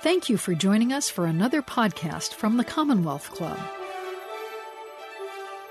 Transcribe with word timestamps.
Thank 0.00 0.28
you 0.28 0.36
for 0.36 0.54
joining 0.54 0.92
us 0.92 1.10
for 1.10 1.26
another 1.26 1.60
podcast 1.60 2.34
from 2.34 2.56
the 2.56 2.62
Commonwealth 2.62 3.32
Club. 3.32 3.58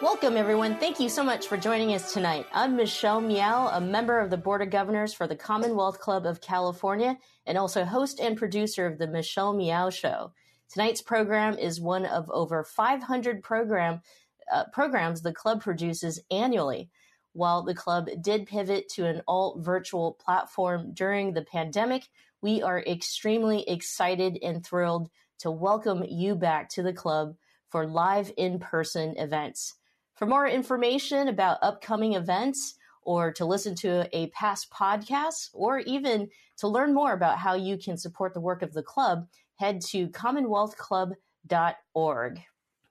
Welcome, 0.01 0.35
everyone. 0.35 0.77
Thank 0.79 0.99
you 0.99 1.07
so 1.07 1.23
much 1.23 1.47
for 1.47 1.55
joining 1.55 1.93
us 1.93 2.11
tonight. 2.11 2.45
I'm 2.51 2.75
Michelle 2.75 3.21
Meow, 3.21 3.69
a 3.69 3.79
member 3.79 4.19
of 4.19 4.29
the 4.29 4.35
Board 4.35 4.61
of 4.61 4.69
Governors 4.69 5.13
for 5.13 5.27
the 5.27 5.35
Commonwealth 5.37 6.01
Club 6.01 6.25
of 6.25 6.41
California, 6.41 7.17
and 7.45 7.57
also 7.57 7.85
host 7.85 8.19
and 8.19 8.35
producer 8.35 8.85
of 8.85 8.97
the 8.97 9.07
Michelle 9.07 9.53
Meow 9.53 9.89
Show. 9.89 10.33
Tonight's 10.73 11.01
program 11.01 11.57
is 11.57 11.79
one 11.79 12.05
of 12.05 12.29
over 12.29 12.65
500 12.65 13.41
program 13.41 14.01
uh, 14.51 14.65
programs 14.73 15.21
the 15.21 15.31
club 15.31 15.61
produces 15.61 16.19
annually. 16.31 16.89
While 17.31 17.63
the 17.63 17.75
club 17.75 18.09
did 18.19 18.45
pivot 18.47 18.89
to 18.89 19.05
an 19.05 19.21
all 19.25 19.61
virtual 19.61 20.13
platform 20.13 20.91
during 20.93 21.31
the 21.31 21.43
pandemic, 21.43 22.09
we 22.41 22.61
are 22.61 22.79
extremely 22.79 23.67
excited 23.67 24.39
and 24.41 24.65
thrilled 24.65 25.09
to 25.39 25.51
welcome 25.51 26.03
you 26.07 26.35
back 26.35 26.69
to 26.69 26.81
the 26.83 26.93
club 26.93 27.35
for 27.69 27.85
live 27.87 28.31
in 28.37 28.59
person 28.59 29.17
events. 29.17 29.73
For 30.15 30.25
more 30.25 30.47
information 30.47 31.27
about 31.27 31.59
upcoming 31.61 32.13
events, 32.13 32.75
or 33.01 33.31
to 33.31 33.45
listen 33.45 33.73
to 33.73 34.07
a 34.11 34.27
past 34.31 34.69
podcast, 34.69 35.49
or 35.53 35.79
even 35.79 36.27
to 36.57 36.67
learn 36.67 36.93
more 36.93 37.13
about 37.13 37.37
how 37.37 37.55
you 37.55 37.77
can 37.77 37.95
support 37.97 38.33
the 38.33 38.41
work 38.41 38.61
of 38.61 38.73
the 38.73 38.83
club, 38.83 39.27
head 39.55 39.79
to 39.81 40.09
commonwealthclub.org. 40.09 42.41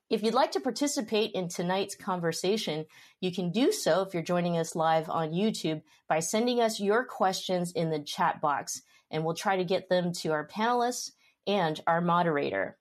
If 0.09 0.23
you'd 0.23 0.33
like 0.33 0.51
to 0.51 0.61
participate 0.61 1.33
in 1.33 1.49
tonight's 1.49 1.95
conversation, 1.95 2.85
you 3.19 3.31
can 3.31 3.51
do 3.51 3.71
so 3.71 4.01
if 4.01 4.13
you're 4.13 4.23
joining 4.23 4.57
us 4.57 4.75
live 4.75 5.09
on 5.09 5.33
YouTube 5.33 5.81
by 6.07 6.19
sending 6.19 6.61
us 6.61 6.79
your 6.79 7.05
questions 7.05 7.71
in 7.73 7.89
the 7.89 7.99
chat 7.99 8.41
box 8.41 8.81
and 9.11 9.23
we'll 9.23 9.35
try 9.35 9.57
to 9.57 9.63
get 9.63 9.89
them 9.89 10.11
to 10.13 10.31
our 10.31 10.47
panelists 10.47 11.11
and 11.45 11.79
our 11.87 12.01
moderator. 12.01 12.77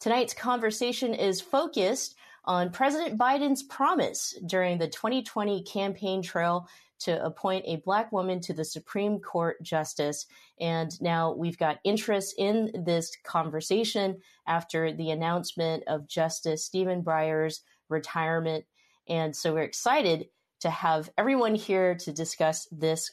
Tonight's 0.00 0.34
conversation 0.34 1.14
is 1.14 1.40
focused 1.40 2.16
on 2.44 2.70
President 2.70 3.18
Biden's 3.18 3.62
promise 3.62 4.34
during 4.46 4.78
the 4.78 4.88
2020 4.88 5.62
campaign 5.64 6.22
trail 6.22 6.68
to 7.00 7.22
appoint 7.24 7.64
a 7.66 7.76
black 7.76 8.12
woman 8.12 8.40
to 8.40 8.52
the 8.52 8.64
Supreme 8.64 9.20
Court 9.20 9.62
justice. 9.62 10.26
And 10.58 10.90
now 11.00 11.32
we've 11.32 11.58
got 11.58 11.80
interest 11.84 12.34
in 12.38 12.84
this 12.84 13.16
conversation 13.24 14.20
after 14.46 14.92
the 14.92 15.10
announcement 15.10 15.84
of 15.86 16.06
Justice 16.06 16.64
Stephen 16.64 17.02
Breyer's 17.02 17.62
retirement. 17.88 18.64
And 19.08 19.34
so 19.34 19.54
we're 19.54 19.62
excited 19.62 20.26
to 20.60 20.70
have 20.70 21.10
everyone 21.16 21.54
here 21.54 21.94
to 21.94 22.12
discuss 22.12 22.68
this 22.70 23.10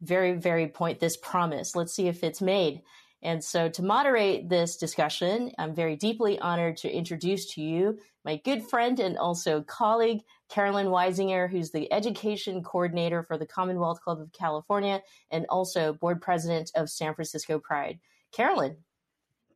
very, 0.00 0.32
very 0.34 0.68
point, 0.68 1.00
this 1.00 1.16
promise. 1.16 1.74
Let's 1.74 1.94
see 1.94 2.08
if 2.08 2.22
it's 2.22 2.40
made. 2.40 2.82
And 3.22 3.42
so 3.42 3.68
to 3.70 3.82
moderate 3.82 4.48
this 4.48 4.76
discussion, 4.76 5.52
I'm 5.58 5.74
very 5.74 5.96
deeply 5.96 6.38
honored 6.38 6.76
to 6.78 6.90
introduce 6.90 7.52
to 7.54 7.60
you 7.60 7.98
my 8.24 8.36
good 8.36 8.62
friend 8.62 9.00
and 9.00 9.18
also 9.18 9.62
colleague, 9.62 10.20
Carolyn 10.48 10.86
Wysinger, 10.86 11.50
who's 11.50 11.70
the 11.70 11.92
education 11.92 12.62
coordinator 12.62 13.22
for 13.22 13.36
the 13.36 13.46
Commonwealth 13.46 14.00
Club 14.02 14.20
of 14.20 14.32
California 14.32 15.02
and 15.30 15.46
also 15.48 15.94
board 15.94 16.20
president 16.20 16.70
of 16.74 16.90
San 16.90 17.14
Francisco 17.14 17.58
Pride. 17.58 17.98
Carolyn. 18.32 18.76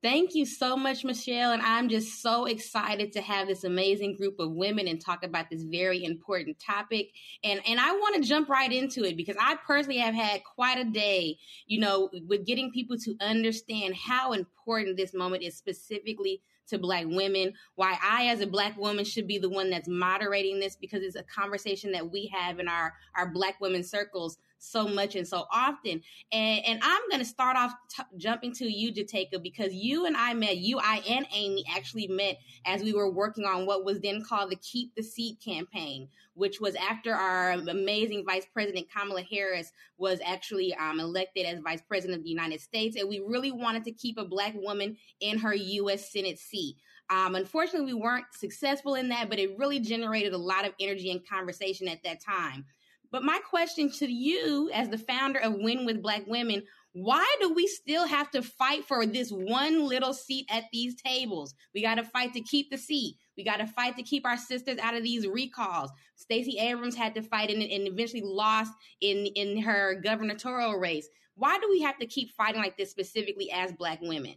Thank 0.03 0.35
you 0.35 0.45
so 0.45 0.77
much, 0.77 1.05
Michelle. 1.05 1.53
And 1.53 1.63
I'm 1.63 1.89
just 1.89 2.21
so 2.21 2.47
excited 2.47 3.13
to 3.13 3.21
have 3.21 3.47
this 3.47 3.63
amazing 3.63 4.17
group 4.17 4.41
of 4.41 4.51
women 4.51 4.89
and 4.89 5.01
talk 5.01 5.23
about 5.23 5.49
this 5.49 5.63
very 5.63 6.03
important 6.03 6.59
topic. 6.59 7.11
And, 7.45 7.61
and 7.69 7.79
I 7.79 7.93
want 7.93 8.17
to 8.17 8.29
jump 8.29 8.49
right 8.49 8.73
into 8.73 9.05
it 9.05 9.17
because 9.17 9.37
I 9.41 9.57
personally 9.65 9.99
have 9.99 10.15
had 10.15 10.43
quite 10.43 10.79
a 10.79 10.85
day, 10.85 11.39
you 11.67 11.79
know, 11.79 12.11
with 12.27 12.45
getting 12.45 12.73
people 12.73 12.99
to 12.99 13.15
understand 13.21 13.95
how 13.95 14.33
important 14.33 14.97
this 14.97 15.15
moment 15.15 15.45
is 15.45 15.57
specifically 15.57 16.43
to 16.67 16.79
black 16.79 17.05
women, 17.07 17.53
why 17.77 17.97
I 18.03 18.27
as 18.27 18.41
a 18.41 18.47
black 18.47 18.77
woman 18.77 19.05
should 19.05 19.29
be 19.29 19.39
the 19.39 19.51
one 19.51 19.71
that's 19.71 19.89
moderating 19.89 20.59
this 20.59 20.75
because 20.75 21.05
it's 21.05 21.17
a 21.17 21.23
conversation 21.23 21.93
that 21.93 22.11
we 22.11 22.27
have 22.27 22.59
in 22.59 22.67
our, 22.67 22.95
our 23.15 23.31
black 23.31 23.61
women 23.61 23.85
circles 23.85 24.39
so 24.63 24.87
much 24.87 25.17
and 25.17 25.27
so 25.27 25.45
often. 25.53 26.01
And, 26.31 26.65
and 26.65 26.81
I'm 26.83 27.03
going 27.11 27.21
to 27.21 27.27
start 27.27 27.57
off 27.57 27.75
t- 27.91 28.03
jumping 28.17 28.53
to 28.55 28.71
you, 28.71 28.93
Jotaka, 28.93 29.43
because 29.43 29.75
you 29.75 30.07
and 30.07 30.17
I 30.17 30.35
met, 30.35 30.59
you, 30.59 30.79
I, 30.79 31.03
and 31.09 31.27
Amy 31.35 31.65
actually 31.75 32.07
met 32.07 32.39
as 32.65 32.83
we 32.83 32.93
were 32.93 33.11
working 33.11 33.45
on 33.45 33.67
what 33.67 33.85
was 33.85 34.01
then 34.01 34.23
called 34.23 34.51
the 34.51 34.57
Keep 34.57 34.95
the 34.95 35.03
Seat 35.03 35.39
campaign, 35.45 36.09
which 36.35 36.61
was 36.61 36.77
after 36.77 37.13
our 37.13 37.53
amazing 37.53 38.25
Vice 38.25 38.47
President 38.53 38.87
Kamala 38.95 39.23
Harris 39.23 39.73
was 39.99 40.21
actually 40.25 40.75
um, 40.75 41.01
elected 41.01 41.45
as 41.45 41.59
Vice 41.61 41.83
President 41.83 42.19
of 42.19 42.25
the 42.25 42.31
United 42.31 42.61
States. 42.61 42.97
And 42.97 43.09
we 43.09 43.19
really 43.19 43.53
wanted 43.53 43.85
to 43.85 43.93
keep 43.93 44.17
a 44.17 44.25
Black 44.25 44.55
woman 44.55 44.97
in 45.21 45.39
her 45.39 45.55
U.S. 45.55 46.13
Senate 46.13 46.39
seat. 46.39 46.77
Um, 47.11 47.35
unfortunately, 47.35 47.93
we 47.93 48.01
weren't 48.01 48.27
successful 48.33 48.95
in 48.95 49.09
that, 49.09 49.29
but 49.29 49.39
it 49.39 49.59
really 49.59 49.81
generated 49.81 50.33
a 50.33 50.39
lot 50.39 50.65
of 50.65 50.73
energy 50.81 51.11
and 51.11 51.27
conversation 51.29 51.89
at 51.89 52.03
that 52.05 52.21
time. 52.21 52.65
But 53.13 53.23
my 53.23 53.39
question 53.49 53.91
to 53.99 54.11
you, 54.11 54.71
as 54.73 54.89
the 54.89 54.97
founder 54.97 55.39
of 55.39 55.55
Win 55.59 55.85
with 55.85 56.03
Black 56.03 56.27
Women, 56.27 56.63
why 56.95 57.27
do 57.41 57.53
we 57.53 57.67
still 57.67 58.07
have 58.07 58.31
to 58.31 58.43
fight 58.43 58.87
for 58.87 59.05
this 59.05 59.31
one 59.31 59.87
little 59.87 60.15
seat 60.15 60.47
at 60.51 60.65
these 60.73 60.95
tables? 60.95 61.55
We 61.75 61.83
got 61.83 61.97
to 61.97 62.05
fight 62.05 62.33
to 62.33 62.41
keep 62.41 62.71
the 62.71 62.79
seat. 62.79 63.17
We 63.37 63.45
got 63.45 63.59
to 63.59 63.67
fight 63.67 63.97
to 63.97 64.03
keep 64.03 64.27
our 64.27 64.39
sisters 64.39 64.79
out 64.79 64.95
of 64.95 65.03
these 65.03 65.27
recalls. 65.27 65.91
Stacey 66.17 66.59
Abrams 66.59 66.97
had 66.97 67.15
to 67.15 67.23
fight 67.23 67.51
and, 67.51 67.63
and 67.63 67.87
eventually 67.87 68.23
lost 68.25 68.73
in 69.03 69.27
in 69.27 69.61
her 69.61 70.01
gubernatorial 70.03 70.79
race. 70.79 71.09
Why 71.35 71.59
do 71.59 71.69
we 71.71 71.81
have 71.83 71.99
to 71.99 72.07
keep 72.07 72.31
fighting 72.33 72.63
like 72.63 72.79
this 72.79 72.91
specifically 72.91 73.51
as 73.51 73.73
Black 73.73 74.01
women? 74.01 74.37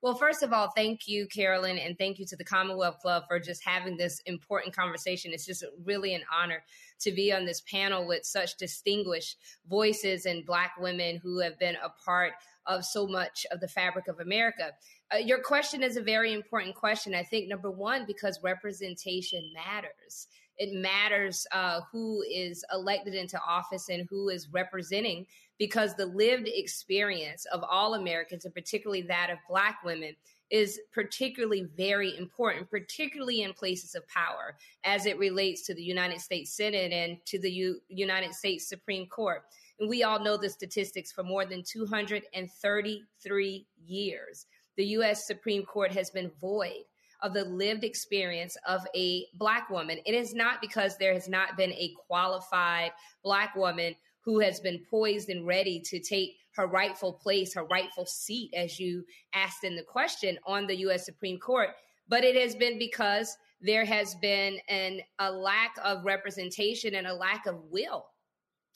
Well, 0.00 0.14
first 0.14 0.44
of 0.44 0.52
all, 0.52 0.70
thank 0.76 1.08
you, 1.08 1.26
Carolyn, 1.26 1.76
and 1.76 1.98
thank 1.98 2.20
you 2.20 2.26
to 2.26 2.36
the 2.36 2.44
Commonwealth 2.44 3.00
Club 3.00 3.24
for 3.26 3.40
just 3.40 3.64
having 3.64 3.96
this 3.96 4.20
important 4.26 4.74
conversation. 4.74 5.32
It's 5.32 5.44
just 5.44 5.64
really 5.84 6.14
an 6.14 6.22
honor 6.32 6.62
to 7.00 7.10
be 7.10 7.32
on 7.32 7.44
this 7.44 7.62
panel 7.62 8.06
with 8.06 8.24
such 8.24 8.56
distinguished 8.58 9.38
voices 9.68 10.24
and 10.24 10.46
Black 10.46 10.74
women 10.78 11.16
who 11.16 11.40
have 11.40 11.58
been 11.58 11.74
a 11.84 11.90
part 12.04 12.34
of 12.66 12.84
so 12.84 13.08
much 13.08 13.44
of 13.50 13.58
the 13.58 13.66
fabric 13.66 14.06
of 14.06 14.20
America. 14.20 14.70
Uh, 15.12 15.16
your 15.16 15.42
question 15.42 15.82
is 15.82 15.96
a 15.96 16.02
very 16.02 16.32
important 16.32 16.76
question. 16.76 17.12
I 17.12 17.24
think, 17.24 17.48
number 17.48 17.70
one, 17.70 18.04
because 18.06 18.38
representation 18.40 19.50
matters 19.52 20.28
it 20.58 20.74
matters 20.74 21.46
uh, 21.52 21.80
who 21.92 22.22
is 22.28 22.64
elected 22.72 23.14
into 23.14 23.40
office 23.40 23.88
and 23.88 24.06
who 24.10 24.28
is 24.28 24.48
representing 24.50 25.26
because 25.58 25.94
the 25.94 26.06
lived 26.06 26.48
experience 26.48 27.44
of 27.46 27.64
all 27.68 27.94
Americans, 27.94 28.44
and 28.44 28.54
particularly 28.54 29.02
that 29.02 29.30
of 29.30 29.38
Black 29.48 29.82
women, 29.84 30.14
is 30.50 30.80
particularly 30.92 31.68
very 31.76 32.16
important, 32.16 32.70
particularly 32.70 33.42
in 33.42 33.52
places 33.52 33.94
of 33.94 34.08
power 34.08 34.56
as 34.84 35.04
it 35.04 35.18
relates 35.18 35.66
to 35.66 35.74
the 35.74 35.82
United 35.82 36.20
States 36.20 36.56
Senate 36.56 36.92
and 36.92 37.18
to 37.26 37.38
the 37.38 37.50
U- 37.50 37.80
United 37.88 38.32
States 38.32 38.68
Supreme 38.68 39.06
Court. 39.06 39.42
And 39.78 39.88
we 39.88 40.04
all 40.04 40.18
know 40.18 40.36
the 40.36 40.48
statistics 40.48 41.12
for 41.12 41.22
more 41.22 41.44
than 41.44 41.62
233 41.62 43.66
years. 43.84 44.46
The 44.76 44.86
U.S. 44.86 45.26
Supreme 45.26 45.64
Court 45.64 45.92
has 45.92 46.10
been 46.10 46.30
void 46.40 46.84
of 47.20 47.34
the 47.34 47.44
lived 47.44 47.84
experience 47.84 48.56
of 48.66 48.86
a 48.94 49.26
Black 49.34 49.68
woman. 49.70 49.98
It 50.06 50.14
is 50.14 50.34
not 50.34 50.60
because 50.60 50.96
there 50.96 51.12
has 51.12 51.28
not 51.28 51.56
been 51.56 51.72
a 51.72 51.92
qualified 52.06 52.92
Black 53.22 53.54
woman 53.56 53.94
who 54.28 54.40
has 54.40 54.60
been 54.60 54.78
poised 54.90 55.30
and 55.30 55.46
ready 55.46 55.80
to 55.80 55.98
take 55.98 56.36
her 56.54 56.66
rightful 56.66 57.14
place, 57.14 57.54
her 57.54 57.64
rightful 57.64 58.04
seat, 58.04 58.52
as 58.54 58.78
you 58.78 59.02
asked 59.32 59.64
in 59.64 59.74
the 59.74 59.82
question, 59.82 60.38
on 60.46 60.66
the 60.66 60.76
U.S. 60.80 61.06
Supreme 61.06 61.38
Court. 61.38 61.70
But 62.08 62.24
it 62.24 62.36
has 62.36 62.54
been 62.54 62.78
because 62.78 63.38
there 63.62 63.86
has 63.86 64.16
been 64.16 64.58
an, 64.68 65.00
a 65.18 65.32
lack 65.32 65.76
of 65.82 66.04
representation 66.04 66.96
and 66.96 67.06
a 67.06 67.14
lack 67.14 67.46
of 67.46 67.56
will 67.70 68.04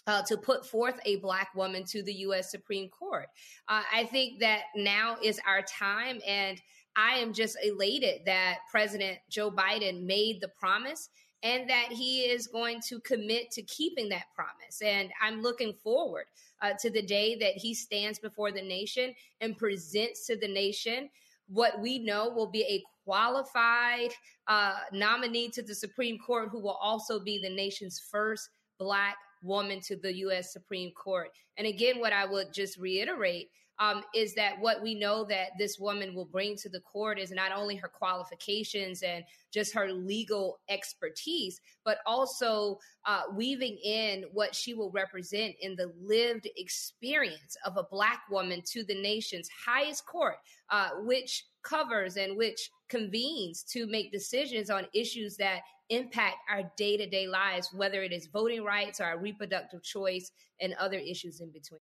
uh, 0.06 0.22
to 0.22 0.38
put 0.38 0.64
forth 0.64 0.98
a 1.04 1.16
black 1.16 1.54
woman 1.54 1.84
to 1.84 2.02
the 2.02 2.14
U.S. 2.14 2.50
Supreme 2.50 2.88
Court. 2.88 3.26
Uh, 3.68 3.82
I 3.92 4.04
think 4.04 4.40
that 4.40 4.62
now 4.74 5.18
is 5.22 5.38
our 5.46 5.60
time, 5.60 6.18
and 6.26 6.62
I 6.96 7.18
am 7.18 7.34
just 7.34 7.58
elated 7.62 8.22
that 8.24 8.60
President 8.70 9.18
Joe 9.28 9.50
Biden 9.50 10.06
made 10.06 10.40
the 10.40 10.48
promise 10.48 11.10
and 11.42 11.68
that 11.68 11.88
he 11.90 12.20
is 12.20 12.46
going 12.46 12.80
to 12.88 13.00
commit 13.00 13.50
to 13.52 13.62
keeping 13.62 14.08
that 14.10 14.26
promise. 14.34 14.80
And 14.82 15.10
I'm 15.20 15.42
looking 15.42 15.74
forward 15.82 16.24
uh, 16.60 16.72
to 16.80 16.90
the 16.90 17.02
day 17.02 17.36
that 17.36 17.54
he 17.56 17.74
stands 17.74 18.18
before 18.18 18.52
the 18.52 18.62
nation 18.62 19.14
and 19.40 19.58
presents 19.58 20.26
to 20.26 20.36
the 20.36 20.48
nation 20.48 21.08
what 21.48 21.80
we 21.80 21.98
know 21.98 22.30
will 22.30 22.50
be 22.50 22.62
a 22.62 22.82
qualified 23.04 24.10
uh, 24.46 24.76
nominee 24.92 25.50
to 25.50 25.62
the 25.62 25.74
Supreme 25.74 26.18
Court 26.18 26.48
who 26.50 26.60
will 26.60 26.78
also 26.80 27.20
be 27.20 27.38
the 27.38 27.54
nation's 27.54 28.00
first 28.10 28.48
Black 28.78 29.16
woman 29.42 29.80
to 29.80 29.96
the 29.96 30.14
U.S. 30.18 30.52
Supreme 30.52 30.92
Court. 30.92 31.28
And 31.58 31.66
again, 31.66 32.00
what 32.00 32.12
I 32.12 32.24
would 32.24 32.52
just 32.54 32.78
reiterate 32.78 33.50
um, 33.78 34.02
is 34.14 34.34
that 34.34 34.60
what 34.60 34.82
we 34.82 34.94
know 34.94 35.24
that 35.24 35.50
this 35.58 35.78
woman 35.78 36.14
will 36.14 36.26
bring 36.26 36.56
to 36.56 36.68
the 36.68 36.80
court 36.80 37.18
is 37.18 37.30
not 37.30 37.52
only 37.52 37.76
her 37.76 37.88
qualifications 37.88 39.02
and 39.02 39.24
just 39.52 39.74
her 39.74 39.92
legal 39.92 40.60
expertise, 40.68 41.60
but 41.84 41.98
also 42.06 42.78
uh, 43.06 43.22
weaving 43.34 43.76
in 43.84 44.24
what 44.32 44.54
she 44.54 44.74
will 44.74 44.90
represent 44.90 45.54
in 45.60 45.74
the 45.76 45.92
lived 46.00 46.48
experience 46.56 47.56
of 47.66 47.76
a 47.76 47.86
Black 47.90 48.22
woman 48.30 48.62
to 48.66 48.84
the 48.84 49.00
nation's 49.00 49.48
highest 49.66 50.06
court, 50.06 50.36
uh, 50.70 50.90
which 51.02 51.44
covers 51.62 52.16
and 52.16 52.36
which 52.36 52.70
convenes 52.88 53.62
to 53.62 53.86
make 53.86 54.12
decisions 54.12 54.70
on 54.70 54.86
issues 54.94 55.36
that 55.36 55.60
impact 55.88 56.36
our 56.50 56.62
day 56.76 56.96
to 56.96 57.06
day 57.06 57.26
lives, 57.26 57.68
whether 57.74 58.02
it 58.02 58.12
is 58.12 58.28
voting 58.32 58.64
rights 58.64 59.00
or 59.00 59.04
our 59.04 59.18
reproductive 59.18 59.82
choice 59.82 60.30
and 60.60 60.74
other 60.74 60.98
issues 60.98 61.40
in 61.40 61.50
between. 61.50 61.80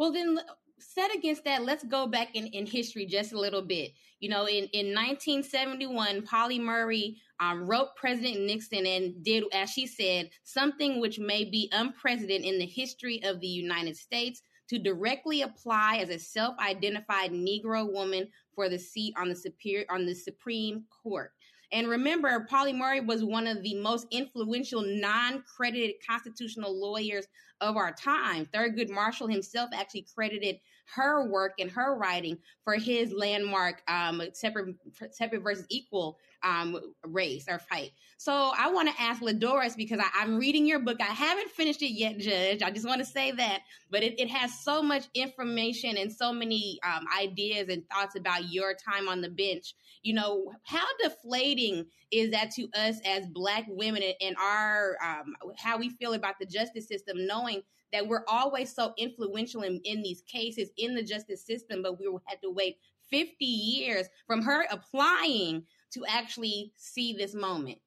Well, 0.00 0.12
then, 0.12 0.40
set 0.78 1.14
against 1.14 1.44
that, 1.44 1.62
let's 1.62 1.84
go 1.84 2.06
back 2.06 2.34
in, 2.34 2.46
in 2.46 2.64
history 2.64 3.04
just 3.04 3.34
a 3.34 3.38
little 3.38 3.60
bit. 3.60 3.92
You 4.18 4.30
know, 4.30 4.48
in, 4.48 4.64
in 4.72 4.94
1971, 4.94 6.22
Pauli 6.22 6.58
Murray 6.58 7.18
um, 7.38 7.66
wrote 7.66 7.94
President 7.96 8.46
Nixon 8.46 8.86
and 8.86 9.22
did, 9.22 9.44
as 9.52 9.68
she 9.68 9.86
said, 9.86 10.30
something 10.42 11.02
which 11.02 11.18
may 11.18 11.44
be 11.44 11.68
unprecedented 11.72 12.46
in 12.46 12.58
the 12.58 12.64
history 12.64 13.22
of 13.24 13.40
the 13.40 13.46
United 13.46 13.94
States 13.94 14.40
to 14.70 14.78
directly 14.78 15.42
apply 15.42 15.96
as 15.96 16.08
a 16.08 16.18
self-identified 16.18 17.32
Negro 17.32 17.92
woman 17.92 18.26
for 18.54 18.70
the 18.70 18.78
seat 18.78 19.12
on 19.18 19.28
the 19.28 19.36
superior 19.36 19.84
on 19.90 20.06
the 20.06 20.14
Supreme 20.14 20.84
Court. 21.02 21.30
And 21.72 21.88
remember, 21.88 22.46
Pauli 22.48 22.72
Murray 22.72 23.00
was 23.00 23.22
one 23.22 23.46
of 23.46 23.62
the 23.62 23.74
most 23.74 24.06
influential 24.10 24.82
non-credited 24.82 25.96
constitutional 26.06 26.78
lawyers 26.78 27.26
of 27.60 27.76
our 27.76 27.92
time. 27.92 28.46
Thurgood 28.46 28.90
Marshall 28.90 29.28
himself 29.28 29.70
actually 29.72 30.06
credited 30.14 30.58
her 30.94 31.28
work 31.28 31.52
and 31.58 31.70
her 31.70 31.96
writing 31.96 32.38
for 32.64 32.74
his 32.74 33.12
landmark 33.12 33.82
um, 33.88 34.22
separate 34.32 34.74
separate 35.12 35.42
versus 35.42 35.66
equal 35.68 36.18
um, 36.42 36.78
race 37.04 37.46
or 37.48 37.58
fight. 37.58 37.92
So 38.16 38.52
I 38.56 38.70
want 38.70 38.88
to 38.88 39.02
ask 39.02 39.22
LaDoris 39.22 39.76
because 39.76 39.98
I, 39.98 40.22
am 40.22 40.36
reading 40.36 40.66
your 40.66 40.78
book. 40.78 40.98
I 41.00 41.04
haven't 41.04 41.50
finished 41.50 41.80
it 41.80 41.92
yet, 41.92 42.18
Judge. 42.18 42.62
I 42.62 42.70
just 42.70 42.86
want 42.86 43.00
to 43.00 43.06
say 43.06 43.30
that, 43.32 43.62
but 43.90 44.02
it, 44.02 44.20
it 44.20 44.28
has 44.28 44.60
so 44.62 44.82
much 44.82 45.06
information 45.14 45.96
and 45.96 46.12
so 46.12 46.32
many 46.32 46.78
um, 46.84 47.06
ideas 47.18 47.68
and 47.70 47.82
thoughts 47.88 48.16
about 48.16 48.52
your 48.52 48.74
time 48.74 49.08
on 49.08 49.20
the 49.22 49.30
bench. 49.30 49.74
You 50.02 50.14
know, 50.14 50.52
how 50.64 50.84
deflating 51.02 51.86
is 52.10 52.30
that 52.32 52.50
to 52.52 52.68
us 52.74 52.96
as 53.06 53.26
Black 53.26 53.64
women 53.68 54.02
and 54.20 54.36
our 54.36 54.96
um, 55.02 55.34
how 55.56 55.78
we 55.78 55.88
feel 55.88 56.12
about 56.12 56.38
the 56.38 56.46
justice 56.46 56.88
system, 56.88 57.26
knowing 57.26 57.62
that 57.92 58.06
we're 58.06 58.24
always 58.28 58.74
so 58.74 58.92
influential 58.98 59.62
in, 59.62 59.80
in 59.84 60.02
these 60.02 60.22
cases 60.22 60.70
in 60.76 60.94
the 60.94 61.02
justice 61.02 61.44
system, 61.44 61.82
but 61.82 61.98
we 61.98 62.06
had 62.26 62.40
to 62.42 62.50
wait 62.50 62.76
50 63.10 63.44
years 63.44 64.06
from 64.26 64.42
her 64.42 64.66
applying 64.70 65.64
to 65.92 66.04
actually 66.08 66.72
see 66.76 67.14
this 67.14 67.34
moment. 67.34 67.78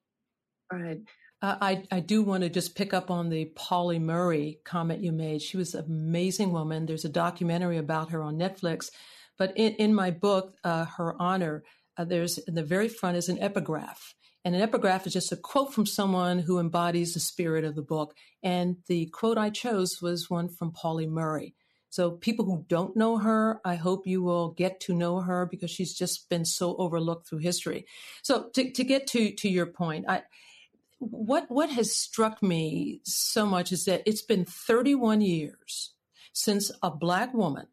All 0.72 0.80
right. 0.80 1.00
Uh, 1.42 1.58
I, 1.62 1.84
I 1.92 2.00
do 2.00 2.24
want 2.24 2.44
to 2.44 2.50
just 2.50 2.76
pick 2.76 2.94
up 2.94 3.12
on 3.12 3.30
the 3.30 3.52
Pauli 3.56 4.00
Murray 4.00 4.60
comment 4.64 5.04
you 5.04 5.12
made. 5.12 5.42
She 5.42 5.58
was 5.58 5.76
an 5.76 5.86
amazing 5.86 6.54
woman. 6.54 6.86
There's 6.86 7.04
a 7.04 7.10
documentary 7.10 7.78
about 7.78 8.12
her 8.12 8.24
on 8.24 8.38
Netflix. 8.38 8.90
But 9.38 9.52
in, 9.58 9.74
in 9.74 9.94
my 9.94 10.12
book, 10.12 10.56
uh, 10.64 10.86
Her 10.86 11.22
Honor, 11.22 11.64
uh, 11.98 12.06
there's 12.06 12.38
in 12.38 12.56
the 12.56 12.64
very 12.64 12.88
front 12.88 13.18
is 13.18 13.30
an 13.30 13.40
epigraph. 13.40 14.16
And 14.46 14.56
an 14.56 14.62
epigraph 14.62 15.08
is 15.08 15.14
just 15.14 15.32
a 15.32 15.38
quote 15.38 15.74
from 15.74 15.86
someone 15.86 16.40
who 16.40 16.60
embodies 16.60 17.14
the 17.14 17.20
spirit 17.20 17.64
of 17.64 17.76
the 17.76 17.82
book. 17.82 18.14
And 18.42 18.78
the 18.88 19.08
quote 19.08 19.38
I 19.38 19.50
chose 19.50 20.02
was 20.02 20.30
one 20.30 20.50
from 20.50 20.72
Pauli 20.72 21.08
Murray. 21.08 21.56
So 21.94 22.10
people 22.10 22.46
who 22.46 22.66
don't 22.68 22.98
know 22.98 23.20
her, 23.20 23.62
I 23.64 23.76
hope 23.76 24.08
you 24.08 24.24
will 24.24 24.50
get 24.50 24.80
to 24.80 24.96
know 24.96 25.20
her 25.20 25.46
because 25.46 25.70
she's 25.70 25.94
just 25.94 26.28
been 26.28 26.44
so 26.44 26.76
overlooked 26.78 27.28
through 27.28 27.46
history. 27.46 27.86
So 28.24 28.50
to, 28.56 28.72
to 28.72 28.84
get 28.84 29.06
to, 29.10 29.32
to 29.32 29.48
your 29.48 29.68
point, 29.68 30.06
I, 30.10 30.24
what, 30.98 31.52
what 31.52 31.70
has 31.70 31.96
struck 31.96 32.42
me 32.42 33.02
so 33.04 33.46
much 33.46 33.72
is 33.72 33.86
that 33.86 34.02
it's 34.08 34.24
been 34.24 34.44
31 34.44 35.22
years 35.22 35.94
since 36.34 36.72
a 36.82 36.90
black 36.90 37.32
woman 37.32 37.68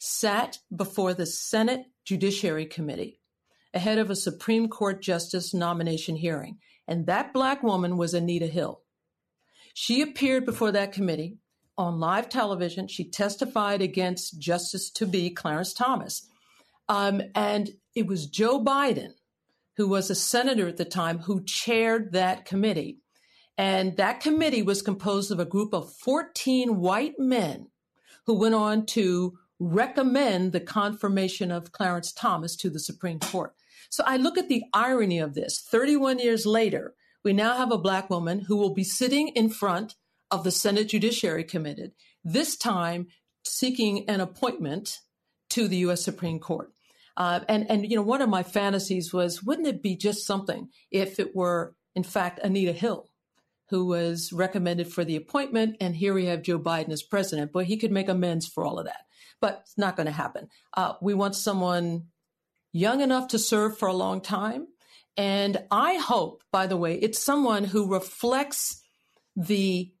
sat 0.00 0.58
before 0.74 1.14
the 1.14 1.24
Senate 1.24 1.84
Judiciary 2.04 2.66
Committee 2.66 3.20
ahead 3.72 3.98
of 3.98 4.10
a 4.10 4.16
Supreme 4.16 4.66
Court 4.66 5.00
justice 5.00 5.54
nomination 5.54 6.16
hearing. 6.16 6.58
And 6.88 7.06
that 7.06 7.32
black 7.32 7.62
woman 7.62 7.96
was 7.96 8.14
Anita 8.14 8.48
Hill. 8.48 8.82
She 9.74 10.02
appeared 10.02 10.44
before 10.44 10.72
that 10.72 10.90
committee 10.90 11.38
on 11.80 11.98
live 11.98 12.28
television. 12.28 12.86
She 12.86 13.08
testified 13.08 13.80
against 13.80 14.38
Justice 14.38 14.90
to 14.90 15.06
be 15.06 15.30
Clarence 15.30 15.72
Thomas. 15.72 16.28
Um, 16.88 17.22
and 17.34 17.70
it 17.94 18.06
was 18.06 18.26
Joe 18.26 18.62
Biden, 18.62 19.14
who 19.76 19.88
was 19.88 20.10
a 20.10 20.14
senator 20.14 20.68
at 20.68 20.76
the 20.76 20.84
time, 20.84 21.20
who 21.20 21.42
chaired 21.44 22.12
that 22.12 22.44
committee. 22.44 22.98
And 23.56 23.96
that 23.96 24.20
committee 24.20 24.62
was 24.62 24.82
composed 24.82 25.30
of 25.30 25.40
a 25.40 25.44
group 25.44 25.72
of 25.72 25.92
14 25.94 26.76
white 26.76 27.18
men 27.18 27.68
who 28.26 28.34
went 28.34 28.54
on 28.54 28.86
to 28.86 29.38
recommend 29.58 30.52
the 30.52 30.60
confirmation 30.60 31.50
of 31.50 31.72
Clarence 31.72 32.12
Thomas 32.12 32.56
to 32.56 32.70
the 32.70 32.78
Supreme 32.78 33.20
Court. 33.20 33.54
So 33.88 34.04
I 34.06 34.18
look 34.18 34.38
at 34.38 34.48
the 34.48 34.64
irony 34.72 35.18
of 35.18 35.34
this. 35.34 35.60
31 35.60 36.18
years 36.18 36.46
later, 36.46 36.94
we 37.24 37.32
now 37.32 37.56
have 37.56 37.72
a 37.72 37.78
black 37.78 38.08
woman 38.08 38.40
who 38.40 38.56
will 38.56 38.74
be 38.74 38.84
sitting 38.84 39.28
in 39.28 39.48
front 39.50 39.94
of 40.30 40.44
the 40.44 40.50
Senate 40.50 40.88
Judiciary 40.88 41.44
Committee, 41.44 41.92
this 42.24 42.56
time 42.56 43.08
seeking 43.44 44.08
an 44.08 44.20
appointment 44.20 44.98
to 45.50 45.68
the 45.68 45.78
U.S. 45.78 46.02
Supreme 46.02 46.38
Court. 46.38 46.70
Uh, 47.16 47.40
and, 47.48 47.70
and, 47.70 47.90
you 47.90 47.96
know, 47.96 48.02
one 48.02 48.22
of 48.22 48.28
my 48.28 48.42
fantasies 48.42 49.12
was, 49.12 49.42
wouldn't 49.42 49.68
it 49.68 49.82
be 49.82 49.96
just 49.96 50.26
something 50.26 50.68
if 50.90 51.18
it 51.18 51.34
were, 51.34 51.74
in 51.94 52.02
fact, 52.02 52.40
Anita 52.42 52.72
Hill, 52.72 53.08
who 53.68 53.86
was 53.86 54.32
recommended 54.32 54.92
for 54.92 55.04
the 55.04 55.16
appointment, 55.16 55.76
and 55.80 55.94
here 55.94 56.14
we 56.14 56.26
have 56.26 56.42
Joe 56.42 56.58
Biden 56.58 56.90
as 56.90 57.02
president, 57.02 57.52
but 57.52 57.66
he 57.66 57.76
could 57.76 57.92
make 57.92 58.08
amends 58.08 58.46
for 58.46 58.64
all 58.64 58.78
of 58.78 58.86
that. 58.86 59.02
But 59.40 59.60
it's 59.62 59.78
not 59.78 59.96
going 59.96 60.06
to 60.06 60.12
happen. 60.12 60.48
Uh, 60.76 60.94
we 61.00 61.14
want 61.14 61.34
someone 61.34 62.06
young 62.72 63.00
enough 63.00 63.28
to 63.28 63.38
serve 63.38 63.78
for 63.78 63.88
a 63.88 63.94
long 63.94 64.20
time. 64.20 64.66
And 65.16 65.64
I 65.70 65.94
hope, 65.96 66.42
by 66.52 66.66
the 66.66 66.76
way, 66.76 66.94
it's 66.94 67.18
someone 67.18 67.64
who 67.64 67.92
reflects 67.92 68.82
the 69.36 69.92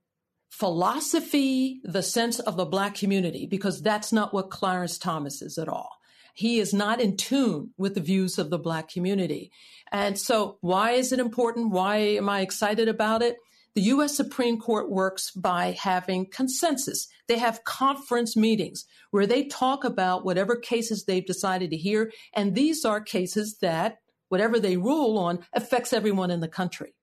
philosophy, 0.50 1.80
the 1.84 2.02
sense 2.02 2.38
of 2.40 2.56
the 2.56 2.66
Black 2.66 2.94
community, 2.94 3.46
because 3.46 3.80
that's 3.80 4.12
not 4.12 4.34
what 4.34 4.50
Clarence 4.50 4.98
Thomas 4.98 5.40
is 5.40 5.56
at 5.56 5.68
all. 5.68 6.00
He 6.34 6.58
is 6.58 6.74
not 6.74 7.00
in 7.00 7.16
tune 7.16 7.70
with 7.76 7.94
the 7.94 8.00
views 8.00 8.38
of 8.38 8.50
the 8.50 8.58
Black 8.58 8.88
community. 8.88 9.50
And 9.92 10.18
so, 10.18 10.58
why 10.60 10.92
is 10.92 11.12
it 11.12 11.18
important? 11.18 11.70
Why 11.70 11.96
am 11.96 12.28
I 12.28 12.40
excited 12.40 12.88
about 12.88 13.22
it? 13.22 13.36
The 13.74 13.82
U.S. 13.82 14.16
Supreme 14.16 14.58
Court 14.58 14.90
works 14.90 15.30
by 15.30 15.76
having 15.80 16.26
consensus. 16.26 17.06
They 17.28 17.38
have 17.38 17.64
conference 17.64 18.36
meetings 18.36 18.84
where 19.12 19.26
they 19.26 19.44
talk 19.44 19.84
about 19.84 20.24
whatever 20.24 20.56
cases 20.56 21.04
they've 21.04 21.24
decided 21.24 21.70
to 21.70 21.76
hear. 21.76 22.10
And 22.34 22.54
these 22.54 22.84
are 22.84 23.00
cases 23.00 23.58
that, 23.58 23.98
whatever 24.28 24.58
they 24.58 24.76
rule 24.76 25.18
on, 25.18 25.44
affects 25.52 25.92
everyone 25.92 26.32
in 26.32 26.40
the 26.40 26.48
country. 26.48 26.94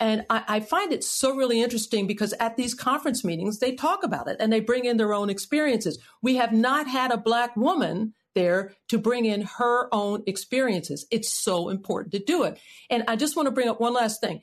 And 0.00 0.24
I, 0.30 0.42
I, 0.48 0.60
find 0.60 0.92
it 0.92 1.04
so 1.04 1.36
really 1.36 1.60
interesting 1.60 2.06
because 2.06 2.32
at 2.40 2.56
these 2.56 2.74
conference 2.74 3.22
meetings, 3.22 3.58
they 3.58 3.74
talk 3.74 4.02
about 4.02 4.28
it 4.28 4.38
and 4.40 4.50
they 4.50 4.60
bring 4.60 4.86
in 4.86 4.96
their 4.96 5.12
own 5.12 5.28
experiences. 5.28 5.98
We 6.22 6.36
have 6.36 6.52
not 6.52 6.88
had 6.88 7.12
a 7.12 7.18
black 7.18 7.54
woman 7.54 8.14
there 8.34 8.72
to 8.88 8.98
bring 8.98 9.26
in 9.26 9.42
her 9.42 9.94
own 9.94 10.22
experiences. 10.26 11.06
It's 11.10 11.32
so 11.32 11.68
important 11.68 12.12
to 12.12 12.18
do 12.18 12.44
it. 12.44 12.58
And 12.88 13.04
I 13.08 13.16
just 13.16 13.36
want 13.36 13.46
to 13.46 13.52
bring 13.52 13.68
up 13.68 13.78
one 13.80 13.92
last 13.92 14.22
thing. 14.22 14.40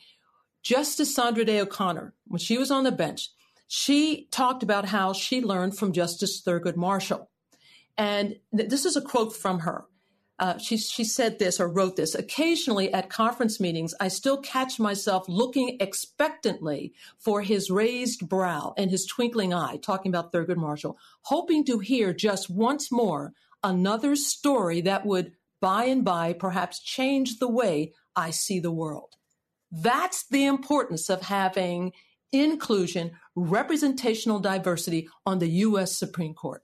Justice 0.62 1.16
Sandra 1.16 1.44
Day 1.44 1.60
O'Connor, 1.60 2.14
when 2.26 2.40
she 2.40 2.58
was 2.58 2.70
on 2.70 2.84
the 2.84 2.92
bench, 2.92 3.30
she 3.68 4.28
talked 4.32 4.64
about 4.64 4.86
how 4.86 5.14
she 5.14 5.42
learned 5.42 5.78
from 5.78 5.92
Justice 5.92 6.42
Thurgood 6.42 6.76
Marshall. 6.76 7.30
And 7.98 8.36
th- 8.56 8.70
this 8.70 8.86
is 8.86 8.96
a 8.96 9.02
quote 9.02 9.36
from 9.36 9.60
her. 9.60 9.86
Uh, 10.39 10.58
she, 10.60 10.77
she 10.77 11.03
said 11.03 11.39
this 11.39 11.60
or 11.60 11.67
wrote 11.67 11.96
this 11.96 12.13
occasionally 12.13 12.94
at 12.94 13.10
conference 13.10 13.60
meetings 13.60 13.96
i 14.00 14.08
still 14.08 14.38
catch 14.38 14.79
myself 14.79 15.27
looking 15.27 15.77
expectantly 15.79 16.94
for 17.17 17.41
his 17.41 17.72
raised 17.72 18.29
brow 18.29 18.72
and 18.77 18.91
his 18.91 19.08
twinkling 19.08 19.51
eye 19.51 19.77
talking 19.82 20.12
about 20.12 20.32
thurgood 20.32 20.58
marshall 20.58 20.96
hoping 21.24 21.65
to 21.65 21.79
hear 21.79 22.13
just 22.13 22.51
once 22.51 22.91
more 22.91 23.34
another 23.63 24.15
story 24.15 24.82
that 24.82 25.06
would 25.06 25.32
by 25.60 25.86
and 25.86 26.03
by 26.06 26.34
perhaps 26.34 26.79
change 26.79 27.39
the 27.39 27.48
way 27.48 27.94
i 28.15 28.29
see 28.29 28.60
the 28.60 28.72
world. 28.72 29.15
That's 29.72 30.25
the 30.27 30.46
importance 30.46 31.10
of 31.10 31.22
having 31.22 31.94
inclusion 32.32 33.12
representational 33.36 34.39
diversity 34.39 35.08
on 35.25 35.39
the 35.39 35.48
u.s 35.48 35.98
supreme 35.98 36.34
court 36.34 36.62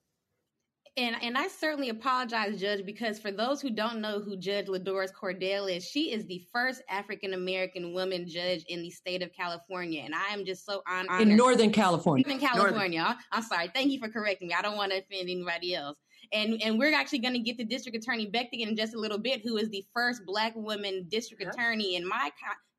and 0.96 1.16
and 1.22 1.38
I 1.38 1.48
certainly 1.48 1.90
apologize, 1.90 2.60
Judge, 2.60 2.86
because 2.86 3.18
for 3.18 3.32
those 3.32 3.62
who 3.62 3.72
don't 3.72 4.00
know 4.00 4.20
who 4.20 4.38
Judge 4.38 4.68
LaDoris 4.68 5.12
Cordell 5.12 5.76
is, 5.76 5.84
she 5.84 6.12
is 6.12 6.26
the 6.28 6.46
first 6.54 6.84
African 6.88 7.34
American 7.34 7.94
woman 7.94 8.28
judge 8.28 8.64
in 8.68 8.84
the 8.84 8.92
state 8.92 9.24
of 9.24 9.32
California, 9.34 10.04
and 10.06 10.14
I 10.14 10.34
am 10.34 10.46
just 10.46 10.66
so 10.66 10.84
honored. 10.88 11.22
In 11.22 11.36
Northern 11.36 11.72
California. 11.72 12.26
In 12.28 12.40
California. 12.40 13.00
Northern. 13.00 13.18
I'm 13.32 13.42
sorry. 13.42 13.72
Thank 13.74 13.92
you 13.92 14.00
for 14.00 14.08
correcting 14.08 14.50
me. 14.50 14.54
I 14.54 14.62
don't 14.62 14.78
want 14.78 14.92
to 14.92 15.00
offend 15.00 15.30
anybody 15.30 15.74
else. 15.74 15.98
And 16.32 16.62
and 16.64 16.78
we're 16.78 16.94
actually 16.94 17.20
going 17.20 17.34
to 17.34 17.40
get 17.40 17.58
to 17.58 17.66
District 17.66 17.98
Attorney 17.98 18.30
Becton 18.30 18.68
in 18.68 18.76
just 18.76 18.94
a 18.94 19.00
little 19.00 19.20
bit, 19.20 19.42
who 19.44 19.58
is 19.58 19.70
the 19.70 19.86
first 19.96 20.22
Black 20.28 20.56
woman 20.56 21.08
district 21.10 21.44
attorney 21.44 21.96
in 21.96 22.08
my 22.08 22.32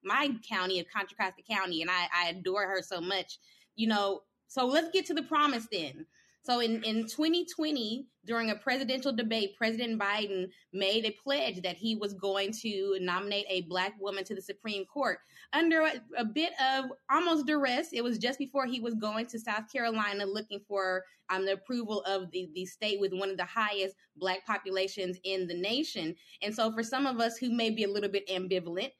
my 0.04 0.30
county 0.48 0.78
of 0.78 0.86
Contra 0.94 1.16
Costa 1.16 1.42
County, 1.48 1.82
and 1.82 1.90
I, 1.90 2.06
I 2.14 2.28
adore 2.28 2.66
her 2.66 2.80
so 2.80 3.00
much. 3.00 3.38
You 3.74 3.88
know, 3.88 4.20
so 4.46 4.66
let's 4.66 4.90
get 4.92 5.04
to 5.06 5.14
the 5.14 5.22
promise 5.24 5.66
then. 5.72 6.06
So 6.44 6.60
in, 6.60 6.82
in 6.84 7.06
2020, 7.06 8.06
during 8.26 8.50
a 8.50 8.54
presidential 8.54 9.12
debate, 9.12 9.56
President 9.56 9.98
Biden 9.98 10.48
made 10.74 11.06
a 11.06 11.16
pledge 11.22 11.62
that 11.62 11.76
he 11.76 11.96
was 11.96 12.12
going 12.12 12.52
to 12.60 12.98
nominate 13.00 13.46
a 13.48 13.62
black 13.62 13.94
woman 13.98 14.24
to 14.24 14.34
the 14.34 14.42
Supreme 14.42 14.84
Court 14.84 15.18
under 15.54 15.82
a, 15.82 15.92
a, 16.18 16.24
bit 16.24 16.52
of 16.60 16.86
almost 17.10 17.46
duress. 17.46 17.88
It 17.92 18.04
was 18.04 18.18
just 18.18 18.38
before 18.38 18.66
he 18.66 18.80
was 18.80 18.94
going 18.94 19.24
to 19.26 19.38
South 19.38 19.72
Carolina 19.72 20.26
looking 20.26 20.60
for 20.68 21.04
um, 21.30 21.46
the 21.46 21.52
approval 21.52 22.02
of 22.02 22.30
the, 22.30 22.50
the 22.54 22.66
state 22.66 23.00
with 23.00 23.12
one 23.14 23.30
of 23.30 23.38
the 23.38 23.44
highest 23.44 23.96
black 24.16 24.44
populations 24.46 25.16
in 25.24 25.46
the 25.46 25.54
nation. 25.54 26.14
And 26.42 26.54
so 26.54 26.72
for 26.72 26.82
some 26.82 27.06
of 27.06 27.20
us 27.20 27.38
who 27.38 27.50
may 27.52 27.70
be 27.70 27.84
a 27.84 27.90
little 27.90 28.10
bit 28.10 28.28
ambivalent, 28.28 28.90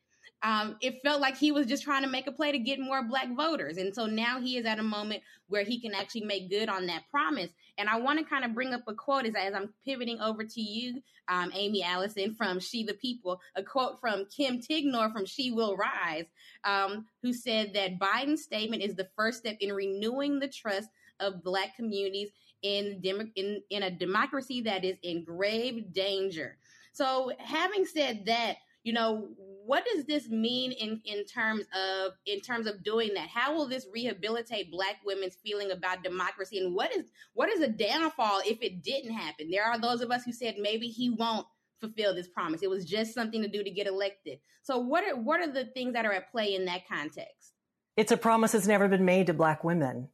um, 0.44 0.76
it 0.82 1.00
felt 1.02 1.22
like 1.22 1.38
he 1.38 1.52
was 1.52 1.66
just 1.66 1.82
trying 1.82 2.02
to 2.02 2.08
make 2.08 2.26
a 2.26 2.32
play 2.32 2.52
to 2.52 2.58
get 2.58 2.78
more 2.78 3.02
black 3.02 3.34
voters. 3.34 3.78
And 3.78 3.94
so 3.94 4.04
now 4.04 4.40
he 4.40 4.58
is 4.58 4.66
at 4.66 4.78
a 4.78 4.82
moment 4.82 5.22
where 5.48 5.64
he 5.64 5.80
can 5.80 5.94
actually 5.94 6.26
make 6.26 6.50
good 6.50 6.68
on 6.68 6.86
that 6.86 7.04
promise. 7.10 7.48
And 7.78 7.88
I 7.88 7.98
want 7.98 8.18
to 8.18 8.26
kind 8.26 8.44
of 8.44 8.52
bring 8.54 8.74
up 8.74 8.82
a 8.86 8.92
quote 8.92 9.24
as, 9.24 9.34
as 9.34 9.54
I'm 9.54 9.72
pivoting 9.86 10.20
over 10.20 10.44
to 10.44 10.60
you, 10.60 11.00
um, 11.28 11.50
Aimee 11.54 11.82
Allison 11.82 12.34
from 12.34 12.60
She 12.60 12.84
the 12.84 12.92
People, 12.92 13.40
a 13.56 13.62
quote 13.62 13.98
from 14.00 14.26
Kim 14.26 14.60
Tignor 14.60 15.10
from 15.14 15.24
She 15.24 15.50
Will 15.50 15.78
Rise, 15.78 16.26
um, 16.64 17.06
who 17.22 17.32
said 17.32 17.72
that 17.72 17.98
Biden's 17.98 18.42
statement 18.42 18.82
is 18.82 18.94
the 18.94 19.08
first 19.16 19.38
step 19.38 19.56
in 19.60 19.72
renewing 19.72 20.40
the 20.40 20.48
trust 20.48 20.90
of 21.20 21.42
black 21.42 21.74
communities 21.74 22.28
in, 22.60 23.00
dem- 23.00 23.32
in, 23.34 23.62
in 23.70 23.82
a 23.82 23.90
democracy 23.90 24.60
that 24.60 24.84
is 24.84 24.98
in 25.02 25.24
grave 25.24 25.94
danger. 25.94 26.58
So 26.92 27.32
having 27.38 27.86
said 27.86 28.26
that, 28.26 28.56
you 28.84 28.92
know, 28.92 29.28
what 29.66 29.84
does 29.92 30.04
this 30.04 30.28
mean 30.28 30.72
in, 30.72 31.00
in 31.06 31.24
terms 31.24 31.64
of 31.74 32.12
in 32.26 32.40
terms 32.40 32.66
of 32.66 32.84
doing 32.84 33.14
that? 33.14 33.28
How 33.28 33.54
will 33.54 33.66
this 33.66 33.86
rehabilitate 33.92 34.70
black 34.70 34.96
women's 35.04 35.36
feeling 35.36 35.70
about 35.70 36.04
democracy? 36.04 36.58
And 36.58 36.74
what 36.74 36.94
is 36.94 37.06
what 37.32 37.48
is 37.48 37.60
a 37.60 37.68
downfall 37.68 38.42
if 38.46 38.62
it 38.62 38.82
didn't 38.82 39.14
happen? 39.14 39.50
There 39.50 39.64
are 39.64 39.78
those 39.78 40.02
of 40.02 40.10
us 40.10 40.22
who 40.24 40.32
said 40.32 40.56
maybe 40.58 40.86
he 40.86 41.10
won't 41.10 41.46
fulfill 41.80 42.14
this 42.14 42.28
promise. 42.28 42.62
It 42.62 42.70
was 42.70 42.84
just 42.84 43.14
something 43.14 43.42
to 43.42 43.48
do 43.48 43.64
to 43.64 43.70
get 43.70 43.86
elected. 43.86 44.38
So 44.62 44.78
what 44.78 45.04
are 45.04 45.16
what 45.16 45.40
are 45.40 45.50
the 45.50 45.64
things 45.64 45.94
that 45.94 46.04
are 46.04 46.12
at 46.12 46.30
play 46.30 46.54
in 46.54 46.66
that 46.66 46.86
context? 46.86 47.54
It's 47.96 48.12
a 48.12 48.16
promise 48.16 48.52
that's 48.52 48.66
never 48.66 48.88
been 48.88 49.04
made 49.04 49.28
to 49.28 49.34
black 49.34 49.64
women. 49.64 50.08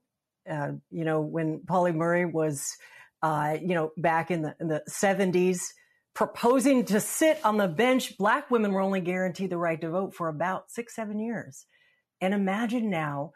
Uh, 0.48 0.72
you 0.90 1.04
know, 1.04 1.20
when 1.20 1.60
Pauli 1.66 1.92
Murray 1.92 2.24
was, 2.24 2.76
uh, 3.22 3.56
you 3.60 3.74
know, 3.74 3.92
back 3.96 4.30
in 4.30 4.42
the, 4.42 4.54
in 4.60 4.68
the 4.68 4.82
70s, 4.88 5.62
proposing 6.14 6.84
to 6.86 7.00
sit 7.00 7.38
on 7.44 7.56
the 7.56 7.68
bench, 7.68 8.16
black 8.18 8.50
women 8.50 8.72
were 8.72 8.80
only 8.80 9.00
guaranteed 9.00 9.50
the 9.50 9.56
right 9.56 9.80
to 9.80 9.90
vote 9.90 10.14
for 10.14 10.28
about 10.28 10.70
six, 10.70 10.94
seven 10.94 11.18
years. 11.18 11.66
And 12.20 12.34
imagine 12.34 12.90
now 12.90 13.32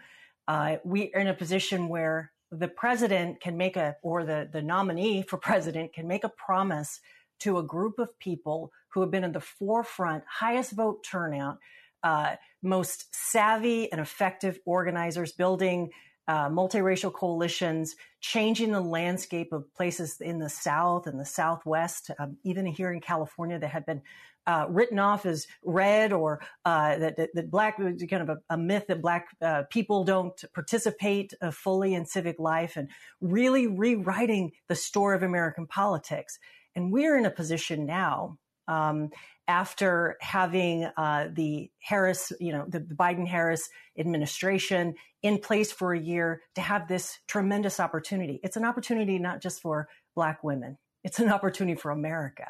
uh, 0.48 0.76
we 0.84 1.12
are 1.14 1.20
in 1.20 1.28
a 1.28 1.34
position 1.34 1.88
where 1.88 2.32
the 2.50 2.68
president 2.68 3.40
can 3.40 3.56
make 3.56 3.76
a, 3.76 3.96
or 4.02 4.24
the, 4.24 4.48
the 4.52 4.62
nominee 4.62 5.22
for 5.22 5.38
president 5.38 5.92
can 5.92 6.06
make 6.06 6.24
a 6.24 6.28
promise 6.28 7.00
to 7.40 7.58
a 7.58 7.62
group 7.62 7.98
of 7.98 8.18
people 8.18 8.70
who 8.88 9.00
have 9.00 9.10
been 9.10 9.24
in 9.24 9.32
the 9.32 9.40
forefront, 9.40 10.24
highest 10.28 10.72
vote 10.72 11.04
turnout, 11.04 11.58
uh, 12.02 12.36
most 12.62 13.14
savvy 13.14 13.90
and 13.90 14.00
effective 14.00 14.58
organizers, 14.64 15.32
building 15.32 15.90
uh, 16.26 16.48
multiracial 16.48 17.12
coalitions, 17.12 17.96
changing 18.20 18.72
the 18.72 18.80
landscape 18.80 19.52
of 19.52 19.72
places 19.74 20.20
in 20.20 20.38
the 20.38 20.48
South 20.48 21.06
and 21.06 21.20
the 21.20 21.24
Southwest, 21.24 22.10
um, 22.18 22.36
even 22.44 22.66
here 22.66 22.92
in 22.92 23.00
California 23.00 23.58
that 23.58 23.68
had 23.68 23.84
been 23.84 24.02
uh, 24.46 24.66
written 24.68 24.98
off 24.98 25.24
as 25.24 25.46
red 25.64 26.12
or 26.12 26.40
uh, 26.64 26.98
that, 26.98 27.16
that, 27.16 27.30
that, 27.34 27.50
black 27.50 27.78
kind 27.78 28.22
of 28.22 28.28
a, 28.28 28.36
a 28.50 28.58
myth 28.58 28.84
that 28.88 29.00
black 29.00 29.28
uh, 29.40 29.62
people 29.70 30.04
don't 30.04 30.44
participate 30.52 31.32
uh, 31.40 31.50
fully 31.50 31.94
in 31.94 32.04
civic 32.04 32.38
life 32.38 32.76
and 32.76 32.90
really 33.20 33.66
rewriting 33.66 34.52
the 34.68 34.74
story 34.74 35.16
of 35.16 35.22
American 35.22 35.66
politics. 35.66 36.38
And 36.76 36.92
we're 36.92 37.16
in 37.16 37.24
a 37.24 37.30
position 37.30 37.86
now 37.86 38.38
um, 38.68 39.10
after 39.46 40.16
having 40.20 40.84
uh, 40.96 41.28
the 41.32 41.70
Harris, 41.80 42.32
you 42.40 42.52
know, 42.52 42.64
the 42.68 42.80
Biden 42.80 43.26
Harris 43.26 43.68
administration 43.98 44.94
in 45.22 45.38
place 45.38 45.70
for 45.70 45.92
a 45.92 46.00
year 46.00 46.42
to 46.54 46.60
have 46.60 46.88
this 46.88 47.18
tremendous 47.26 47.80
opportunity. 47.80 48.40
It's 48.42 48.56
an 48.56 48.64
opportunity 48.64 49.18
not 49.18 49.42
just 49.42 49.60
for 49.60 49.88
Black 50.14 50.42
women, 50.44 50.78
it's 51.02 51.18
an 51.18 51.30
opportunity 51.30 51.78
for 51.78 51.90
America. 51.90 52.46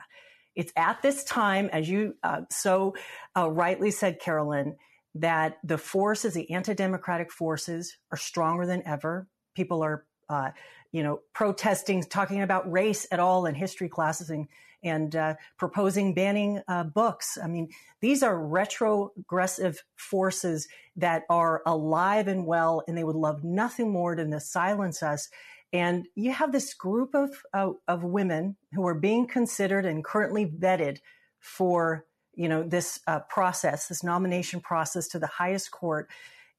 It's 0.55 0.73
at 0.77 1.03
this 1.03 1.25
time, 1.25 1.69
as 1.73 1.89
you 1.89 2.15
uh, 2.23 2.43
so 2.51 2.95
uh, 3.37 3.51
rightly 3.51 3.91
said, 3.91 4.21
Carolyn, 4.21 4.77
that 5.17 5.59
the 5.65 5.79
forces, 5.79 6.35
the 6.35 6.51
anti 6.53 6.75
democratic 6.75 7.33
forces, 7.33 7.97
are 8.13 8.19
stronger 8.19 8.67
than 8.67 8.87
ever. 8.87 9.29
People 9.57 9.83
are, 9.83 10.05
uh, 10.29 10.51
you 10.93 11.03
know, 11.03 11.21
protesting, 11.33 12.03
talking 12.03 12.43
about 12.43 12.71
race 12.71 13.07
at 13.11 13.19
all 13.19 13.47
in 13.47 13.55
history 13.55 13.89
classes 13.89 14.31
and 14.31 14.47
and 14.85 15.17
uh, 15.17 15.35
proposing 15.59 16.15
banning 16.15 16.61
uh, 16.69 16.85
books. 16.85 17.39
I 17.43 17.49
mean, 17.49 17.69
these 18.01 18.23
are 18.23 18.39
retrogressive 18.39 19.83
forces 19.97 20.69
that 20.97 21.23
are 21.29 21.63
alive 21.67 22.29
and 22.29 22.47
well, 22.47 22.83
and 22.87 22.97
they 22.97 23.05
would 23.05 23.17
love 23.17 23.43
nothing 23.43 23.91
more 23.91 24.15
than 24.15 24.31
to 24.31 24.41
silence 24.41 25.03
us. 25.03 25.29
And 25.73 26.07
you 26.15 26.31
have 26.33 26.53
this 26.53 26.73
group 26.75 27.15
of, 27.15 27.31
uh, 27.53 27.71
of 27.89 28.05
women 28.05 28.57
who 28.75 28.87
are 28.87 28.95
being 28.95 29.27
considered 29.27 29.87
and 29.87 30.05
currently 30.05 30.47
vetted 30.47 30.99
for, 31.41 32.05
you 32.35 32.49
know, 32.49 32.63
this 32.63 33.01
uh, 33.07 33.21
process, 33.29 33.89
this 33.89 34.05
nomination 34.05 34.61
process 34.61 35.09
to 35.09 35.19
the 35.19 35.27
highest 35.27 35.73
court 35.73 36.09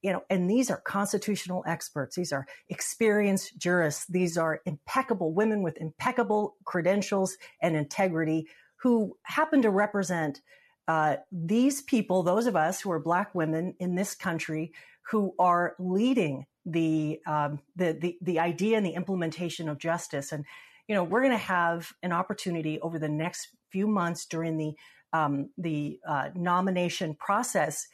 you 0.06 0.14
know, 0.14 0.22
and 0.30 0.48
these 0.48 0.70
are 0.70 0.82
constitutional 0.82 1.64
experts. 1.66 2.16
These 2.16 2.32
are 2.32 2.46
experienced 2.70 3.58
jurists. 3.58 4.06
These 4.06 4.38
are 4.38 4.62
impeccable 4.64 5.34
women 5.34 5.64
with 5.64 5.78
impeccable 5.78 6.58
credentials 6.64 7.38
and 7.60 7.76
integrity 7.76 8.48
who 8.84 9.18
happen 9.24 9.64
to 9.64 9.72
represent 9.72 10.42
uh, 10.88 11.16
these 11.32 11.82
people, 11.82 12.22
those 12.22 12.46
of 12.46 12.56
us 12.56 12.80
who 12.80 12.92
are 12.92 13.00
Black 13.00 13.34
women 13.34 13.74
in 13.80 13.96
this 13.96 14.14
country 14.14 14.74
who 15.10 15.34
are 15.40 15.76
leading 15.80 16.46
the, 16.68 17.20
um, 17.26 17.60
the, 17.76 17.98
the, 18.00 18.16
the 18.22 18.40
idea 18.40 18.78
and 18.78 18.86
the 18.86 18.94
implementation 18.94 19.68
of 19.68 19.80
justice. 19.80 20.32
And, 20.32 20.46
you 20.88 20.94
know, 20.94 21.04
we're 21.04 21.22
going 21.22 21.32
to 21.32 21.38
have 21.38 21.92
an 22.04 22.12
opportunity 22.12 22.80
over 22.80 23.00
the 23.00 23.10
next 23.10 23.48
few 23.72 23.88
months 23.88 24.28
during 24.28 24.58
the, 24.58 24.74
um, 25.14 25.50
the 25.58 26.00
uh, 26.08 26.30
nomination 26.36 27.16
process 27.16 27.88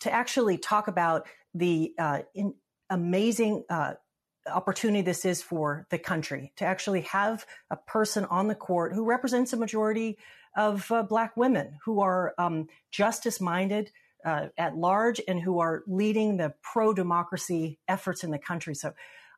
to 0.00 0.12
actually 0.12 0.58
talk 0.58 0.88
about 0.88 1.26
the 1.58 1.92
uh, 1.98 2.20
amazing 2.90 3.64
uh, 3.70 3.94
opportunity 4.52 5.02
this 5.02 5.24
is 5.24 5.42
for 5.42 5.86
the 5.90 5.98
country 5.98 6.52
to 6.56 6.64
actually 6.64 7.00
have 7.02 7.44
a 7.70 7.76
person 7.76 8.24
on 8.26 8.48
the 8.48 8.54
court 8.54 8.92
who 8.92 9.04
represents 9.04 9.52
a 9.52 9.56
majority 9.56 10.18
of 10.56 10.90
uh, 10.90 11.02
black 11.02 11.36
women 11.36 11.78
who 11.84 12.00
are 12.00 12.34
um, 12.38 12.68
justice 12.90 13.40
minded 13.40 13.90
uh, 14.24 14.48
at 14.56 14.76
large 14.76 15.20
and 15.28 15.40
who 15.40 15.58
are 15.58 15.82
leading 15.86 16.36
the 16.36 16.54
pro 16.62 16.92
democracy 16.92 17.78
efforts 17.88 18.24
in 18.24 18.30
the 18.30 18.38
country. 18.38 18.74
So 18.74 18.92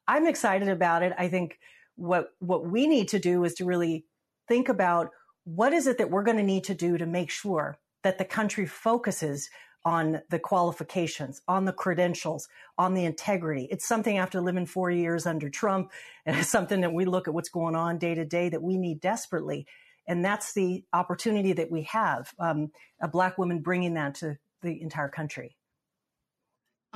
I'm 0.06 0.26
excited 0.26 0.68
about 0.68 1.02
it. 1.02 1.12
I 1.18 1.28
think 1.28 1.58
what 1.96 2.30
what 2.38 2.66
we 2.66 2.86
need 2.86 3.08
to 3.08 3.18
do 3.18 3.44
is 3.44 3.54
to 3.54 3.64
really 3.64 4.04
think 4.46 4.68
about 4.68 5.10
what 5.44 5.72
is 5.72 5.86
it 5.86 5.98
that 5.98 6.10
we're 6.10 6.22
going 6.22 6.36
to 6.36 6.42
need 6.42 6.64
to 6.64 6.74
do 6.74 6.96
to 6.96 7.06
make 7.06 7.30
sure 7.30 7.78
that 8.04 8.18
the 8.18 8.24
country 8.24 8.64
focuses 8.66 9.50
on 9.88 10.20
the 10.28 10.38
qualifications, 10.38 11.40
on 11.48 11.64
the 11.64 11.72
credentials, 11.72 12.46
on 12.76 12.92
the 12.92 13.06
integrity. 13.06 13.66
It's 13.70 13.88
something 13.88 14.18
after 14.18 14.38
living 14.38 14.66
four 14.66 14.90
years 14.90 15.24
under 15.24 15.48
Trump, 15.48 15.92
and 16.26 16.36
it's 16.36 16.50
something 16.50 16.82
that 16.82 16.92
we 16.92 17.06
look 17.06 17.26
at 17.26 17.32
what's 17.32 17.48
going 17.48 17.74
on 17.74 17.96
day 17.96 18.14
to 18.14 18.26
day 18.26 18.50
that 18.50 18.62
we 18.62 18.76
need 18.76 19.00
desperately. 19.00 19.66
And 20.06 20.22
that's 20.22 20.52
the 20.52 20.84
opportunity 20.92 21.54
that 21.54 21.70
we 21.70 21.84
have, 21.84 22.34
um, 22.38 22.70
a 23.00 23.08
Black 23.08 23.38
woman 23.38 23.60
bringing 23.60 23.94
that 23.94 24.16
to 24.16 24.36
the 24.60 24.82
entire 24.82 25.08
country. 25.08 25.56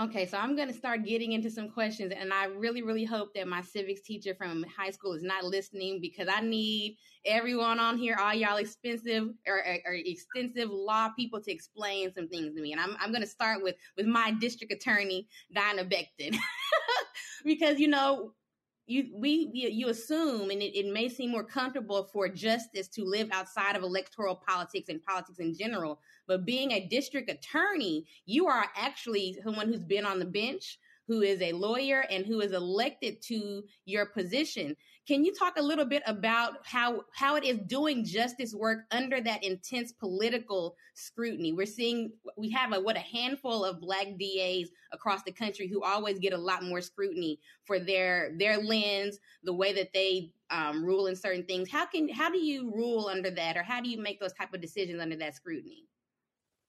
Okay, 0.00 0.24
so 0.24 0.38
I'm 0.38 0.56
going 0.56 0.68
to 0.68 0.74
start 0.74 1.04
getting 1.04 1.32
into 1.32 1.50
some 1.50 1.68
questions, 1.68 2.14
and 2.16 2.32
I 2.32 2.46
really, 2.46 2.82
really 2.82 3.04
hope 3.04 3.34
that 3.34 3.46
my 3.46 3.60
civics 3.60 4.00
teacher 4.00 4.34
from 4.34 4.64
high 4.64 4.90
school 4.90 5.12
is 5.12 5.22
not 5.22 5.44
listening 5.44 6.00
because 6.00 6.28
I 6.34 6.40
need 6.40 6.96
everyone 7.26 7.78
on 7.78 7.98
here, 7.98 8.16
all 8.18 8.32
y'all 8.32 8.56
expensive 8.56 9.28
or, 9.46 9.62
or, 9.84 9.92
extensive 9.92 10.70
law 10.70 11.10
people 11.10 11.42
to 11.42 11.52
explain 11.52 12.10
some 12.14 12.26
things 12.26 12.54
to 12.54 12.62
me. 12.62 12.72
And 12.72 12.80
I'm, 12.80 12.96
I'm 13.00 13.10
going 13.10 13.20
to 13.20 13.28
start 13.28 13.62
with 13.62 13.74
with 13.98 14.06
my 14.06 14.30
district 14.40 14.72
attorney, 14.72 15.28
Diana 15.54 15.84
Becton, 15.84 16.38
because 17.44 17.78
you 17.78 17.88
know 17.88 18.32
you 18.86 19.10
we 19.14 19.50
you 19.52 19.88
assume 19.88 20.50
and 20.50 20.60
it, 20.60 20.76
it 20.76 20.92
may 20.92 21.08
seem 21.08 21.30
more 21.30 21.44
comfortable 21.44 22.08
for 22.12 22.28
justice 22.28 22.88
to 22.88 23.04
live 23.04 23.28
outside 23.32 23.76
of 23.76 23.82
electoral 23.82 24.34
politics 24.34 24.88
and 24.88 25.02
politics 25.04 25.38
in 25.38 25.54
general 25.54 26.00
but 26.26 26.44
being 26.44 26.72
a 26.72 26.88
district 26.88 27.30
attorney 27.30 28.04
you 28.26 28.46
are 28.46 28.66
actually 28.76 29.38
someone 29.44 29.68
who's 29.68 29.84
been 29.84 30.04
on 30.04 30.18
the 30.18 30.24
bench 30.24 30.78
who 31.06 31.22
is 31.22 31.40
a 31.42 31.52
lawyer 31.52 32.04
and 32.10 32.24
who 32.24 32.40
is 32.40 32.52
elected 32.52 33.20
to 33.22 33.64
your 33.84 34.06
position. 34.06 34.76
Can 35.06 35.24
you 35.24 35.32
talk 35.34 35.56
a 35.56 35.62
little 35.62 35.84
bit 35.84 36.04
about 36.06 36.64
how 36.64 37.04
how 37.12 37.34
it 37.34 37.42
is 37.42 37.58
doing 37.66 38.04
justice 38.04 38.54
work 38.54 38.84
under 38.92 39.20
that 39.20 39.42
intense 39.42 39.92
political 39.92 40.76
scrutiny? 40.94 41.52
We're 41.52 41.66
seeing 41.66 42.12
we 42.36 42.50
have 42.50 42.72
a 42.72 42.80
what 42.80 42.96
a 42.96 43.00
handful 43.00 43.64
of 43.64 43.80
black 43.80 44.16
DAs 44.16 44.70
across 44.92 45.24
the 45.24 45.32
country 45.32 45.66
who 45.66 45.82
always 45.82 46.20
get 46.20 46.32
a 46.32 46.38
lot 46.38 46.62
more 46.62 46.80
scrutiny 46.80 47.40
for 47.64 47.80
their 47.80 48.32
their 48.38 48.58
lens, 48.58 49.18
the 49.42 49.52
way 49.52 49.72
that 49.72 49.92
they 49.92 50.34
um, 50.50 50.84
rule 50.84 51.08
in 51.08 51.16
certain 51.16 51.44
things. 51.46 51.68
How 51.68 51.86
can 51.86 52.08
how 52.08 52.30
do 52.30 52.38
you 52.38 52.70
rule 52.72 53.08
under 53.08 53.30
that, 53.32 53.56
or 53.56 53.64
how 53.64 53.80
do 53.80 53.88
you 53.90 53.98
make 54.00 54.20
those 54.20 54.32
type 54.34 54.54
of 54.54 54.60
decisions 54.60 55.00
under 55.00 55.16
that 55.16 55.34
scrutiny? 55.34 55.88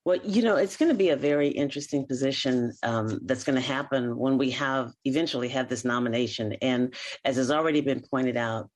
Well, 0.06 0.20
you 0.24 0.42
know, 0.42 0.58
it's 0.58 0.76
going 0.76 0.90
to 0.90 0.98
be 0.98 1.10
a 1.10 1.16
very 1.16 1.48
interesting 1.48 2.06
position 2.06 2.74
um, 2.84 3.20
that's 3.24 3.46
going 3.46 3.56
to 3.56 3.62
happen 3.62 4.18
when 4.18 4.38
we 4.38 4.52
have 4.52 4.92
eventually 5.06 5.48
have 5.50 5.70
this 5.70 5.86
nomination. 5.86 6.54
And 6.62 6.94
as 7.24 7.38
has 7.38 7.52
already 7.52 7.80
been 7.80 8.02
pointed 8.02 8.36
out, 8.36 8.70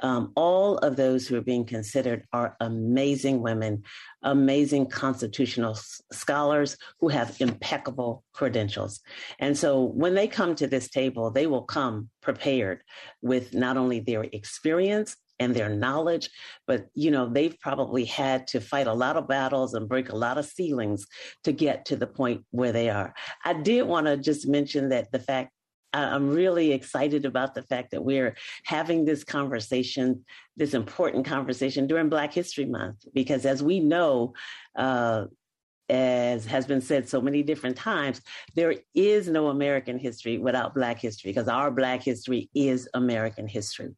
um, 0.00 0.32
all 0.36 0.78
of 0.78 0.94
those 0.94 1.26
who 1.26 1.36
are 1.36 1.42
being 1.42 1.64
considered 1.64 2.24
are 2.32 2.56
amazing 2.60 3.42
women, 3.42 3.82
amazing 4.22 4.86
constitutional 4.86 5.72
s- 5.72 6.00
scholars 6.12 6.76
who 7.00 7.08
have 7.08 7.36
impeccable 7.40 8.22
credentials. 8.32 9.00
And 9.40 9.58
so 9.58 9.82
when 9.82 10.14
they 10.14 10.28
come 10.28 10.54
to 10.54 10.68
this 10.68 10.88
table, 10.88 11.32
they 11.32 11.48
will 11.48 11.62
come 11.62 12.10
prepared 12.22 12.82
with 13.22 13.54
not 13.54 13.76
only 13.76 13.98
their 13.98 14.22
experience 14.22 15.16
and 15.40 15.54
their 15.54 15.68
knowledge 15.68 16.30
but 16.66 16.86
you 16.94 17.10
know 17.10 17.28
they've 17.28 17.58
probably 17.60 18.04
had 18.04 18.46
to 18.46 18.60
fight 18.60 18.86
a 18.86 18.92
lot 18.92 19.16
of 19.16 19.28
battles 19.28 19.74
and 19.74 19.88
break 19.88 20.10
a 20.10 20.16
lot 20.16 20.38
of 20.38 20.44
ceilings 20.44 21.06
to 21.44 21.52
get 21.52 21.84
to 21.86 21.96
the 21.96 22.06
point 22.06 22.44
where 22.50 22.72
they 22.72 22.90
are. 22.90 23.14
I 23.44 23.54
did 23.54 23.82
want 23.82 24.06
to 24.06 24.16
just 24.16 24.48
mention 24.48 24.90
that 24.90 25.10
the 25.12 25.18
fact 25.18 25.52
I'm 25.94 26.28
really 26.28 26.72
excited 26.72 27.24
about 27.24 27.54
the 27.54 27.62
fact 27.62 27.92
that 27.92 28.04
we're 28.04 28.36
having 28.64 29.06
this 29.06 29.24
conversation, 29.24 30.24
this 30.54 30.74
important 30.74 31.24
conversation 31.24 31.86
during 31.86 32.10
Black 32.10 32.34
History 32.34 32.66
Month, 32.66 33.06
because 33.14 33.46
as 33.46 33.62
we 33.62 33.80
know, 33.80 34.34
uh, 34.76 35.24
as 35.88 36.44
has 36.46 36.66
been 36.66 36.80
said 36.80 37.08
so 37.08 37.20
many 37.20 37.42
different 37.42 37.76
times, 37.76 38.20
there 38.54 38.74
is 38.94 39.28
no 39.28 39.48
American 39.48 39.98
history 39.98 40.38
without 40.38 40.74
Black 40.74 40.98
history 40.98 41.30
because 41.30 41.48
our 41.48 41.70
Black 41.70 42.02
history 42.02 42.50
is 42.54 42.88
American 42.94 43.46
history. 43.46 43.94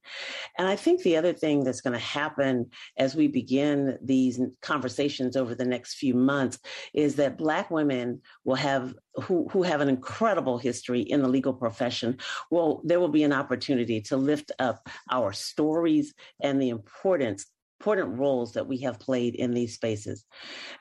And 0.58 0.68
I 0.68 0.76
think 0.76 1.02
the 1.02 1.16
other 1.16 1.32
thing 1.32 1.64
that's 1.64 1.80
going 1.80 1.94
to 1.94 1.98
happen 1.98 2.70
as 2.96 3.14
we 3.16 3.28
begin 3.28 3.98
these 4.02 4.40
conversations 4.62 5.36
over 5.36 5.54
the 5.54 5.64
next 5.64 5.94
few 5.94 6.14
months 6.14 6.58
is 6.94 7.16
that 7.16 7.38
Black 7.38 7.70
women 7.70 8.20
will 8.44 8.56
have 8.56 8.94
who, 9.24 9.48
who 9.50 9.62
have 9.62 9.80
an 9.80 9.88
incredible 9.88 10.58
history 10.58 11.00
in 11.00 11.20
the 11.20 11.28
legal 11.28 11.52
profession, 11.52 12.16
well, 12.50 12.80
there 12.84 13.00
will 13.00 13.08
be 13.08 13.24
an 13.24 13.32
opportunity 13.32 14.00
to 14.00 14.16
lift 14.16 14.52
up 14.58 14.88
our 15.10 15.32
stories 15.32 16.14
and 16.40 16.62
the 16.62 16.68
importance 16.68 17.46
important 17.80 18.18
roles 18.18 18.52
that 18.52 18.66
we 18.66 18.76
have 18.76 19.00
played 19.00 19.34
in 19.36 19.54
these 19.54 19.74
spaces. 19.74 20.26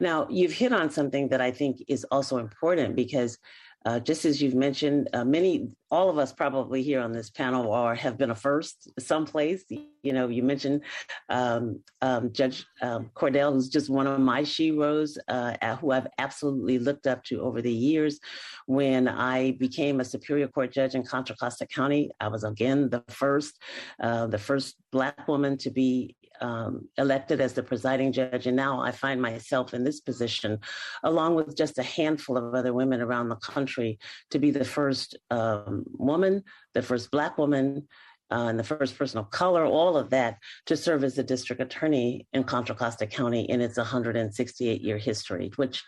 Now, 0.01 0.27
you've 0.29 0.51
hit 0.51 0.73
on 0.73 0.89
something 0.89 1.29
that 1.29 1.39
I 1.39 1.49
think 1.49 1.81
is 1.87 2.05
also 2.11 2.37
important 2.37 2.97
because 2.97 3.37
uh, 3.85 3.97
just 3.97 4.25
as 4.25 4.41
you've 4.41 4.55
mentioned, 4.55 5.07
uh, 5.13 5.23
many, 5.23 5.69
all 5.89 6.09
of 6.09 6.17
us 6.17 6.33
probably 6.33 6.83
here 6.83 6.99
on 6.99 7.13
this 7.13 7.29
panel 7.29 7.71
are 7.71 7.95
have 7.95 8.17
been 8.17 8.31
a 8.31 8.35
first 8.35 8.91
someplace. 8.99 9.63
You 9.69 10.11
know, 10.11 10.27
you 10.27 10.43
mentioned 10.43 10.81
um, 11.29 11.81
um, 12.01 12.33
Judge 12.33 12.65
um, 12.81 13.09
Cordell, 13.15 13.53
who's 13.53 13.69
just 13.69 13.89
one 13.89 14.05
of 14.05 14.19
my 14.19 14.41
sheroes, 14.41 15.17
uh, 15.29 15.75
who 15.77 15.91
I've 15.91 16.07
absolutely 16.17 16.77
looked 16.77 17.07
up 17.07 17.23
to 17.25 17.41
over 17.41 17.61
the 17.61 17.71
years. 17.71 18.19
When 18.65 19.07
I 19.07 19.51
became 19.51 20.01
a 20.01 20.05
Superior 20.05 20.49
Court 20.49 20.73
judge 20.73 20.95
in 20.95 21.03
Contra 21.03 21.37
Costa 21.37 21.65
County, 21.65 22.11
I 22.19 22.27
was 22.27 22.43
again 22.43 22.89
the 22.89 23.03
first, 23.07 23.57
uh, 24.01 24.27
the 24.27 24.37
first 24.37 24.75
Black 24.91 25.27
woman 25.27 25.57
to 25.59 25.69
be 25.69 26.17
um, 26.41 26.87
elected 26.97 27.41
as 27.41 27.53
the 27.53 27.63
presiding 27.63 28.11
judge, 28.11 28.47
and 28.47 28.55
now 28.55 28.81
I 28.81 28.91
find 28.91 29.21
myself 29.21 29.73
in 29.73 29.83
this 29.83 29.99
position, 29.99 30.59
along 31.03 31.35
with 31.35 31.55
just 31.55 31.77
a 31.77 31.83
handful 31.83 32.37
of 32.37 32.53
other 32.53 32.73
women 32.73 33.01
around 33.01 33.29
the 33.29 33.35
country, 33.35 33.99
to 34.31 34.39
be 34.39 34.51
the 34.51 34.65
first 34.65 35.17
um, 35.29 35.83
woman, 35.87 36.43
the 36.73 36.81
first 36.81 37.11
Black 37.11 37.37
woman, 37.37 37.87
uh, 38.31 38.45
and 38.47 38.59
the 38.59 38.63
first 38.63 38.97
person 38.97 39.19
of 39.19 39.31
color, 39.31 39.65
all 39.65 39.97
of 39.97 40.11
that, 40.11 40.37
to 40.67 40.77
serve 40.77 41.03
as 41.03 41.15
the 41.15 41.23
district 41.23 41.61
attorney 41.61 42.27
in 42.33 42.43
Contra 42.43 42.75
Costa 42.75 43.07
County 43.07 43.41
in 43.41 43.59
its 43.59 43.77
168 43.77 44.81
year 44.81 44.97
history, 44.97 45.51
which 45.55 45.83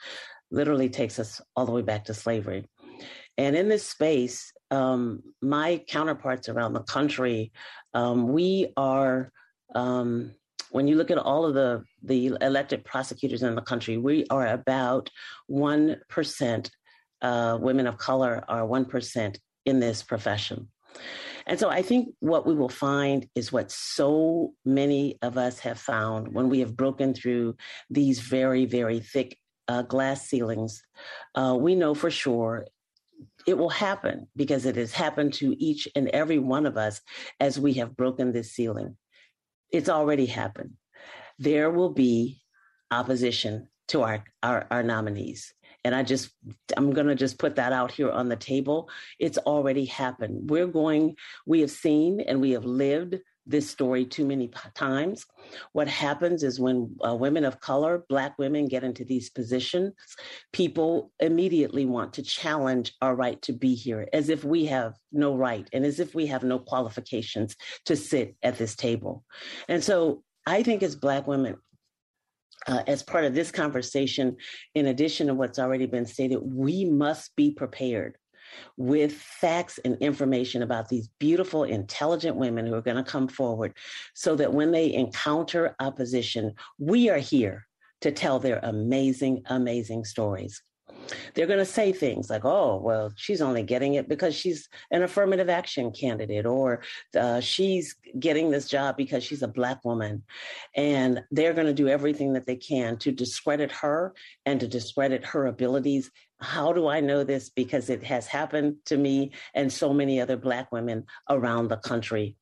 literally 0.50 0.90
takes 0.90 1.20
us 1.20 1.40
all 1.56 1.66
the 1.66 1.72
way 1.72 1.82
back 1.82 2.06
to 2.06 2.14
slavery. 2.14 2.66
And 3.38 3.56
in 3.56 3.70
this 3.70 3.88
space, 3.88 4.52
um, 4.70 5.22
my 5.42 5.84
counterparts 5.88 6.50
around 6.50 6.74
the 6.74 6.84
country, 6.84 7.52
um, 7.94 8.30
we 8.30 8.74
are 8.76 9.32
um, 9.76 10.34
when 10.72 10.88
you 10.88 10.96
look 10.96 11.12
at 11.12 11.18
all 11.18 11.46
of 11.46 11.54
the, 11.54 11.84
the 12.04 12.38
elected 12.42 12.84
prosecutors 12.84 13.44
in 13.44 13.56
the 13.56 13.62
country, 13.62 13.98
we 13.98 14.26
are 14.30 14.48
about 14.48 15.10
1%, 15.50 16.70
uh, 17.22 17.58
women 17.62 17.88
of 17.88 17.98
color 17.98 18.44
are 18.48 18.62
1% 18.62 19.38
in 19.66 19.80
this 19.80 20.02
profession. 20.02 20.68
And 21.46 21.60
so 21.60 21.70
I 21.70 21.82
think 21.82 22.14
what 22.20 22.46
we 22.46 22.56
will 22.56 22.70
find 22.70 23.28
is 23.36 23.52
what 23.52 23.72
so 23.72 24.54
many 24.66 25.18
of 25.22 25.38
us 25.38 25.60
have 25.60 25.80
found 25.80 26.34
when 26.34 26.50
we 26.50 26.60
have 26.60 26.78
broken 26.78 27.14
through 27.14 27.56
these 27.90 28.20
very, 28.20 28.66
very 28.66 29.00
thick 29.00 29.38
uh, 29.68 29.82
glass 29.82 30.28
ceilings. 30.28 30.84
Uh, 31.36 31.58
we 31.60 31.76
know 31.76 31.94
for 31.94 32.12
sure 32.12 32.68
it 33.48 33.58
will 33.58 33.70
happen 33.70 34.28
because 34.36 34.66
it 34.66 34.76
has 34.76 34.92
happened 34.92 35.34
to 35.34 35.56
each 35.64 35.88
and 35.96 36.10
every 36.10 36.40
one 36.40 36.66
of 36.66 36.78
us 36.78 37.02
as 37.40 37.60
we 37.60 37.74
have 37.74 37.98
broken 37.98 38.32
this 38.32 38.52
ceiling 38.52 38.96
it's 39.72 39.90
already 39.90 40.26
happened. 40.26 40.74
There 41.40 41.70
will 41.70 41.92
be 41.92 42.42
opposition 42.92 43.68
to 43.90 44.04
our, 44.04 44.24
our, 44.44 44.68
our 44.70 44.84
nominees. 44.84 45.54
And 45.84 45.96
I 45.96 46.04
just, 46.04 46.30
I'm 46.78 46.92
going 46.92 47.08
to 47.08 47.16
just 47.16 47.40
put 47.40 47.56
that 47.56 47.74
out 47.74 47.92
here 47.92 48.12
on 48.12 48.30
the 48.30 48.36
table. 48.36 48.90
It's 49.20 49.40
already 49.40 49.86
happened. 49.86 50.50
We're 50.50 50.68
going, 50.68 51.16
we 51.48 51.62
have 51.62 51.72
seen 51.72 52.22
and 52.22 52.40
we 52.40 52.52
have 52.52 52.66
lived 52.66 53.18
this 53.52 53.70
story 53.70 54.06
too 54.06 54.26
many 54.26 54.50
times. 54.74 55.26
What 55.74 55.88
happens 55.88 56.44
is 56.44 56.60
when 56.60 56.96
uh, 57.06 57.16
women 57.16 57.46
of 57.46 57.60
color, 57.60 58.04
Black 58.10 58.38
women, 58.40 58.68
get 58.68 58.84
into 58.84 59.06
these 59.06 59.30
positions, 59.30 59.94
people 60.54 61.12
immediately 61.20 61.86
want 61.86 62.14
to 62.14 62.24
challenge 62.24 62.94
our 63.02 63.16
right 63.16 63.42
to 63.44 63.54
be 63.54 63.76
here 63.76 64.08
as 64.14 64.30
if 64.30 64.44
we 64.44 64.66
have 64.66 64.94
no 65.12 65.36
right 65.36 65.68
and 65.74 65.86
as 65.86 66.00
if 66.00 66.16
we 66.16 66.28
have 66.28 66.44
no 66.44 66.60
qualifications 66.60 67.56
to 67.86 67.96
sit 67.96 68.36
at 68.42 68.58
this 68.58 68.76
table. 68.76 69.24
And 69.68 69.84
so 69.84 70.24
I 70.46 70.64
think 70.64 70.82
as 70.82 70.96
Black 70.96 71.28
women, 71.28 71.58
uh, 72.68 72.84
as 72.88 73.04
part 73.04 73.26
of 73.26 73.34
this 73.34 73.52
conversation, 73.52 74.38
in 74.76 74.88
addition 74.88 75.28
to 75.28 75.34
what's 75.34 75.60
already 75.60 75.88
been 75.88 76.06
stated, 76.06 76.40
we 76.44 76.86
must 76.86 77.36
be 77.36 77.52
prepared 77.52 78.18
with 78.78 79.14
facts 79.14 79.80
and 79.86 79.98
information 79.98 80.64
about 80.64 80.90
these 80.90 81.10
beautiful, 81.20 81.64
intelligent 81.64 82.36
women 82.36 82.66
who 82.66 82.74
are 82.74 82.82
going 82.82 82.98
to 82.98 83.04
come 83.04 83.28
forward 83.28 83.74
so 84.14 84.36
that 84.36 84.54
when 84.54 84.72
they 84.72 84.94
encounter 84.94 85.76
opposition, 85.80 86.54
we 86.78 87.10
are 87.10 87.18
here 87.18 87.68
to 88.02 88.12
tell 88.12 88.40
their 88.40 88.60
amazing, 88.64 89.44
amazing 89.48 90.04
stories. 90.06 90.62
They're 91.34 91.48
going 91.48 91.60
to 91.60 91.66
say 91.66 91.92
things 91.92 92.30
like, 92.30 92.46
oh, 92.46 92.80
well, 92.84 93.12
she's 93.16 93.42
only 93.42 93.64
getting 93.64 93.96
it 93.96 94.08
because 94.08 94.36
she's 94.36 94.70
an 94.92 95.04
affirmative 95.04 95.50
action 95.50 95.92
candidate, 95.92 96.46
or 96.46 96.84
uh, 97.18 97.40
she's 97.40 97.96
getting 98.20 98.50
this 98.50 98.68
job 98.68 98.98
because 98.98 99.24
she's 99.24 99.42
a 99.42 99.48
Black 99.48 99.84
woman. 99.84 100.24
And 100.76 101.24
they're 101.32 101.54
going 101.54 101.68
to 101.68 101.74
do 101.74 101.88
everything 101.88 102.34
that 102.34 102.46
they 102.46 102.56
can 102.56 102.98
to 102.98 103.12
discredit 103.12 103.72
her 103.72 104.14
and 104.46 104.60
to 104.60 104.68
discredit 104.68 105.26
her 105.26 105.48
abilities 105.48 106.12
how 106.42 106.74
do 106.74 106.88
I 106.88 107.00
know 107.00 107.24
this? 107.24 107.50
Because 107.50 107.90
it 107.90 108.04
has 108.04 108.28
happened 108.28 108.78
to 108.86 108.98
me 108.98 109.32
and 109.54 109.72
so 109.72 109.94
many 109.94 110.20
other 110.20 110.38
Black 110.38 110.72
women 110.72 111.06
around 111.30 111.68
the 111.68 111.78
country. 111.78 112.36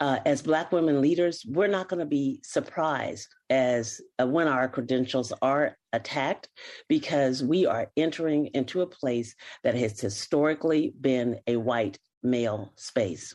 Uh, 0.00 0.18
as 0.24 0.40
Black 0.40 0.72
women 0.72 1.02
leaders, 1.02 1.44
we're 1.46 1.66
not 1.66 1.88
going 1.88 2.00
to 2.00 2.06
be 2.06 2.40
surprised 2.42 3.28
as 3.50 4.00
uh, 4.18 4.26
when 4.26 4.48
our 4.48 4.66
credentials 4.66 5.30
are 5.42 5.76
attacked 5.92 6.48
because 6.88 7.42
we 7.42 7.66
are 7.66 7.90
entering 7.98 8.46
into 8.54 8.80
a 8.80 8.86
place 8.86 9.34
that 9.62 9.74
has 9.74 10.00
historically 10.00 10.94
been 11.00 11.38
a 11.46 11.56
white 11.56 11.98
male 12.22 12.72
space. 12.76 13.34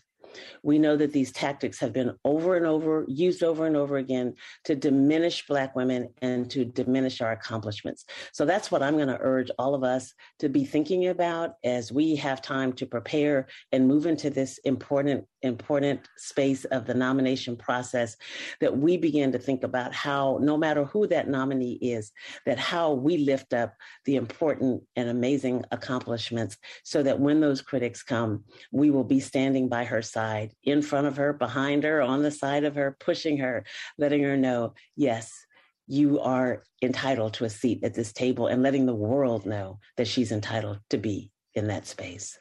We 0.64 0.80
know 0.80 0.96
that 0.98 1.14
these 1.14 1.32
tactics 1.32 1.80
have 1.80 1.94
been 1.94 2.16
over 2.24 2.56
and 2.56 2.66
over, 2.66 3.06
used 3.08 3.44
over 3.44 3.66
and 3.66 3.76
over 3.76 3.98
again 3.98 4.36
to 4.66 4.76
diminish 4.76 5.46
Black 5.48 5.76
women 5.76 6.10
and 6.22 6.50
to 6.52 6.66
diminish 6.66 7.22
our 7.22 7.32
accomplishments. 7.32 8.06
So 8.32 8.46
that's 8.46 8.72
what 8.72 8.84
I'm 8.84 8.96
going 8.96 9.08
to 9.08 9.20
urge 9.20 9.52
all 9.58 9.76
of 9.76 9.84
us 9.84 10.14
to 10.40 10.50
be 10.50 10.66
thinking 10.66 11.08
about 11.08 11.56
as 11.64 11.92
we 11.92 12.16
have 12.18 12.42
time 12.42 12.74
to 12.74 12.86
prepare 12.86 13.48
and 13.72 13.88
move 13.88 14.06
into 14.06 14.30
this 14.30 14.58
important 14.60 15.26
important 15.46 16.02
space 16.18 16.66
of 16.66 16.86
the 16.86 16.94
nomination 16.94 17.56
process 17.56 18.18
that 18.60 18.78
we 18.78 18.98
begin 18.98 19.32
to 19.32 19.40
think 19.40 19.64
about 19.64 19.94
how, 19.94 20.40
no 20.42 20.58
matter 20.58 20.86
who 20.86 21.08
that 21.08 21.28
nominee 21.28 21.74
is, 21.82 22.12
that 22.46 22.58
how 22.58 22.94
we 22.94 23.18
lift 23.18 23.54
up 23.54 23.74
the 24.06 24.16
important 24.16 24.84
and 24.96 25.10
amazing 25.10 25.64
accomplishments 25.72 26.58
so 26.84 27.04
that 27.04 27.20
when 27.20 27.40
those 27.40 27.62
critics 27.62 28.04
come, 28.04 28.44
we 28.72 28.92
will 28.92 29.04
be 29.04 29.20
standing 29.20 29.70
by 29.70 29.84
her 29.84 30.02
side, 30.02 30.54
in 30.64 30.82
front 30.82 31.08
of 31.08 31.18
her, 31.18 31.34
behind 31.34 31.84
her, 31.84 32.02
on 32.02 32.24
the 32.24 32.32
side 32.32 32.64
of 32.64 32.76
her, 32.76 32.98
pushing 33.00 33.38
her, 33.38 33.64
letting 33.98 34.24
her 34.24 34.38
know, 34.38 34.74
yes, 34.96 35.46
you 35.88 36.20
are 36.20 36.64
entitled 36.82 37.34
to 37.34 37.46
a 37.46 37.50
seat 37.50 37.84
at 37.84 37.94
this 37.94 38.12
table 38.12 38.48
and 38.48 38.64
letting 38.64 38.86
the 38.86 38.96
world 38.96 39.46
know 39.46 39.80
that 39.98 40.08
she's 40.08 40.32
entitled 40.32 40.80
to 40.90 40.98
be 40.98 41.32
in 41.54 41.68
that 41.68 41.86
space. 41.86 42.40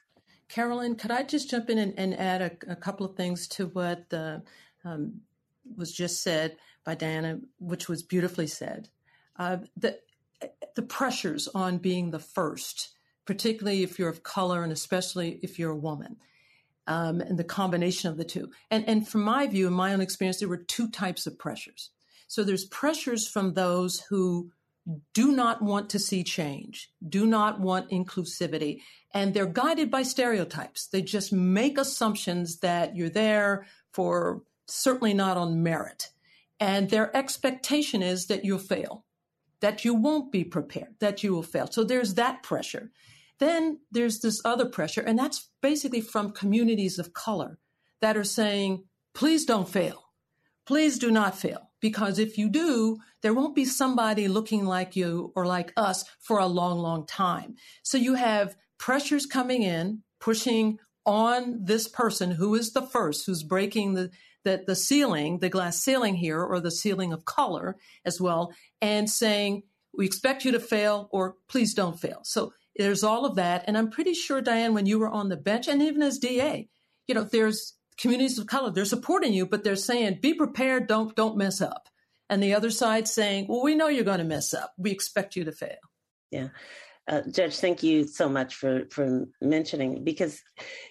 Carolyn, 0.54 0.94
could 0.94 1.10
I 1.10 1.24
just 1.24 1.50
jump 1.50 1.68
in 1.68 1.78
and, 1.78 1.94
and 1.98 2.16
add 2.16 2.40
a, 2.40 2.72
a, 2.72 2.76
couple 2.76 3.04
of 3.04 3.16
things 3.16 3.48
to 3.48 3.66
what 3.66 4.04
um, 4.84 5.20
was 5.76 5.92
just 5.92 6.22
said 6.22 6.56
by 6.84 6.94
Diana, 6.94 7.40
which 7.58 7.88
was 7.88 8.04
beautifully 8.04 8.46
said? 8.46 8.88
Uh, 9.36 9.56
the, 9.76 9.98
the 10.76 10.82
pressures 10.82 11.48
on 11.56 11.78
being 11.78 12.12
the 12.12 12.20
first, 12.20 12.90
particularly 13.24 13.82
if 13.82 13.98
you're 13.98 14.08
of 14.08 14.22
color 14.22 14.62
and 14.62 14.70
especially 14.70 15.40
if 15.42 15.58
you're 15.58 15.72
a 15.72 15.76
woman, 15.76 16.18
um, 16.86 17.20
and 17.20 17.36
the 17.36 17.42
combination 17.42 18.08
of 18.08 18.16
the 18.16 18.24
two. 18.24 18.52
And, 18.70 18.88
and 18.88 19.08
from 19.08 19.22
my 19.22 19.48
view, 19.48 19.66
in 19.66 19.72
my 19.72 19.92
own 19.92 20.00
experience, 20.00 20.38
there 20.38 20.48
were 20.48 20.56
two 20.56 20.88
types 20.88 21.26
of 21.26 21.36
pressures. 21.36 21.90
So 22.28 22.44
there's 22.44 22.66
pressures 22.66 23.26
from 23.26 23.54
those 23.54 23.98
who 24.08 24.52
do 25.14 25.32
not 25.32 25.62
want 25.62 25.90
to 25.90 25.98
see 25.98 26.22
change, 26.22 26.90
do 27.06 27.26
not 27.26 27.60
want 27.60 27.90
inclusivity, 27.90 28.80
and 29.12 29.32
they're 29.32 29.46
guided 29.46 29.90
by 29.90 30.02
stereotypes. 30.02 30.88
They 30.88 31.00
just 31.00 31.32
make 31.32 31.78
assumptions 31.78 32.58
that 32.58 32.94
you're 32.94 33.08
there 33.08 33.66
for 33.92 34.42
certainly 34.66 35.14
not 35.14 35.36
on 35.36 35.62
merit. 35.62 36.10
And 36.60 36.90
their 36.90 37.14
expectation 37.16 38.02
is 38.02 38.26
that 38.26 38.44
you'll 38.44 38.58
fail, 38.58 39.04
that 39.60 39.84
you 39.84 39.94
won't 39.94 40.30
be 40.30 40.44
prepared, 40.44 40.94
that 41.00 41.22
you 41.22 41.32
will 41.32 41.42
fail. 41.42 41.66
So 41.70 41.84
there's 41.84 42.14
that 42.14 42.42
pressure. 42.42 42.90
Then 43.38 43.80
there's 43.90 44.20
this 44.20 44.40
other 44.44 44.66
pressure, 44.66 45.00
and 45.00 45.18
that's 45.18 45.48
basically 45.60 46.00
from 46.00 46.32
communities 46.32 46.98
of 46.98 47.14
color 47.14 47.58
that 48.00 48.16
are 48.16 48.24
saying, 48.24 48.84
please 49.14 49.44
don't 49.44 49.68
fail. 49.68 50.03
Please 50.66 50.98
do 50.98 51.11
not 51.11 51.37
fail. 51.38 51.70
Because 51.81 52.18
if 52.18 52.38
you 52.38 52.48
do, 52.48 52.98
there 53.22 53.35
won't 53.35 53.55
be 53.55 53.66
somebody 53.66 54.27
looking 54.27 54.64
like 54.64 54.96
you 54.96 55.33
or 55.37 55.46
like 55.46 55.72
us 55.77 56.05
for 56.18 56.38
a 56.38 56.46
long, 56.46 56.79
long 56.79 57.07
time. 57.07 57.57
So 57.83 57.98
you 57.98 58.14
have 58.14 58.57
pressures 58.79 59.27
coming 59.27 59.62
in, 59.62 60.03
pushing 60.20 60.79
on 61.05 61.59
this 61.62 61.87
person 61.87 62.31
who 62.31 62.55
is 62.55 62.72
the 62.72 62.83
first, 62.83 63.27
who's 63.27 63.42
breaking 63.42 63.94
the, 63.94 64.11
the, 64.44 64.64
the 64.66 64.77
ceiling, 64.77 65.40
the 65.40 65.50
glass 65.50 65.79
ceiling 65.79 66.14
here, 66.14 66.42
or 66.42 66.61
the 66.61 66.70
ceiling 66.70 67.12
of 67.12 67.27
color 67.27 67.77
as 68.07 68.20
well, 68.20 68.53
and 68.81 69.11
saying, 69.11 69.62
we 69.96 70.07
expect 70.07 70.44
you 70.44 70.53
to 70.53 70.61
fail 70.61 71.09
or 71.12 71.37
please 71.48 71.74
don't 71.74 72.00
fail. 72.00 72.20
So 72.24 72.53
there's 72.77 73.05
all 73.05 73.27
of 73.27 73.37
that. 73.37 73.64
And 73.66 73.77
I'm 73.77 73.90
pretty 73.90 74.14
sure, 74.14 74.40
Diane, 74.40 74.74
when 74.74 74.87
you 74.87 74.98
were 74.98 75.09
on 75.09 75.29
the 75.29 75.37
bench 75.37 75.68
and 75.68 75.83
even 75.83 76.03
as 76.03 76.18
DA, 76.18 76.68
you 77.07 77.14
know, 77.14 77.24
there's 77.24 77.74
communities 77.98 78.38
of 78.38 78.46
color, 78.46 78.70
they're 78.70 78.85
supporting 78.85 79.33
you, 79.33 79.46
but 79.46 79.64
they're 79.64 79.76
saying, 79.76 80.18
be 80.20 80.35
prepared, 80.35 80.87
don't, 80.87 81.14
don't 81.14 81.37
mess 81.37 81.61
up. 81.61 81.88
And 82.30 82.42
the 82.42 82.54
other 82.54 82.70
side 82.70 83.07
saying, 83.07 83.46
well, 83.48 83.62
we 83.62 83.74
know 83.74 83.88
you're 83.88 84.04
going 84.04 84.18
to 84.18 84.24
mess 84.24 84.54
up. 84.54 84.72
We 84.78 84.90
expect 84.90 85.37
you 85.37 85.44
to 85.44 85.52
fail. 85.52 85.76
Yeah. 86.30 86.48
Uh, 87.07 87.20
Judge, 87.30 87.59
thank 87.59 87.83
you 87.83 88.07
so 88.07 88.30
much 88.30 88.54
for 88.54 88.87
for 88.90 89.26
mentioning 89.42 90.04
because, 90.04 90.40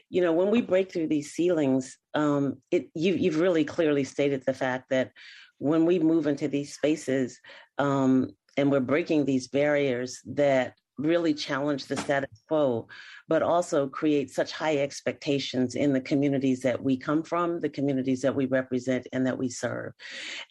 you 0.10 0.22
know, 0.22 0.32
when 0.32 0.52
we 0.52 0.62
break 0.62 0.92
through 0.92 1.08
these 1.08 1.34
ceilings, 1.34 1.98
um, 2.14 2.62
it 2.70 2.90
you 2.94 3.16
you've 3.16 3.40
really 3.40 3.66
clearly 3.66 4.04
stated 4.04 4.44
the 4.46 4.54
fact 4.54 4.92
that 4.92 5.12
when 5.58 5.86
we 5.86 5.98
move 5.98 6.28
into 6.28 6.48
these 6.48 6.76
spaces 6.76 7.40
um, 7.80 8.30
and 8.58 8.72
we're 8.72 8.80
breaking 8.80 9.26
these 9.26 9.48
barriers 9.48 10.20
that 10.26 10.76
really 10.98 11.34
challenge 11.34 11.86
the 11.86 11.98
status 11.98 12.44
quo, 12.48 12.88
but 13.28 13.42
also 13.42 13.88
create 13.88 14.30
such 14.30 14.52
high 14.52 14.78
expectations 14.78 15.76
in 15.76 15.94
the 15.94 16.02
communities 16.02 16.62
that 16.62 16.84
we 16.84 16.98
come 16.98 17.24
from, 17.24 17.60
the 17.60 17.70
communities 17.70 18.22
that 18.22 18.36
we 18.36 18.46
represent 18.46 19.08
and 19.12 19.26
that 19.26 19.38
we 19.38 19.50
serve. 19.50 19.94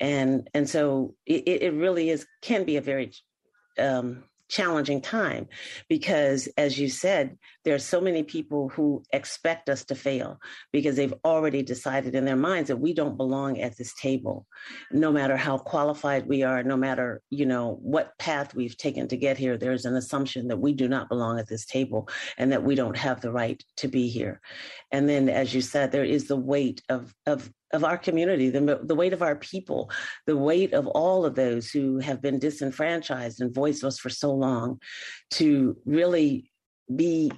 And 0.00 0.48
and 0.54 0.68
so 0.68 1.14
it, 1.26 1.46
it 1.46 1.74
really 1.74 2.10
is 2.10 2.26
can 2.40 2.64
be 2.64 2.76
a 2.76 2.82
very 2.82 3.12
um, 3.78 4.24
challenging 4.48 5.00
time 5.00 5.48
because, 5.88 6.48
as 6.58 6.78
you 6.78 6.88
said, 6.88 7.38
there 7.64 7.74
are 7.74 7.78
so 7.78 8.00
many 8.00 8.22
people 8.22 8.68
who 8.68 9.02
expect 9.12 9.68
us 9.68 9.84
to 9.84 9.94
fail 9.94 10.38
because 10.72 10.96
they've 10.96 11.14
already 11.24 11.62
decided 11.62 12.14
in 12.14 12.24
their 12.24 12.36
minds 12.36 12.68
that 12.68 12.76
we 12.76 12.92
don't 12.92 13.16
belong 13.16 13.60
at 13.60 13.76
this 13.76 13.94
table, 13.94 14.46
no 14.90 15.12
matter 15.12 15.36
how 15.36 15.58
qualified 15.58 16.26
we 16.26 16.42
are, 16.42 16.62
no 16.62 16.76
matter 16.76 17.22
you 17.30 17.46
know 17.46 17.78
what 17.82 18.16
path 18.18 18.54
we've 18.54 18.76
taken 18.76 19.08
to 19.08 19.16
get 19.16 19.38
here. 19.38 19.56
There's 19.56 19.84
an 19.84 19.96
assumption 19.96 20.48
that 20.48 20.58
we 20.58 20.72
do 20.72 20.88
not 20.88 21.08
belong 21.08 21.38
at 21.38 21.48
this 21.48 21.66
table 21.66 22.08
and 22.36 22.50
that 22.52 22.64
we 22.64 22.74
don't 22.74 22.96
have 22.96 23.20
the 23.20 23.32
right 23.32 23.62
to 23.76 23.88
be 23.88 24.08
here. 24.08 24.40
And 24.90 25.08
then, 25.08 25.28
as 25.28 25.54
you 25.54 25.60
said, 25.60 25.92
there 25.92 26.04
is 26.04 26.26
the 26.26 26.36
weight 26.36 26.82
of 26.88 27.14
of 27.26 27.50
of 27.72 27.84
our 27.84 27.96
community, 27.96 28.50
the, 28.50 28.80
the 28.82 28.94
weight 28.94 29.14
of 29.14 29.22
our 29.22 29.36
people, 29.36 29.90
the 30.26 30.36
weight 30.36 30.74
of 30.74 30.86
all 30.88 31.24
of 31.24 31.34
those 31.34 31.70
who 31.70 31.98
have 31.98 32.20
been 32.20 32.38
disenfranchised 32.38 33.40
and 33.40 33.54
voiceless 33.54 33.98
for 33.98 34.10
so 34.10 34.30
long 34.30 34.78
to 35.30 35.74
really 35.86 36.51
be 36.96 37.32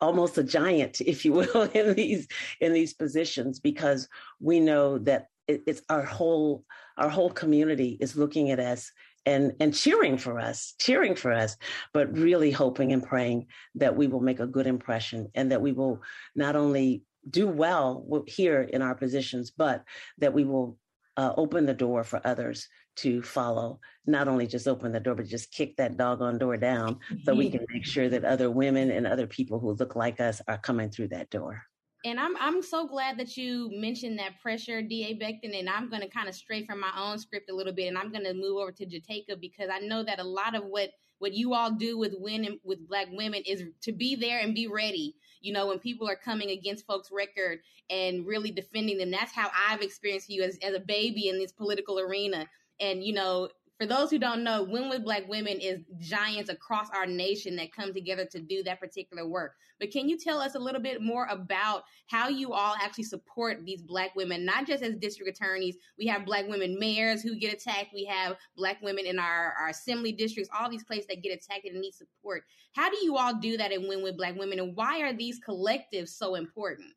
almost 0.00 0.38
a 0.38 0.44
giant, 0.44 1.00
if 1.00 1.24
you 1.24 1.32
will, 1.32 1.62
in 1.74 1.94
these 1.94 2.28
in 2.60 2.72
these 2.72 2.94
positions 2.94 3.60
because 3.60 4.08
we 4.40 4.60
know 4.60 4.98
that 4.98 5.26
it, 5.48 5.62
it's 5.66 5.82
our 5.88 6.04
whole 6.04 6.64
our 6.96 7.08
whole 7.08 7.30
community 7.30 7.96
is 8.00 8.16
looking 8.16 8.50
at 8.50 8.60
us 8.60 8.92
and 9.26 9.52
and 9.60 9.74
cheering 9.74 10.18
for 10.18 10.38
us, 10.38 10.74
cheering 10.78 11.14
for 11.14 11.32
us, 11.32 11.56
but 11.92 12.16
really 12.16 12.50
hoping 12.50 12.92
and 12.92 13.02
praying 13.02 13.46
that 13.76 13.96
we 13.96 14.06
will 14.06 14.20
make 14.20 14.40
a 14.40 14.46
good 14.46 14.66
impression 14.66 15.28
and 15.34 15.50
that 15.50 15.62
we 15.62 15.72
will 15.72 16.02
not 16.34 16.56
only 16.56 17.02
do 17.28 17.48
well 17.48 18.24
here 18.26 18.60
in 18.60 18.82
our 18.82 18.94
positions, 18.94 19.50
but 19.50 19.82
that 20.18 20.34
we 20.34 20.44
will 20.44 20.76
uh, 21.16 21.32
open 21.36 21.66
the 21.66 21.74
door 21.74 22.04
for 22.04 22.20
others 22.24 22.68
to 22.96 23.22
follow. 23.22 23.80
Not 24.06 24.28
only 24.28 24.46
just 24.46 24.68
open 24.68 24.92
the 24.92 25.00
door, 25.00 25.14
but 25.14 25.26
just 25.26 25.52
kick 25.52 25.76
that 25.76 25.96
doggone 25.96 26.38
door 26.38 26.56
down 26.56 26.98
so 27.24 27.34
we 27.34 27.50
can 27.50 27.64
make 27.72 27.84
sure 27.84 28.08
that 28.08 28.24
other 28.24 28.50
women 28.50 28.90
and 28.90 29.06
other 29.06 29.26
people 29.26 29.58
who 29.58 29.72
look 29.72 29.96
like 29.96 30.20
us 30.20 30.40
are 30.48 30.58
coming 30.58 30.90
through 30.90 31.08
that 31.08 31.30
door. 31.30 31.62
And 32.04 32.20
I'm 32.20 32.36
I'm 32.36 32.62
so 32.62 32.86
glad 32.86 33.18
that 33.18 33.34
you 33.36 33.70
mentioned 33.72 34.18
that 34.18 34.38
pressure, 34.42 34.82
Da 34.82 35.18
Becton, 35.18 35.58
and 35.58 35.70
I'm 35.70 35.88
going 35.88 36.02
to 36.02 36.08
kind 36.08 36.28
of 36.28 36.34
stray 36.34 36.66
from 36.66 36.78
my 36.78 36.92
own 36.98 37.18
script 37.18 37.50
a 37.50 37.54
little 37.54 37.72
bit, 37.72 37.86
and 37.86 37.96
I'm 37.96 38.12
going 38.12 38.24
to 38.24 38.34
move 38.34 38.58
over 38.58 38.72
to 38.72 38.84
Jotaka 38.84 39.40
because 39.40 39.70
I 39.72 39.78
know 39.78 40.04
that 40.04 40.18
a 40.18 40.24
lot 40.24 40.54
of 40.54 40.64
what 40.64 40.90
what 41.18 41.32
you 41.32 41.54
all 41.54 41.70
do 41.70 41.96
with 41.96 42.12
women 42.18 42.60
with 42.62 42.86
Black 42.86 43.06
women 43.10 43.42
is 43.46 43.62
to 43.82 43.92
be 43.92 44.16
there 44.16 44.40
and 44.40 44.54
be 44.54 44.66
ready 44.66 45.14
you 45.44 45.52
know, 45.52 45.66
when 45.66 45.78
people 45.78 46.08
are 46.08 46.16
coming 46.16 46.50
against 46.50 46.86
folks' 46.86 47.10
record 47.12 47.60
and 47.90 48.26
really 48.26 48.50
defending 48.50 48.98
them. 48.98 49.10
That's 49.10 49.32
how 49.32 49.50
I've 49.68 49.82
experienced 49.82 50.30
you 50.30 50.42
as, 50.42 50.58
as 50.62 50.74
a 50.74 50.80
baby 50.80 51.28
in 51.28 51.38
this 51.38 51.52
political 51.52 52.00
arena. 52.00 52.48
And, 52.80 53.04
you 53.04 53.12
know, 53.12 53.48
for 53.78 53.86
those 53.86 54.10
who 54.10 54.18
don't 54.18 54.44
know, 54.44 54.62
Win 54.62 54.88
with 54.88 55.04
Black 55.04 55.28
Women 55.28 55.58
is 55.58 55.80
giants 55.98 56.48
across 56.48 56.88
our 56.90 57.06
nation 57.06 57.56
that 57.56 57.72
come 57.72 57.92
together 57.92 58.24
to 58.26 58.40
do 58.40 58.62
that 58.62 58.78
particular 58.78 59.26
work. 59.26 59.54
But 59.80 59.90
can 59.90 60.08
you 60.08 60.16
tell 60.16 60.38
us 60.38 60.54
a 60.54 60.60
little 60.60 60.80
bit 60.80 61.02
more 61.02 61.26
about 61.26 61.82
how 62.06 62.28
you 62.28 62.52
all 62.52 62.76
actually 62.80 63.04
support 63.04 63.64
these 63.64 63.82
Black 63.82 64.14
women, 64.14 64.44
not 64.44 64.68
just 64.68 64.84
as 64.84 64.94
district 64.96 65.36
attorneys? 65.36 65.76
We 65.98 66.06
have 66.06 66.24
Black 66.24 66.46
women 66.46 66.78
mayors 66.78 67.20
who 67.20 67.36
get 67.36 67.52
attacked. 67.52 67.92
We 67.92 68.04
have 68.04 68.36
Black 68.56 68.80
women 68.80 69.06
in 69.06 69.18
our, 69.18 69.54
our 69.60 69.70
assembly 69.70 70.12
districts, 70.12 70.50
all 70.56 70.70
these 70.70 70.84
places 70.84 71.06
that 71.08 71.22
get 71.22 71.36
attacked 71.36 71.66
and 71.66 71.80
need 71.80 71.94
support. 71.94 72.44
How 72.74 72.88
do 72.88 72.96
you 73.02 73.16
all 73.16 73.34
do 73.34 73.56
that 73.56 73.72
in 73.72 73.88
Win 73.88 74.04
with 74.04 74.16
Black 74.16 74.36
Women, 74.36 74.60
and 74.60 74.76
why 74.76 75.00
are 75.00 75.12
these 75.12 75.40
collectives 75.40 76.10
so 76.10 76.36
important? 76.36 76.92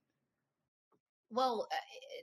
Well, 1.30 1.68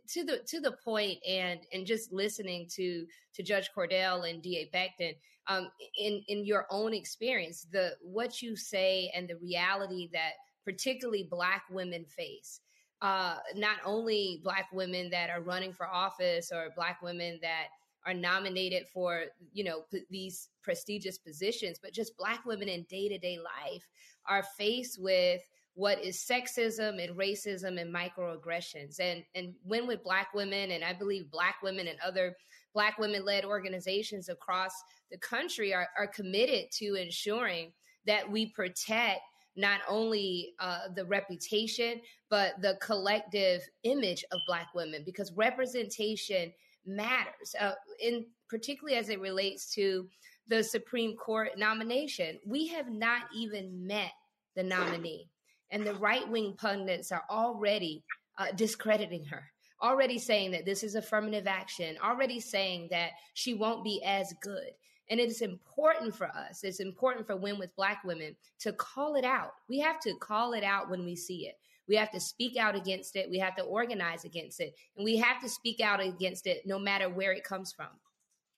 to 0.08 0.24
the 0.24 0.38
to 0.46 0.60
the 0.60 0.72
point, 0.84 1.18
and 1.26 1.60
and 1.72 1.86
just 1.86 2.12
listening 2.12 2.66
to 2.74 3.06
to 3.34 3.42
Judge 3.42 3.70
Cordell 3.76 4.28
and 4.28 4.42
Da 4.42 4.70
Becton, 4.72 5.14
um, 5.48 5.68
in 5.98 6.22
in 6.28 6.44
your 6.44 6.66
own 6.70 6.94
experience, 6.94 7.66
the 7.70 7.92
what 8.02 8.42
you 8.42 8.56
say 8.56 9.10
and 9.14 9.28
the 9.28 9.36
reality 9.36 10.08
that 10.12 10.32
particularly 10.64 11.26
Black 11.30 11.64
women 11.70 12.04
face. 12.04 12.60
Uh, 13.02 13.36
not 13.54 13.76
only 13.84 14.40
Black 14.42 14.68
women 14.72 15.10
that 15.10 15.28
are 15.28 15.42
running 15.42 15.72
for 15.72 15.86
office 15.86 16.50
or 16.52 16.70
Black 16.74 17.02
women 17.02 17.38
that 17.42 17.66
are 18.06 18.14
nominated 18.14 18.86
for 18.92 19.24
you 19.52 19.64
know 19.64 19.82
p- 19.90 20.04
these 20.10 20.48
prestigious 20.62 21.18
positions, 21.18 21.78
but 21.82 21.92
just 21.92 22.16
Black 22.16 22.44
women 22.44 22.68
in 22.68 22.84
day 22.84 23.08
to 23.08 23.18
day 23.18 23.38
life 23.38 23.88
are 24.26 24.44
faced 24.56 25.00
with 25.00 25.42
what 25.74 26.02
is 26.02 26.16
sexism 26.16 27.02
and 27.02 27.16
racism 27.16 27.80
and 27.80 27.94
microaggressions 27.94 29.00
and 29.00 29.24
and 29.34 29.54
win 29.64 29.86
with 29.86 30.04
black 30.04 30.28
women 30.34 30.70
and 30.70 30.84
i 30.84 30.92
believe 30.92 31.30
black 31.30 31.56
women 31.62 31.88
and 31.88 31.98
other 32.04 32.34
black 32.72 32.98
women 32.98 33.24
led 33.24 33.44
organizations 33.44 34.28
across 34.28 34.72
the 35.10 35.18
country 35.18 35.74
are, 35.74 35.88
are 35.98 36.06
committed 36.06 36.70
to 36.72 36.94
ensuring 36.94 37.72
that 38.06 38.28
we 38.30 38.46
protect 38.46 39.20
not 39.56 39.80
only 39.88 40.54
uh, 40.58 40.88
the 40.94 41.04
reputation, 41.04 42.00
but 42.28 42.60
the 42.60 42.76
collective 42.80 43.62
image 43.84 44.24
of 44.32 44.40
Black 44.46 44.68
women 44.74 45.02
because 45.04 45.32
representation 45.36 46.52
matters, 46.84 47.54
uh, 47.60 47.72
in 48.00 48.26
particularly 48.48 48.98
as 48.98 49.08
it 49.08 49.20
relates 49.20 49.72
to 49.74 50.08
the 50.48 50.62
Supreme 50.62 51.16
Court 51.16 51.50
nomination. 51.56 52.38
We 52.44 52.66
have 52.68 52.90
not 52.90 53.22
even 53.34 53.86
met 53.86 54.12
the 54.56 54.62
nominee, 54.62 55.28
and 55.74 55.84
the 55.84 55.94
right 55.94 56.26
wing 56.30 56.54
pundits 56.56 57.10
are 57.10 57.24
already 57.28 58.04
uh, 58.38 58.52
discrediting 58.54 59.24
her. 59.24 59.42
Already 59.82 60.18
saying 60.18 60.52
that 60.52 60.64
this 60.64 60.84
is 60.84 60.94
affirmative 60.94 61.48
action, 61.48 61.96
already 62.02 62.38
saying 62.38 62.88
that 62.92 63.10
she 63.34 63.54
won't 63.54 63.82
be 63.82 64.00
as 64.04 64.32
good. 64.40 64.70
And 65.10 65.18
it 65.18 65.28
is 65.28 65.42
important 65.42 66.14
for 66.14 66.28
us, 66.28 66.62
it's 66.62 66.80
important 66.80 67.26
for 67.26 67.36
Win 67.36 67.58
with 67.58 67.74
Black 67.76 68.04
Women 68.04 68.36
to 68.60 68.72
call 68.72 69.16
it 69.16 69.24
out. 69.24 69.50
We 69.68 69.80
have 69.80 70.00
to 70.00 70.14
call 70.20 70.52
it 70.52 70.64
out 70.64 70.88
when 70.88 71.04
we 71.04 71.16
see 71.16 71.48
it. 71.48 71.56
We 71.88 71.96
have 71.96 72.12
to 72.12 72.20
speak 72.20 72.56
out 72.56 72.76
against 72.76 73.16
it. 73.16 73.28
We 73.28 73.38
have 73.40 73.56
to 73.56 73.64
organize 73.64 74.24
against 74.24 74.60
it. 74.60 74.74
And 74.96 75.04
we 75.04 75.18
have 75.18 75.42
to 75.42 75.48
speak 75.48 75.80
out 75.80 76.00
against 76.00 76.46
it 76.46 76.62
no 76.64 76.78
matter 76.78 77.10
where 77.10 77.32
it 77.32 77.44
comes 77.44 77.72
from. 77.72 77.88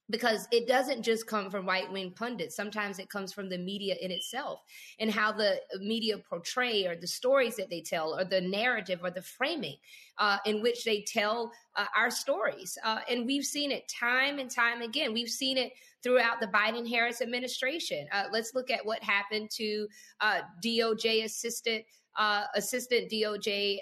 Because 0.09 0.47
it 0.53 0.69
doesn't 0.69 1.03
just 1.03 1.27
come 1.27 1.51
from 1.51 1.67
right 1.67 1.91
wing 1.91 2.13
pundits. 2.13 2.55
Sometimes 2.55 3.01
it 3.01 3.11
comes 3.11 3.33
from 3.33 3.49
the 3.49 3.59
media 3.59 3.97
in 4.01 4.13
itself 4.13 4.61
and 5.01 5.11
how 5.11 5.33
the 5.33 5.57
media 5.81 6.17
portray 6.19 6.87
or 6.87 6.95
the 6.95 7.07
stories 7.09 7.57
that 7.57 7.71
they 7.71 7.81
tell 7.81 8.17
or 8.17 8.25
the 8.25 8.41
narrative 8.41 9.01
or 9.03 9.11
the 9.11 9.23
framing 9.23 9.77
uh, 10.19 10.39
in 10.47 10.63
which 10.63 10.85
they 10.85 11.03
tell 11.03 11.53
uh, 11.75 11.87
our 11.97 12.11
stories. 12.11 12.79
Uh, 12.85 13.01
and 13.11 13.27
we've 13.27 13.45
seen 13.45 13.71
it 13.71 13.89
time 13.89 14.39
and 14.39 14.51
time 14.51 14.83
again. 14.83 15.13
We've 15.13 15.29
seen 15.29 15.59
it 15.59 15.73
throughout 16.03 16.41
the 16.41 16.47
Biden 16.47 16.89
Harris 16.89 17.21
administration. 17.21 18.07
Uh, 18.13 18.25
let's 18.33 18.55
look 18.55 18.71
at 18.71 18.85
what 18.85 19.03
happened 19.03 19.51
to 19.53 19.89
uh, 20.21 20.41
DOJ 20.65 21.25
assistant 21.25 21.85
uh, 22.19 22.45
Assistant 22.55 23.11
DOJ 23.11 23.79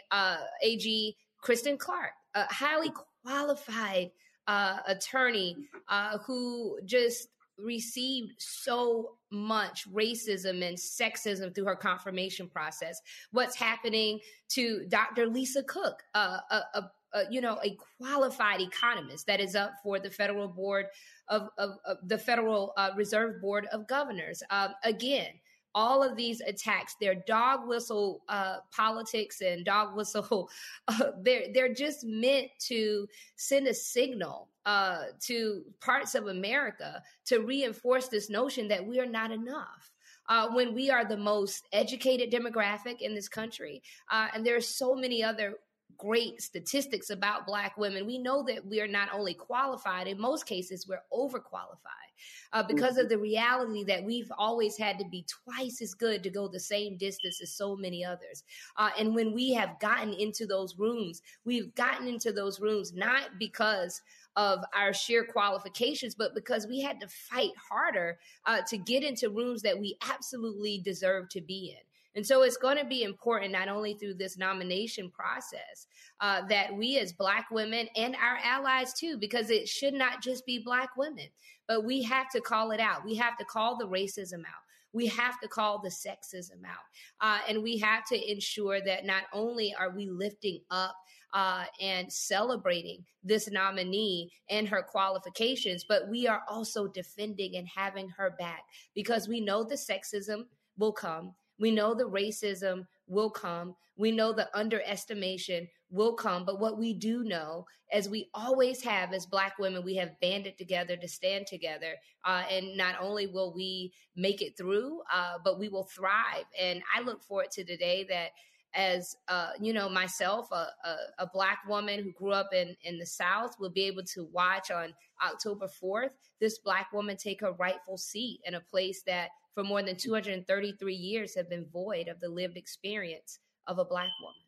AG 0.63 1.17
Kristen 1.41 1.79
Clarke, 1.79 2.15
highly 2.35 2.91
qualified 3.25 4.11
uh, 4.47 4.79
attorney 4.87 5.57
uh, 5.89 6.19
who 6.19 6.79
just 6.85 7.29
received 7.59 8.33
so 8.39 9.13
much 9.31 9.91
racism 9.93 10.67
and 10.67 10.77
sexism 10.77 11.55
through 11.55 11.65
her 11.65 11.77
confirmation 11.77 12.49
process. 12.49 13.01
What's 13.31 13.57
happening 13.57 14.21
to 14.51 14.87
Dr. 14.89 15.27
Lisa 15.27 15.63
Cook, 15.63 16.03
uh, 16.15 16.39
a, 16.51 16.57
a, 16.75 16.91
a, 17.15 17.25
you 17.31 17.41
know 17.41 17.59
a 17.63 17.77
qualified 17.99 18.61
economist 18.61 19.27
that 19.27 19.41
is 19.41 19.55
up 19.55 19.75
for 19.83 19.99
the 19.99 20.11
federal 20.11 20.49
board 20.49 20.87
of, 21.29 21.49
of, 21.59 21.79
of 21.85 21.99
the 22.03 22.19
Federal 22.19 22.73
uh, 22.77 22.91
Reserve 22.97 23.41
Board 23.41 23.67
of 23.73 23.87
Governors. 23.87 24.43
Um, 24.51 24.75
again, 24.83 25.29
all 25.75 26.03
of 26.03 26.17
these 26.17 26.41
attacks 26.41 26.97
they're 27.01 27.23
dog 27.27 27.67
whistle 27.67 28.23
uh, 28.29 28.57
politics 28.71 29.41
and 29.41 29.65
dog 29.65 29.97
whistle 29.97 30.49
uh, 30.89 31.11
they're 31.23 31.47
they're 31.53 31.75
just 31.75 32.05
meant 32.05 32.49
to 32.59 33.07
send 33.37 33.67
a 33.67 33.75
signal 33.75 34.49
uh, 34.67 35.05
to 35.21 35.63
parts 35.81 36.15
of 36.15 36.27
america 36.29 37.03
to 37.25 37.41
reinforce 37.41 38.09
this 38.09 38.31
notion 38.31 38.69
that 38.69 38.85
we 38.85 38.99
are 39.01 39.07
not 39.07 39.31
enough 39.31 39.91
uh, 40.29 40.49
when 40.53 40.75
we 40.75 40.91
are 40.91 41.05
the 41.05 41.17
most 41.17 41.69
educated 41.73 42.31
demographic 42.31 43.01
in 43.01 43.15
this 43.15 43.29
country. 43.29 43.83
Uh, 44.11 44.29
and 44.35 44.45
there 44.45 44.57
are 44.57 44.61
so 44.61 44.95
many 44.95 45.23
other 45.23 45.55
great 45.97 46.43
statistics 46.43 47.11
about 47.11 47.47
black 47.47 47.77
women 47.77 48.07
we 48.07 48.19
know 48.19 48.43
that 48.43 48.67
we 48.67 48.81
are 48.81 48.89
not 48.89 49.09
only 49.13 49.33
qualified 49.33 50.09
in 50.09 50.21
most 50.21 50.45
cases 50.45 50.89
we're 50.89 51.03
overqualified 51.13 52.11
uh, 52.53 52.63
because 52.63 52.93
mm-hmm. 52.93 53.03
of 53.03 53.09
the 53.09 53.19
reality 53.19 53.85
that 53.85 54.03
we've 54.03 54.31
always 54.37 54.77
had 54.77 54.99
to 54.99 55.05
be 55.05 55.25
twice 55.29 55.81
as 55.81 55.95
good 55.95 56.23
to 56.23 56.31
go 56.31 56.49
the 56.49 56.59
same 56.59 56.97
distance 56.97 57.41
as 57.41 57.53
so 57.53 57.77
many 57.77 58.05
others 58.05 58.43
uh, 58.77 58.91
and 58.99 59.15
when 59.15 59.33
we 59.33 59.53
have 59.53 59.79
gotten 59.79 60.13
into 60.15 60.47
those 60.47 60.77
rooms 60.79 61.23
we've 61.45 61.75
gotten 61.75 62.09
into 62.09 62.33
those 62.33 62.61
rooms 62.61 62.93
not 62.93 63.31
because 63.39 64.01
of 64.37 64.65
our 64.75 64.93
sheer 64.93 65.25
qualifications, 65.25 66.15
but 66.15 66.35
because 66.35 66.67
we 66.67 66.81
had 66.81 67.01
to 67.01 67.09
fight 67.09 67.53
harder 67.71 68.19
uh, 68.47 68.61
to 68.69 68.77
get 68.77 69.05
into 69.05 69.31
rooms 69.31 69.63
that 69.63 69.79
we 69.79 69.97
absolutely 70.11 70.81
deserve 70.85 71.29
to 71.29 71.41
be 71.41 71.77
in. 71.77 71.85
And 72.15 72.27
so 72.27 72.43
it's 72.43 72.57
going 72.57 72.79
to 72.79 72.85
be 72.85 73.03
important, 73.03 73.53
not 73.53 73.69
only 73.69 73.95
through 73.95 74.15
this 74.15 74.39
nomination 74.39 75.11
process, 75.11 75.87
uh, 76.21 76.43
that 76.49 76.75
we 76.75 76.99
as 76.99 77.13
Black 77.13 77.51
women 77.51 77.89
and 77.97 78.15
our 78.17 78.39
allies 78.43 78.93
too, 78.93 79.19
because 79.19 79.51
it 79.51 79.69
should 79.69 79.95
not 79.95 80.23
just 80.23 80.47
be 80.47 80.63
Black 80.65 80.97
women, 80.97 81.27
but 81.67 81.85
we 81.85 82.03
have 82.03 82.29
to 82.31 82.41
call 82.41 82.71
it 82.71 82.81
out. 82.81 83.05
We 83.05 83.17
have 83.17 83.37
to 83.39 83.45
call 83.45 83.77
the 83.77 83.87
racism 83.87 84.41
out. 84.41 84.63
We 84.93 85.07
have 85.09 85.41
to 85.41 85.49
call 85.49 85.83
the 85.83 85.89
sexism 85.89 86.65
out. 86.65 86.85
Uh, 87.21 87.41
and 87.49 87.63
we 87.63 87.79
have 87.79 88.07
to 88.07 88.31
ensure 88.31 88.81
that 88.81 89.05
not 89.05 89.25
only 89.33 89.75
are 89.77 89.91
we 89.91 90.09
lifting 90.09 90.61
up 90.71 90.95
uh, 91.33 91.65
and 91.81 92.13
celebrating 92.13 93.05
this 93.25 93.51
nominee 93.51 94.31
and 94.49 94.69
her 94.69 94.85
qualifications, 94.85 95.85
but 95.89 96.09
we 96.09 96.29
are 96.29 96.43
also 96.49 96.87
defending 96.87 97.57
and 97.57 97.67
having 97.67 98.09
her 98.11 98.37
back 98.39 98.63
because 98.95 99.27
we 99.27 99.41
know 99.41 99.65
the 99.65 99.75
sexism 99.75 100.45
will 100.79 100.93
come 100.93 101.35
we 101.59 101.71
know 101.71 101.95
the 101.95 102.09
racism 102.09 102.87
will 103.07 103.31
come. 103.31 103.75
We 103.97 104.11
know 104.11 104.33
the 104.33 104.49
underestimation 104.57 105.69
will 105.91 106.15
come. 106.15 106.45
But 106.45 106.59
what 106.59 106.79
we 106.79 106.93
do 106.95 107.23
know, 107.23 107.67
as 107.93 108.09
we 108.09 108.29
always 108.35 108.83
have 108.83 109.13
as 109.13 109.27
Black 109.27 109.59
women, 109.59 109.85
we 109.85 109.95
have 109.97 110.19
banded 110.21 110.59
together 110.59 110.97
to 110.97 111.09
stand 111.09 111.47
together. 111.47 111.95
Uh, 112.25 112.43
and 112.51 112.77
not 112.77 112.97
only 113.01 113.27
will 113.27 113.55
we 113.55 113.93
make 114.17 114.43
it 114.43 114.57
through, 114.57 115.01
uh, 115.13 115.35
but 115.45 115.59
we 115.59 115.69
will 115.69 115.85
thrive. 115.85 116.45
And 116.61 116.83
I 116.95 117.03
look 117.03 117.23
forward 117.23 117.51
to 117.53 117.65
the 117.65 117.77
day 117.77 118.05
that 118.09 118.31
as 118.75 119.17
uh, 119.29 119.51
you 119.61 119.73
know 119.73 119.89
myself 119.89 120.51
a, 120.51 120.67
a, 120.85 120.97
a, 121.21 121.31
black 121.33 121.61
woman 121.69 122.03
who 122.03 122.13
grew 122.13 122.33
up 122.33 122.53
in, 122.53 122.77
in 122.83 122.99
the 122.99 123.07
south 123.07 123.55
will 123.61 123.71
be 123.71 123.85
able 123.85 124.03
to 124.03 124.29
watch 124.33 124.71
on 124.71 124.93
october 125.25 125.69
4th 125.83 126.11
this 126.41 126.59
black 126.59 126.93
woman 126.93 127.17
take 127.17 127.41
her 127.41 127.53
rightful 127.53 127.97
seat 127.97 128.41
in 128.45 128.55
a 128.55 128.61
place 128.61 129.03
that 129.07 129.29
for 129.55 129.63
more 129.65 129.83
than 129.83 129.97
233 129.97 130.95
years 130.95 131.35
have 131.35 131.49
been 131.49 131.67
void 131.73 132.09
of 132.09 132.21
the 132.21 132.29
lived 132.29 132.57
experience 132.57 133.39
of 133.67 133.79
a 133.79 133.85
Black 133.85 134.11
woman. 134.21 134.41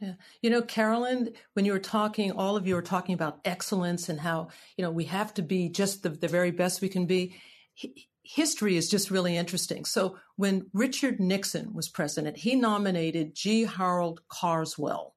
Yeah. 0.00 0.14
You 0.40 0.50
know, 0.50 0.62
Carolyn, 0.62 1.32
when 1.52 1.64
you 1.64 1.72
were 1.72 1.78
talking, 1.78 2.32
all 2.32 2.56
of 2.56 2.66
you 2.66 2.74
were 2.74 2.82
talking 2.82 3.14
about 3.14 3.40
excellence 3.44 4.08
and 4.08 4.18
how, 4.18 4.48
you 4.76 4.82
know, 4.82 4.90
we 4.90 5.04
have 5.04 5.32
to 5.34 5.42
be 5.42 5.68
just 5.68 6.02
the, 6.02 6.08
the 6.10 6.28
very 6.28 6.50
best 6.50 6.80
we 6.80 6.88
can 6.88 7.06
be. 7.06 7.36
history 8.24 8.76
is 8.76 8.88
just 8.88 9.10
really 9.10 9.36
interesting. 9.36 9.84
So 9.84 10.18
when 10.36 10.66
Richard 10.72 11.20
Nixon 11.20 11.72
was 11.72 11.88
president, 11.88 12.36
he 12.36 12.54
nominated 12.56 13.34
G. 13.34 13.64
Harold 13.64 14.22
Carswell 14.28 15.14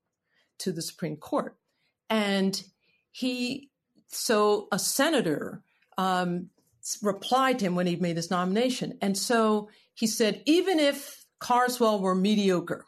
to 0.59 0.71
the 0.71 0.81
Supreme 0.81 1.17
Court. 1.17 1.57
And 2.09 2.61
he, 3.11 3.69
so 4.09 4.67
a 4.71 4.79
senator 4.79 5.63
um, 5.97 6.49
replied 7.01 7.59
to 7.59 7.65
him 7.65 7.75
when 7.75 7.87
he 7.87 7.95
made 7.95 8.17
his 8.17 8.31
nomination. 8.31 8.97
And 9.01 9.17
so 9.17 9.69
he 9.93 10.07
said, 10.07 10.41
even 10.45 10.79
if 10.79 11.25
Carswell 11.39 11.99
were 11.99 12.15
mediocre, 12.15 12.85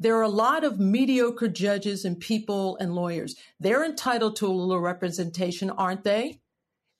there 0.00 0.16
are 0.16 0.22
a 0.22 0.28
lot 0.28 0.64
of 0.64 0.78
mediocre 0.78 1.48
judges 1.48 2.04
and 2.04 2.20
people 2.20 2.76
and 2.78 2.94
lawyers. 2.94 3.34
They're 3.58 3.84
entitled 3.84 4.36
to 4.36 4.46
a 4.46 4.52
little 4.52 4.80
representation, 4.80 5.70
aren't 5.70 6.04
they? 6.04 6.40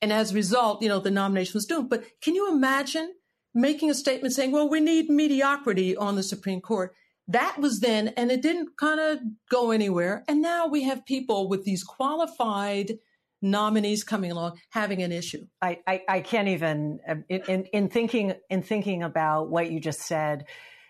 And 0.00 0.12
as 0.12 0.32
a 0.32 0.34
result, 0.34 0.82
you 0.82 0.88
know, 0.88 1.00
the 1.00 1.10
nomination 1.10 1.52
was 1.54 1.66
doomed. 1.66 1.90
But 1.90 2.04
can 2.20 2.34
you 2.34 2.50
imagine 2.50 3.14
making 3.54 3.90
a 3.90 3.94
statement 3.94 4.34
saying, 4.34 4.52
well, 4.52 4.68
we 4.68 4.80
need 4.80 5.10
mediocrity 5.10 5.96
on 5.96 6.16
the 6.16 6.22
Supreme 6.22 6.60
Court? 6.60 6.94
That 7.28 7.58
was 7.58 7.80
then, 7.80 8.08
and 8.16 8.30
it 8.32 8.42
didn't 8.42 8.76
kind 8.76 9.00
of 9.00 9.18
go 9.50 9.70
anywhere. 9.70 10.24
And 10.26 10.40
now 10.40 10.66
we 10.66 10.84
have 10.84 11.04
people 11.04 11.48
with 11.48 11.64
these 11.64 11.84
qualified 11.84 12.98
nominees 13.40 14.04
coming 14.04 14.32
along 14.32 14.58
having 14.70 15.02
an 15.02 15.12
issue. 15.12 15.46
I, 15.62 15.78
I, 15.86 16.02
I 16.08 16.20
can't 16.20 16.48
even 16.48 17.00
um, 17.08 17.24
in, 17.28 17.42
in, 17.42 17.64
in 17.66 17.88
thinking 17.88 18.34
in 18.50 18.62
thinking 18.62 19.02
about 19.02 19.50
what 19.50 19.70
you 19.70 19.80
just 19.80 20.00
said. 20.00 20.46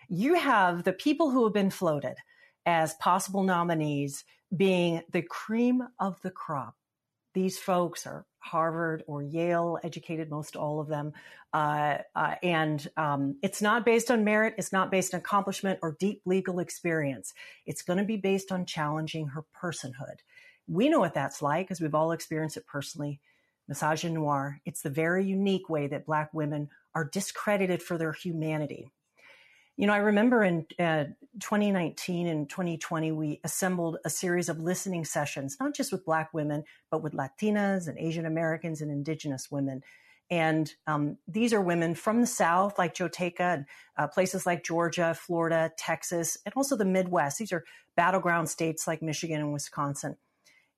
You 0.09 0.35
have 0.35 0.83
the 0.83 0.93
people 0.93 1.29
who 1.29 1.43
have 1.43 1.53
been 1.53 1.69
floated 1.69 2.15
as 2.65 2.95
possible 2.95 3.43
nominees 3.43 4.23
being 4.55 5.01
the 5.11 5.21
cream 5.21 5.83
of 5.99 6.19
the 6.21 6.31
crop. 6.31 6.75
These 7.35 7.59
folks 7.59 8.07
are 8.07 8.25
Harvard 8.39 9.03
or 9.05 9.21
Yale 9.21 9.77
educated, 9.83 10.29
most 10.29 10.55
all 10.55 10.79
of 10.79 10.87
them. 10.87 11.13
Uh, 11.53 11.99
uh, 12.15 12.35
and 12.41 12.87
um, 12.97 13.37
it's 13.43 13.61
not 13.61 13.85
based 13.85 14.09
on 14.09 14.23
merit, 14.23 14.55
it's 14.57 14.71
not 14.71 14.91
based 14.91 15.13
on 15.13 15.19
accomplishment 15.19 15.79
or 15.81 15.95
deep 15.99 16.21
legal 16.25 16.59
experience. 16.59 17.33
It's 17.65 17.81
going 17.81 17.99
to 17.99 18.05
be 18.05 18.17
based 18.17 18.51
on 18.51 18.65
challenging 18.65 19.27
her 19.27 19.43
personhood. 19.61 20.17
We 20.69 20.87
know 20.87 20.99
what 20.99 21.15
that's 21.15 21.41
like 21.41 21.67
because 21.67 21.81
we've 21.81 21.95
all 21.95 22.11
experienced 22.11 22.57
it 22.57 22.67
personally. 22.67 23.19
Misogynoir, 23.69 24.59
it's 24.65 24.81
the 24.81 24.89
very 24.89 25.25
unique 25.25 25.69
way 25.69 25.87
that 25.87 26.05
Black 26.05 26.33
women 26.33 26.69
are 26.95 27.05
discredited 27.05 27.81
for 27.81 27.97
their 27.97 28.13
humanity. 28.13 28.91
You 29.77 29.87
know, 29.87 29.93
I 29.93 29.97
remember 29.97 30.43
in 30.43 30.65
uh, 30.77 31.05
2019 31.39 32.27
and 32.27 32.49
2020, 32.49 33.11
we 33.13 33.39
assembled 33.43 33.97
a 34.03 34.09
series 34.09 34.49
of 34.49 34.59
listening 34.59 35.05
sessions, 35.05 35.55
not 35.59 35.73
just 35.73 35.91
with 35.91 36.03
Black 36.03 36.33
women, 36.33 36.65
but 36.91 37.01
with 37.01 37.13
Latinas 37.13 37.87
and 37.87 37.97
Asian 37.97 38.25
Americans 38.25 38.81
and 38.81 38.91
Indigenous 38.91 39.49
women. 39.49 39.81
And 40.29 40.71
um, 40.85 41.17
these 41.27 41.53
are 41.53 41.61
women 41.61 41.95
from 41.95 42.21
the 42.21 42.27
South, 42.27 42.77
like 42.77 42.93
Jotaka, 42.93 43.39
and 43.39 43.65
uh, 43.97 44.07
places 44.07 44.45
like 44.45 44.63
Georgia, 44.63 45.15
Florida, 45.15 45.71
Texas, 45.77 46.37
and 46.45 46.53
also 46.55 46.75
the 46.75 46.85
Midwest. 46.85 47.39
These 47.39 47.53
are 47.53 47.63
battleground 47.95 48.49
states 48.49 48.85
like 48.85 49.01
Michigan 49.01 49.39
and 49.39 49.53
Wisconsin. 49.53 50.17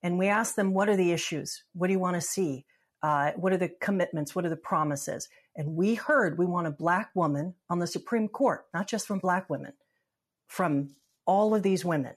And 0.03 0.17
we 0.17 0.27
asked 0.27 0.55
them, 0.55 0.73
what 0.73 0.89
are 0.89 0.95
the 0.95 1.11
issues? 1.11 1.63
What 1.73 1.87
do 1.87 1.93
you 1.93 1.99
want 1.99 2.15
to 2.15 2.21
see? 2.21 2.65
Uh, 3.03 3.31
what 3.31 3.53
are 3.53 3.57
the 3.57 3.71
commitments? 3.81 4.35
What 4.35 4.45
are 4.45 4.49
the 4.49 4.55
promises? 4.55 5.27
And 5.55 5.75
we 5.75 5.95
heard 5.95 6.37
we 6.37 6.45
want 6.45 6.67
a 6.67 6.71
black 6.71 7.09
woman 7.15 7.55
on 7.69 7.79
the 7.79 7.87
Supreme 7.87 8.27
Court, 8.27 8.65
not 8.73 8.87
just 8.87 9.07
from 9.07 9.19
black 9.19 9.49
women, 9.49 9.73
from 10.47 10.95
all 11.25 11.53
of 11.53 11.63
these 11.63 11.83
women. 11.83 12.13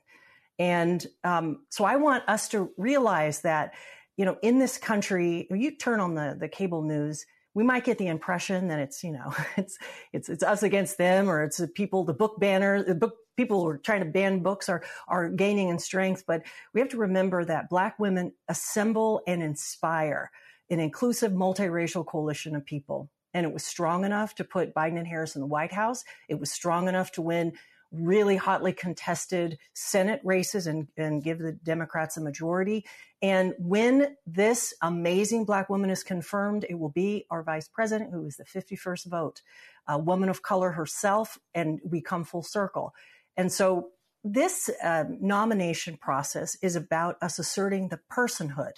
And 0.59 1.05
um, 1.25 1.65
so 1.71 1.85
I 1.85 1.97
want 1.97 2.29
us 2.29 2.49
to 2.51 2.71
realize 2.77 3.41
that, 3.41 3.75
you 4.17 4.25
know, 4.25 4.37
in 4.43 4.59
this 4.59 4.79
country, 4.79 5.49
you 5.51 5.77
turn 5.77 6.01
on 6.01 6.15
the, 6.15 6.37
the 6.39 6.49
cable 6.49 6.83
news, 6.83 7.27
we 7.55 7.63
might 7.63 7.85
get 7.85 7.99
the 7.99 8.09
impression 8.09 8.69
that 8.69 8.81
it's, 8.81 9.03
you 9.05 9.13
know, 9.13 9.35
it's, 9.57 9.79
it's, 10.13 10.29
it's 10.29 10.43
us 10.43 10.63
against 10.63 10.99
them 10.99 11.31
or 11.31 11.43
it's 11.43 11.59
the 11.59 11.69
people, 11.69 12.05
the 12.05 12.13
book 12.13 12.39
banner, 12.39 12.83
the 12.83 12.95
book 12.95 13.15
people 13.37 13.63
who 13.63 13.69
are 13.69 13.79
trying 13.79 14.01
to 14.01 14.11
ban 14.11 14.41
books 14.41 14.69
are, 14.69 14.83
are 15.09 15.29
gaining 15.29 15.69
in 15.69 15.79
strength. 15.79 16.25
But 16.27 16.43
we 16.73 16.81
have 16.81 16.91
to 16.91 16.97
remember 16.97 17.45
that 17.45 17.69
black 17.69 17.99
women 17.99 18.33
assemble 18.49 19.23
and 19.27 19.43
inspire 19.43 20.31
an 20.71 20.81
inclusive 20.81 21.33
multiracial 21.33 22.07
coalition 22.07 22.57
of 22.57 22.65
people. 22.65 23.11
And 23.33 23.45
it 23.45 23.53
was 23.53 23.65
strong 23.65 24.05
enough 24.05 24.37
to 24.37 24.45
put 24.45 24.75
Biden 24.75 24.99
and 24.99 25.07
Harris 25.07 25.35
in 25.35 25.41
the 25.41 25.47
White 25.47 25.73
House. 25.73 26.05
It 26.29 26.39
was 26.39 26.53
strong 26.53 26.89
enough 26.89 27.13
to 27.13 27.23
win 27.23 27.55
really 27.99 28.37
hotly 28.37 28.73
contested 28.73 29.59
Senate 29.75 30.21
races 30.25 30.67
and, 30.67 30.89
and 30.97 31.23
give 31.23 31.39
the 31.39 31.53
Democrats 31.53 32.17
a 32.17 32.21
majority. 32.21 32.85
And 33.23 33.55
when 33.59 34.17
this 34.27 34.75
amazing 34.83 35.45
black 35.45 35.69
woman 35.71 35.91
is 35.91 36.03
confirmed, 36.03 36.67
it 36.69 36.79
will 36.79 36.91
be 36.91 37.27
our 37.31 37.43
vice 37.43 37.69
president, 37.69 38.13
who 38.13 38.27
is 38.27 38.37
the 38.37 38.45
51st 38.45 39.07
vote, 39.07 39.43
a 39.89 39.99
woman 39.99 40.29
of 40.29 40.43
color 40.43 40.73
herself, 40.73 41.39
and 41.55 41.81
we 41.85 42.01
come 42.01 42.25
full 42.25 42.43
circle. 42.43 42.95
And 43.37 43.51
so 43.53 43.91
this 44.23 44.71
uh, 44.83 45.05
nomination 45.09 45.97
process 45.97 46.57
is 46.63 46.77
about 46.77 47.17
us 47.23 47.39
asserting 47.39 47.89
the 47.89 48.01
personhood. 48.11 48.73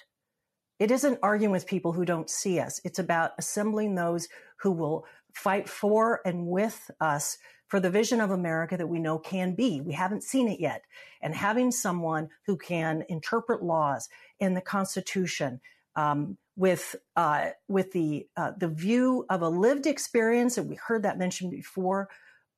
It 0.78 0.90
isn't 0.90 1.20
arguing 1.22 1.52
with 1.52 1.66
people 1.66 1.92
who 1.92 2.04
don't 2.04 2.28
see 2.28 2.58
us. 2.58 2.80
It's 2.84 2.98
about 2.98 3.32
assembling 3.38 3.94
those 3.94 4.28
who 4.58 4.72
will 4.72 5.06
fight 5.34 5.68
for 5.68 6.20
and 6.24 6.46
with 6.46 6.90
us 7.00 7.38
for 7.68 7.80
the 7.80 7.90
vision 7.90 8.20
of 8.20 8.30
America 8.30 8.76
that 8.76 8.88
we 8.88 8.98
know 8.98 9.18
can 9.18 9.54
be. 9.54 9.80
We 9.80 9.92
haven't 9.92 10.22
seen 10.22 10.48
it 10.48 10.60
yet. 10.60 10.82
And 11.20 11.34
having 11.34 11.70
someone 11.70 12.28
who 12.46 12.56
can 12.56 13.04
interpret 13.08 13.62
laws 13.62 14.08
in 14.38 14.54
the 14.54 14.60
Constitution 14.60 15.60
um, 15.96 16.38
with 16.56 16.96
uh, 17.16 17.50
with 17.68 17.92
the 17.92 18.26
uh, 18.36 18.52
the 18.56 18.68
view 18.68 19.26
of 19.28 19.42
a 19.42 19.48
lived 19.48 19.86
experience, 19.86 20.58
and 20.58 20.68
we 20.68 20.76
heard 20.76 21.02
that 21.02 21.18
mentioned 21.18 21.50
before, 21.50 22.08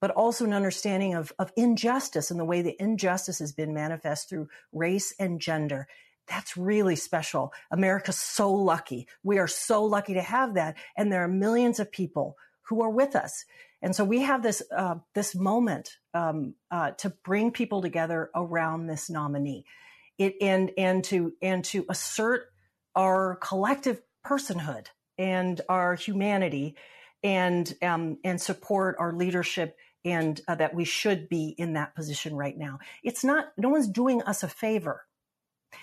but 0.01 0.11
also 0.11 0.45
an 0.45 0.53
understanding 0.53 1.15
of, 1.15 1.33
of 1.39 1.53
injustice 1.57 2.31
and 2.31 2.39
the 2.39 2.45
way 2.45 2.63
the 2.63 2.81
injustice 2.81 3.39
has 3.39 3.53
been 3.53 3.75
manifest 3.75 4.29
through 4.29 4.49
race 4.73 5.15
and 5.19 5.41
gender. 5.41 5.89
That's 6.29 6.57
really 6.57 6.97
special. 6.97 7.53
America's 7.71 8.19
so 8.19 8.53
lucky. 8.53 9.09
We 9.23 9.39
are 9.39 9.49
so 9.49 9.85
lucky 9.85 10.15
to 10.15 10.23
have 10.23 10.55
that. 10.55 10.77
And 10.97 11.11
there 11.11 11.25
are 11.25 11.29
millions 11.29 11.81
of 11.81 11.91
people 11.91 12.37
who 12.63 12.83
are 12.83 12.91
with 12.91 13.17
us. 13.17 13.45
And 13.81 13.95
so 13.95 14.05
we 14.05 14.23
have 14.23 14.43
this 14.43 14.63
uh, 14.77 14.97
this 15.15 15.35
moment 15.35 15.91
um, 16.15 16.55
uh, 16.71 16.93
to 16.99 17.11
bring 17.25 17.53
people 17.53 17.81
together 17.81 18.31
around 18.35 18.87
this 18.87 19.09
nominee, 19.09 19.65
it, 20.19 20.35
and 20.41 20.73
and 20.77 21.05
to 21.05 21.33
and 21.41 21.65
to 21.67 21.87
assert 21.89 22.47
our 22.95 23.37
collective 23.37 24.03
personhood 24.27 24.87
and 25.17 25.61
our 25.69 25.95
humanity, 25.95 26.75
and 27.23 27.73
um, 27.83 28.19
and 28.25 28.41
support 28.41 28.97
our 28.99 29.13
leadership 29.13 29.77
and 30.05 30.41
uh, 30.49 30.55
that 30.55 30.75
we 30.75 30.85
should 30.85 31.29
be 31.29 31.55
in 31.59 31.75
that 31.75 31.95
position 31.95 32.35
right 32.35 32.57
now. 32.57 32.79
It's 33.03 33.25
not, 33.25 33.47
no 33.57 33.69
one's 33.69 33.89
doing 33.89 34.23
us 34.23 34.43
a 34.43 34.49
favor. 34.49 35.05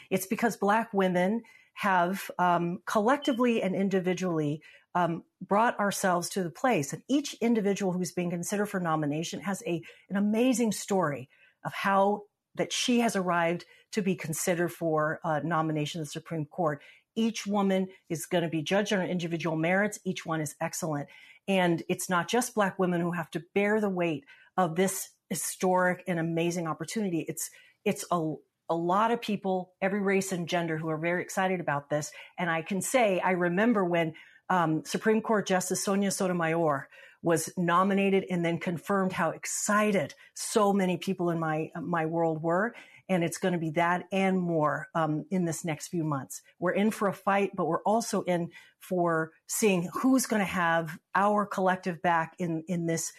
It's 0.09 0.25
because 0.25 0.57
Black 0.57 0.93
women 0.93 1.43
have 1.75 2.31
um, 2.39 2.79
collectively 2.85 3.61
and 3.61 3.75
individually 3.75 4.61
um, 4.95 5.23
brought 5.41 5.77
ourselves 5.79 6.29
to 6.29 6.41
the 6.41 6.49
place. 6.49 6.93
And 6.93 7.03
each 7.07 7.35
individual 7.35 7.91
who's 7.91 8.13
being 8.13 8.29
considered 8.31 8.67
for 8.67 8.79
nomination 8.79 9.41
has 9.41 9.61
a, 9.67 9.83
an 10.09 10.15
amazing 10.15 10.71
story 10.71 11.29
of 11.65 11.73
how 11.73 12.23
that 12.55 12.71
she 12.71 13.01
has 13.01 13.15
arrived 13.15 13.65
to 13.91 14.01
be 14.01 14.15
considered 14.15 14.71
for 14.71 15.19
uh, 15.23 15.41
nomination 15.43 15.99
to 15.99 16.05
the 16.05 16.09
Supreme 16.09 16.45
Court. 16.45 16.81
Each 17.15 17.45
woman 17.45 17.87
is 18.09 18.25
going 18.25 18.43
to 18.43 18.49
be 18.49 18.61
judged 18.61 18.93
on 18.93 18.99
her 18.99 19.05
individual 19.05 19.57
merits. 19.57 19.99
Each 20.05 20.25
one 20.25 20.41
is 20.41 20.55
excellent. 20.61 21.09
And 21.47 21.83
it's 21.89 22.09
not 22.09 22.29
just 22.29 22.55
Black 22.55 22.79
women 22.79 23.01
who 23.01 23.11
have 23.11 23.29
to 23.31 23.43
bear 23.53 23.79
the 23.79 23.89
weight 23.89 24.23
of 24.57 24.75
this 24.75 25.09
historic 25.29 26.03
and 26.07 26.19
amazing 26.19 26.67
opportunity. 26.67 27.25
It's, 27.27 27.49
it's 27.83 28.05
a, 28.11 28.33
a 28.69 28.75
lot 28.75 29.11
of 29.11 29.21
people, 29.21 29.73
every 29.81 30.01
race 30.01 30.31
and 30.31 30.47
gender 30.47 30.77
who 30.77 30.89
are 30.89 30.97
very 30.97 31.21
excited 31.21 31.59
about 31.59 31.89
this. 31.89 32.11
And 32.39 32.49
I 32.49 32.61
can 32.61 32.81
say, 32.81 33.19
I 33.19 33.31
remember 33.31 33.83
when 33.83 34.13
um, 34.49 34.83
Supreme 34.85 35.21
Court 35.21 35.47
Justice 35.47 35.83
Sonia 35.83 36.11
Sotomayor 36.11 36.87
was 37.21 37.49
nominated 37.57 38.25
and 38.29 38.45
then 38.45 38.59
confirmed 38.59 39.11
how 39.11 39.31
excited 39.31 40.13
so 40.35 40.71
many 40.71 40.97
people 40.97 41.31
in 41.31 41.39
my 41.39 41.71
my 41.81 42.05
world 42.05 42.43
were 42.43 42.73
and 43.09 43.23
it's 43.23 43.37
going 43.37 43.53
to 43.53 43.59
be 43.59 43.71
that 43.71 44.05
and 44.11 44.39
more 44.39 44.87
um, 44.95 45.25
in 45.29 45.45
this 45.45 45.63
next 45.63 45.87
few 45.89 46.03
months. 46.03 46.41
We're 46.59 46.71
in 46.71 46.91
for 46.91 47.07
a 47.07 47.13
fight, 47.13 47.51
but 47.55 47.65
we're 47.65 47.83
also 47.83 48.21
in 48.23 48.49
for 48.79 49.31
seeing 49.47 49.89
who's 49.93 50.25
going 50.25 50.39
to 50.39 50.45
have 50.45 50.97
our 51.13 51.45
collective 51.45 52.01
back 52.01 52.35
in 52.39 52.63
in 52.67 52.85
this 52.85 53.13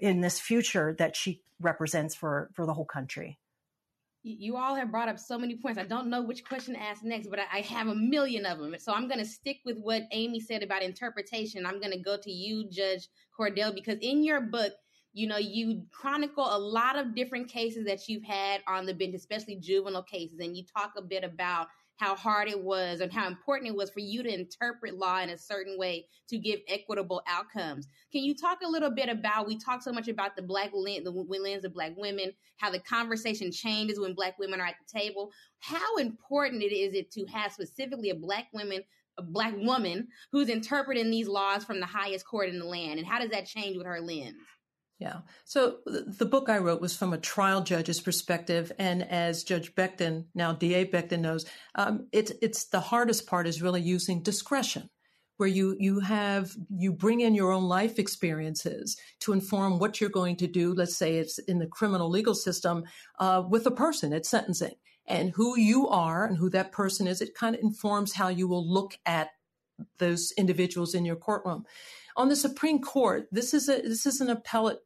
in 0.00 0.20
this 0.20 0.40
future 0.40 0.94
that 0.98 1.16
she 1.16 1.42
represents 1.60 2.14
for 2.14 2.50
for 2.54 2.66
the 2.66 2.74
whole 2.74 2.84
country. 2.84 3.38
You 4.24 4.56
all 4.56 4.76
have 4.76 4.92
brought 4.92 5.08
up 5.08 5.18
so 5.18 5.36
many 5.36 5.56
points. 5.56 5.80
I 5.80 5.84
don't 5.84 6.08
know 6.08 6.22
which 6.22 6.44
question 6.44 6.74
to 6.74 6.80
ask 6.80 7.02
next, 7.02 7.28
but 7.28 7.40
I 7.40 7.60
have 7.62 7.88
a 7.88 7.94
million 7.94 8.46
of 8.46 8.58
them. 8.58 8.74
So 8.78 8.92
I'm 8.92 9.08
going 9.08 9.18
to 9.18 9.24
stick 9.24 9.58
with 9.64 9.78
what 9.78 10.04
Aimee 10.12 10.38
said 10.38 10.62
about 10.62 10.82
interpretation. 10.82 11.66
I'm 11.66 11.80
going 11.80 11.90
to 11.90 11.98
go 11.98 12.16
to 12.16 12.30
you, 12.30 12.68
Judge 12.70 13.08
Cordell, 13.36 13.74
because 13.74 13.98
in 14.00 14.22
your 14.22 14.40
book, 14.40 14.74
you 15.12 15.26
know, 15.26 15.38
you 15.38 15.82
chronicle 15.90 16.46
a 16.48 16.56
lot 16.56 16.96
of 16.96 17.14
different 17.14 17.48
cases 17.48 17.84
that 17.86 18.08
you've 18.08 18.22
had 18.22 18.62
on 18.68 18.86
the 18.86 18.94
bench, 18.94 19.14
especially 19.14 19.56
juvenile 19.56 20.04
cases, 20.04 20.38
and 20.38 20.56
you 20.56 20.62
talk 20.64 20.92
a 20.96 21.02
bit 21.02 21.24
about 21.24 21.66
how 21.96 22.14
hard 22.14 22.48
it 22.48 22.60
was 22.60 23.00
and 23.00 23.12
how 23.12 23.26
important 23.26 23.68
it 23.68 23.76
was 23.76 23.90
for 23.90 24.00
you 24.00 24.22
to 24.22 24.32
interpret 24.32 24.98
law 24.98 25.20
in 25.20 25.30
a 25.30 25.38
certain 25.38 25.78
way 25.78 26.06
to 26.28 26.38
give 26.38 26.60
equitable 26.68 27.22
outcomes. 27.26 27.88
Can 28.10 28.22
you 28.22 28.34
talk 28.34 28.58
a 28.64 28.68
little 28.68 28.90
bit 28.90 29.08
about? 29.08 29.46
We 29.46 29.58
talk 29.58 29.82
so 29.82 29.92
much 29.92 30.08
about 30.08 30.34
the 30.34 30.42
black 30.42 30.70
lens, 30.72 31.04
the 31.04 31.10
lens 31.10 31.64
of 31.64 31.74
black 31.74 31.92
women, 31.96 32.32
how 32.56 32.70
the 32.70 32.80
conversation 32.80 33.52
changes 33.52 34.00
when 34.00 34.14
black 34.14 34.38
women 34.38 34.60
are 34.60 34.66
at 34.66 34.76
the 34.84 34.98
table. 34.98 35.30
How 35.60 35.96
important 35.96 36.62
it 36.62 36.74
is 36.74 36.94
it 36.94 37.10
to 37.12 37.24
have 37.26 37.52
specifically 37.52 38.10
a 38.10 38.14
black 38.14 38.46
woman 38.52 38.82
a 39.18 39.22
black 39.22 39.52
woman 39.58 40.08
who's 40.30 40.48
interpreting 40.48 41.10
these 41.10 41.28
laws 41.28 41.64
from 41.64 41.80
the 41.80 41.86
highest 41.86 42.26
court 42.26 42.48
in 42.48 42.58
the 42.58 42.64
land 42.64 42.98
and 42.98 43.06
how 43.06 43.18
does 43.18 43.28
that 43.28 43.44
change 43.44 43.76
with 43.76 43.86
her 43.86 44.00
lens 44.00 44.34
yeah. 45.02 45.22
So 45.44 45.78
the 45.84 46.24
book 46.24 46.48
I 46.48 46.58
wrote 46.58 46.80
was 46.80 46.96
from 46.96 47.12
a 47.12 47.18
trial 47.18 47.60
judge's 47.60 48.00
perspective, 48.00 48.70
and 48.78 49.02
as 49.02 49.42
Judge 49.42 49.74
Becton, 49.74 50.26
now 50.32 50.52
DA 50.52 50.86
Becton 50.86 51.18
knows, 51.18 51.44
um, 51.74 52.06
it's 52.12 52.30
it's 52.40 52.66
the 52.66 52.78
hardest 52.78 53.26
part 53.26 53.48
is 53.48 53.60
really 53.60 53.80
using 53.80 54.22
discretion, 54.22 54.88
where 55.38 55.48
you 55.48 55.74
you 55.80 55.98
have 55.98 56.52
you 56.70 56.92
bring 56.92 57.20
in 57.20 57.34
your 57.34 57.50
own 57.50 57.64
life 57.64 57.98
experiences 57.98 58.96
to 59.18 59.32
inform 59.32 59.80
what 59.80 60.00
you're 60.00 60.08
going 60.08 60.36
to 60.36 60.46
do. 60.46 60.72
Let's 60.72 60.96
say 60.96 61.16
it's 61.16 61.40
in 61.40 61.58
the 61.58 61.66
criminal 61.66 62.08
legal 62.08 62.36
system 62.36 62.84
uh, 63.18 63.42
with 63.48 63.66
a 63.66 63.72
person 63.72 64.12
at 64.12 64.24
sentencing, 64.24 64.76
and 65.04 65.30
who 65.30 65.58
you 65.58 65.88
are 65.88 66.24
and 66.24 66.36
who 66.36 66.48
that 66.50 66.70
person 66.70 67.08
is. 67.08 67.20
It 67.20 67.34
kind 67.34 67.56
of 67.56 67.60
informs 67.60 68.12
how 68.12 68.28
you 68.28 68.46
will 68.46 68.64
look 68.64 68.96
at 69.04 69.30
those 69.98 70.32
individuals 70.38 70.94
in 70.94 71.04
your 71.04 71.16
courtroom 71.16 71.66
on 72.16 72.28
the 72.28 72.36
Supreme 72.36 72.80
Court, 72.80 73.28
this 73.32 73.54
is 73.54 73.68
a 73.68 73.80
this 73.80 74.06
is 74.06 74.20
an 74.20 74.30
appellate 74.30 74.80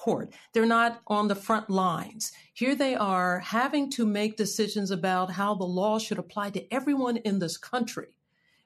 court. 0.00 0.32
They're 0.52 0.64
not 0.64 1.02
on 1.06 1.28
the 1.28 1.34
front 1.34 1.68
lines. 1.68 2.32
Here 2.54 2.74
they 2.74 2.94
are 2.94 3.40
having 3.40 3.90
to 3.92 4.06
make 4.06 4.36
decisions 4.36 4.90
about 4.90 5.30
how 5.30 5.54
the 5.54 5.64
law 5.64 5.98
should 5.98 6.18
apply 6.18 6.50
to 6.50 6.72
everyone 6.72 7.18
in 7.18 7.38
this 7.38 7.58
country 7.58 8.08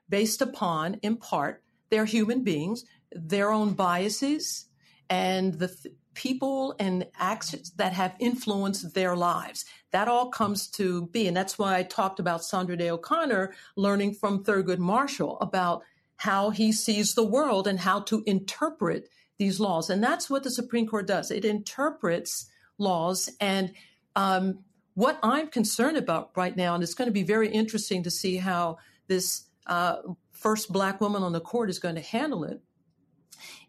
based 0.09 0.41
upon, 0.41 0.95
in 1.03 1.17
part, 1.17 1.63
their 1.91 2.05
human 2.05 2.45
beings, 2.45 2.85
their 3.11 3.51
own 3.51 3.73
biases, 3.73 4.67
and 5.11 5.55
the 5.55 5.69
th- 5.69 5.95
people 6.15 6.77
and 6.79 7.07
actions 7.19 7.73
that 7.73 7.93
have 7.93 8.15
influenced 8.21 8.95
their 8.95 9.17
lives. 9.17 9.65
That 9.91 10.07
all 10.07 10.29
comes 10.31 10.69
to 10.79 11.09
be. 11.09 11.27
And 11.27 11.37
that's 11.37 11.59
why 11.59 11.77
I 11.77 11.83
talked 11.83 12.21
about 12.21 12.45
Sandra 12.45 12.77
Day 12.77 12.91
O'Connor 12.91 13.55
learning 13.77 14.15
from 14.15 14.45
Thurgood 14.45 14.79
Marshall 14.79 15.39
about 15.41 15.83
how 16.17 16.51
he 16.51 16.71
sees 16.71 17.15
the 17.15 17.25
world 17.25 17.67
and 17.67 17.81
how 17.81 18.01
to 18.01 18.23
interpret 18.25 19.09
these 19.39 19.61
laws. 19.61 19.91
And 19.91 20.03
that's 20.03 20.31
what 20.31 20.43
the 20.43 20.51
Supreme 20.51 20.87
Court 20.87 21.07
does. 21.07 21.31
It 21.31 21.45
interprets 21.45 22.47
laws. 22.79 23.31
And 23.41 23.73
um, 24.17 24.61
what 24.95 25.19
I'm 25.23 25.49
concerned 25.49 25.97
about 25.97 26.31
right 26.37 26.57
now, 26.57 26.75
and 26.75 26.83
it's 26.83 26.95
going 26.95 27.09
to 27.09 27.13
be 27.13 27.23
very 27.23 27.49
interesting 27.49 28.03
to 28.05 28.11
see 28.11 28.37
how 28.37 28.79
this 29.07 29.45
uh, 29.67 29.97
first 30.31 30.73
black 30.73 31.01
woman 31.01 31.23
on 31.23 31.33
the 31.33 31.41
court 31.41 31.71
is 31.71 31.79
going 31.79 31.97
to 31.97 32.01
handle 32.01 32.45
it, 32.45 32.61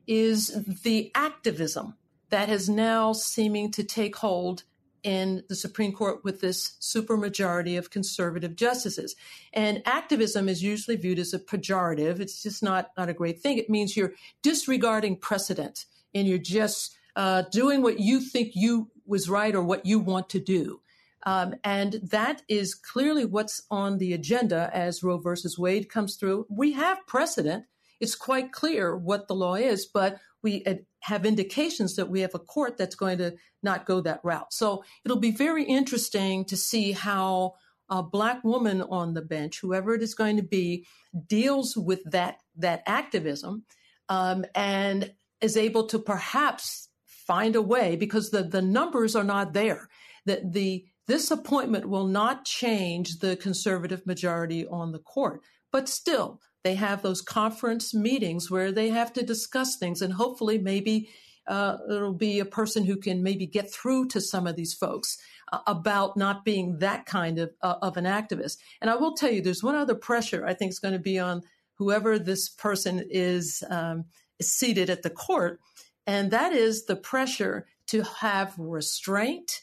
is 0.07 0.63
the 0.83 1.11
activism 1.15 1.95
that 2.29 2.49
is 2.49 2.69
now 2.69 3.13
seeming 3.13 3.71
to 3.71 3.83
take 3.83 4.17
hold 4.17 4.63
in 5.05 5.43
the 5.49 5.55
Supreme 5.55 5.91
Court 5.91 6.23
with 6.23 6.41
this 6.41 6.75
supermajority 6.81 7.77
of 7.77 7.91
conservative 7.91 8.55
justices. 8.55 9.15
And 9.53 9.83
activism 9.85 10.49
is 10.49 10.63
usually 10.63 10.97
viewed 10.97 11.19
as 11.19 11.31
a 11.31 11.39
pejorative. 11.39 12.19
It's 12.19 12.41
just 12.41 12.63
not, 12.63 12.89
not 12.97 13.07
a 13.07 13.13
great 13.13 13.39
thing. 13.39 13.59
It 13.59 13.69
means 13.69 13.95
you're 13.95 14.13
disregarding 14.41 15.17
precedent 15.17 15.85
and 16.15 16.27
you're 16.27 16.39
just 16.39 16.97
uh, 17.15 17.43
doing 17.51 17.83
what 17.83 17.99
you 17.99 18.19
think 18.19 18.53
you 18.55 18.89
was 19.05 19.29
right 19.29 19.53
or 19.53 19.61
what 19.61 19.85
you 19.85 19.99
want 19.99 20.27
to 20.29 20.39
do. 20.39 20.81
Um, 21.23 21.53
and 21.63 21.99
that 22.03 22.41
is 22.47 22.73
clearly 22.73 23.25
what's 23.25 23.61
on 23.69 23.99
the 23.99 24.13
agenda 24.13 24.71
as 24.73 25.03
Roe 25.03 25.19
versus 25.19 25.57
Wade 25.57 25.87
comes 25.87 26.15
through. 26.15 26.47
We 26.49 26.73
have 26.73 27.05
precedent. 27.05 27.65
It's 27.99 28.15
quite 28.15 28.51
clear 28.51 28.97
what 28.97 29.27
the 29.27 29.35
law 29.35 29.55
is, 29.55 29.85
but 29.85 30.19
we 30.41 30.63
have 31.05 31.25
indications 31.25 31.95
that 31.95 32.09
we 32.09 32.21
have 32.21 32.33
a 32.33 32.39
court 32.39 32.77
that's 32.77 32.95
going 32.95 33.19
to 33.19 33.35
not 33.61 33.85
go 33.85 34.01
that 34.01 34.19
route. 34.23 34.51
So 34.51 34.83
it'll 35.03 35.19
be 35.19 35.31
very 35.31 35.63
interesting 35.63 36.45
to 36.45 36.57
see 36.57 36.93
how 36.93 37.53
a 37.89 38.01
black 38.01 38.43
woman 38.43 38.81
on 38.81 39.13
the 39.13 39.21
bench, 39.21 39.59
whoever 39.61 39.93
it 39.93 40.01
is 40.01 40.15
going 40.15 40.37
to 40.37 40.43
be, 40.43 40.87
deals 41.27 41.77
with 41.77 42.01
that 42.05 42.37
that 42.57 42.81
activism 42.87 43.65
um, 44.09 44.45
and 44.55 45.13
is 45.41 45.55
able 45.55 45.85
to 45.87 45.99
perhaps 45.99 46.89
find 47.05 47.55
a 47.55 47.61
way 47.61 47.95
because 47.95 48.31
the 48.31 48.41
the 48.41 48.63
numbers 48.63 49.15
are 49.15 49.23
not 49.23 49.53
there. 49.53 49.87
That 50.25 50.53
the 50.53 50.85
this 51.07 51.29
appointment 51.29 51.87
will 51.87 52.07
not 52.07 52.45
change 52.45 53.19
the 53.19 53.35
conservative 53.35 54.07
majority 54.07 54.65
on 54.65 54.91
the 54.91 54.99
court, 55.13 55.41
but 55.71 55.87
still 55.87 56.41
they 56.65 56.75
have 56.75 57.03
those 57.03 57.21
conference 57.21 57.93
meetings 57.93 58.49
where 58.49 58.71
they 58.71 58.89
have 58.89 59.13
to 59.13 59.23
discuss 59.23 59.77
things 59.77 60.01
and 60.01 60.11
hopefully 60.11 60.57
maybe 60.57 61.07
uh, 61.47 61.77
it'll 61.87 62.11
be 62.11 62.39
a 62.39 62.45
person 62.45 62.83
who 62.83 62.97
can 62.97 63.21
maybe 63.21 63.45
get 63.45 63.71
through 63.71 64.07
to 64.07 64.19
some 64.19 64.47
of 64.47 64.55
these 64.55 64.73
folks 64.73 65.19
uh, 65.53 65.59
about 65.67 66.17
not 66.17 66.43
being 66.43 66.79
that 66.79 67.05
kind 67.05 67.37
of 67.37 67.51
uh, 67.61 67.75
of 67.83 67.97
an 67.97 68.05
activist. 68.05 68.57
And 68.81 68.89
I 68.89 68.95
will 68.95 69.13
tell 69.13 69.29
you, 69.29 69.41
there's 69.41 69.63
one 69.63 69.75
other 69.75 69.93
pressure 69.93 70.43
I 70.43 70.55
think 70.55 70.71
is 70.71 70.79
going 70.79 70.95
to 70.95 70.99
be 70.99 71.19
on 71.19 71.43
whoever 71.75 72.17
this 72.17 72.49
person 72.49 73.05
is, 73.11 73.63
um, 73.69 74.05
is 74.39 74.51
seated 74.51 74.89
at 74.89 75.03
the 75.03 75.11
court, 75.11 75.59
and 76.07 76.31
that 76.31 76.51
is 76.51 76.85
the 76.85 76.95
pressure 76.95 77.67
to 77.87 78.01
have 78.01 78.57
restraint 78.57 79.61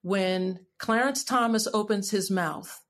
when 0.00 0.60
Clarence 0.78 1.22
Thomas 1.22 1.68
opens 1.74 2.10
his 2.10 2.30
mouth, 2.30 2.82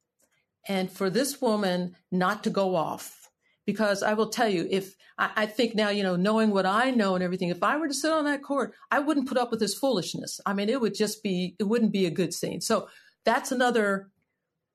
and 0.68 0.89
for 0.89 1.11
this 1.11 1.41
woman 1.41 1.97
not 2.12 2.45
to 2.45 2.51
go 2.51 2.76
off 2.76 3.24
because 3.66 4.02
I 4.02 4.14
will 4.14 4.28
tell 4.28 4.48
you, 4.48 4.66
if 4.70 4.94
I, 5.18 5.30
I, 5.36 5.46
think 5.46 5.74
now, 5.74 5.88
you 5.88 6.02
know, 6.02 6.16
knowing 6.16 6.50
what 6.50 6.66
I 6.66 6.90
know 6.90 7.14
and 7.14 7.24
everything, 7.24 7.48
if 7.48 7.62
I 7.62 7.76
were 7.76 7.88
to 7.88 7.94
sit 7.94 8.12
on 8.12 8.24
that 8.24 8.42
court, 8.42 8.74
I 8.90 9.00
wouldn't 9.00 9.28
put 9.28 9.38
up 9.38 9.50
with 9.50 9.60
this 9.60 9.74
foolishness. 9.74 10.40
I 10.44 10.52
mean, 10.52 10.68
it 10.68 10.80
would 10.80 10.94
just 10.94 11.22
be, 11.22 11.56
it 11.58 11.64
wouldn't 11.64 11.92
be 11.92 12.06
a 12.06 12.10
good 12.10 12.34
scene. 12.34 12.60
So 12.60 12.88
that's 13.24 13.52
another 13.52 14.10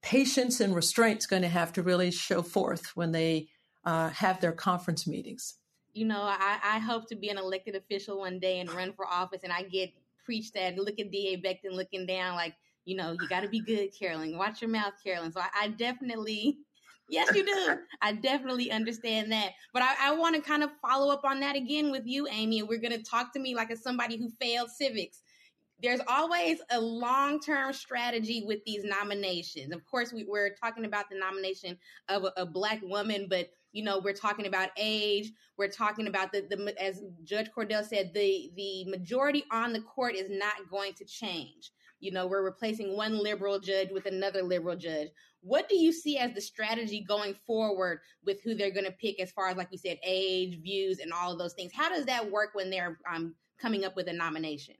patience 0.01 0.59
and 0.59 0.75
restraint's 0.75 1.25
going 1.25 1.41
to 1.41 1.49
have 1.49 1.73
to 1.73 1.83
really 1.83 2.11
show 2.11 2.41
forth 2.41 2.95
when 2.95 3.11
they 3.11 3.47
uh, 3.85 4.09
have 4.09 4.41
their 4.41 4.51
conference 4.51 5.07
meetings. 5.07 5.55
You 5.93 6.05
know, 6.05 6.21
I, 6.21 6.59
I 6.63 6.79
hope 6.79 7.07
to 7.09 7.15
be 7.15 7.29
an 7.29 7.37
elected 7.37 7.75
official 7.75 8.19
one 8.19 8.39
day 8.39 8.59
and 8.59 8.71
run 8.71 8.93
for 8.93 9.05
office, 9.07 9.41
and 9.43 9.51
I 9.51 9.63
get 9.63 9.91
preached 10.23 10.55
at. 10.55 10.77
Look 10.77 10.99
at 10.99 11.11
D.A. 11.11 11.37
Becton 11.37 11.75
looking 11.75 12.05
down, 12.05 12.35
like, 12.35 12.55
you 12.85 12.95
know, 12.95 13.11
you 13.19 13.27
got 13.27 13.41
to 13.41 13.49
be 13.49 13.59
good, 13.59 13.89
Carolyn. 13.97 14.37
Watch 14.37 14.61
your 14.61 14.69
mouth, 14.69 14.93
Carolyn. 15.03 15.31
So 15.31 15.41
I, 15.41 15.49
I 15.61 15.67
definitely 15.69 16.59
Yes, 17.09 17.33
you 17.35 17.45
do. 17.45 17.77
I 18.01 18.13
definitely 18.13 18.71
understand 18.71 19.31
that. 19.31 19.51
But 19.73 19.83
I, 19.83 19.95
I 20.09 20.15
want 20.15 20.35
to 20.35 20.41
kind 20.41 20.63
of 20.63 20.69
follow 20.81 21.11
up 21.11 21.25
on 21.25 21.39
that 21.41 21.55
again 21.55 21.91
with 21.91 22.05
you, 22.05 22.27
Aimee. 22.27 22.59
And 22.59 22.69
we're 22.69 22.79
going 22.79 22.97
to 22.97 23.03
talk 23.03 23.33
to 23.33 23.39
me 23.39 23.55
like 23.55 23.71
as 23.71 23.81
somebody 23.81 24.17
who 24.17 24.29
failed 24.39 24.69
civics. 24.69 25.21
There's 25.81 26.01
always 26.07 26.59
a 26.71 26.79
long 26.79 27.39
term 27.39 27.71
strategy 27.73 28.43
with 28.45 28.59
these 28.65 28.83
nominations. 28.83 29.73
Of 29.73 29.85
course, 29.85 30.11
we, 30.11 30.27
are 30.35 30.53
talking 30.61 30.85
about 30.85 31.09
the 31.09 31.17
nomination 31.17 31.77
of 32.09 32.25
a, 32.25 32.33
a 32.37 32.45
black 32.45 32.79
woman, 32.83 33.27
but 33.29 33.49
you 33.71 33.83
know 33.83 33.99
we're 33.99 34.13
talking 34.13 34.47
about 34.47 34.69
age 34.77 35.31
we're 35.57 35.67
talking 35.67 36.07
about 36.07 36.31
the, 36.31 36.41
the 36.49 36.81
as 36.81 37.03
judge 37.23 37.49
cordell 37.55 37.85
said 37.85 38.11
the 38.13 38.51
the 38.55 38.85
majority 38.85 39.43
on 39.51 39.73
the 39.73 39.81
court 39.81 40.15
is 40.15 40.29
not 40.29 40.55
going 40.69 40.93
to 40.93 41.05
change 41.05 41.71
you 41.99 42.11
know 42.11 42.27
we're 42.27 42.43
replacing 42.43 42.95
one 42.95 43.21
liberal 43.21 43.59
judge 43.59 43.89
with 43.91 44.05
another 44.05 44.41
liberal 44.41 44.75
judge 44.75 45.09
what 45.41 45.69
do 45.69 45.77
you 45.77 45.91
see 45.91 46.17
as 46.17 46.33
the 46.33 46.41
strategy 46.41 47.01
going 47.07 47.33
forward 47.33 48.01
with 48.25 48.41
who 48.43 48.55
they're 48.55 48.71
going 48.71 48.85
to 48.85 48.91
pick 48.91 49.19
as 49.19 49.31
far 49.31 49.47
as, 49.49 49.57
like 49.57 49.71
we 49.71 49.77
said, 49.77 49.97
age, 50.03 50.59
views, 50.61 50.99
and 50.99 51.13
all 51.13 51.31
of 51.31 51.39
those 51.39 51.53
things? 51.53 51.71
How 51.73 51.89
does 51.89 52.05
that 52.05 52.29
work 52.29 52.49
when 52.53 52.69
they're 52.69 52.99
um, 53.11 53.35
coming 53.59 53.85
up 53.85 53.95
with 53.95 54.07
a 54.07 54.13
nomination? 54.13 54.75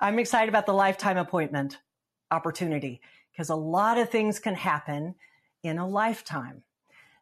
I'm 0.00 0.18
excited 0.18 0.48
about 0.48 0.66
the 0.66 0.74
lifetime 0.74 1.16
appointment 1.16 1.78
opportunity 2.30 3.00
because 3.30 3.50
a 3.50 3.54
lot 3.54 3.98
of 3.98 4.10
things 4.10 4.38
can 4.38 4.54
happen 4.54 5.14
in 5.62 5.78
a 5.78 5.86
lifetime. 5.86 6.62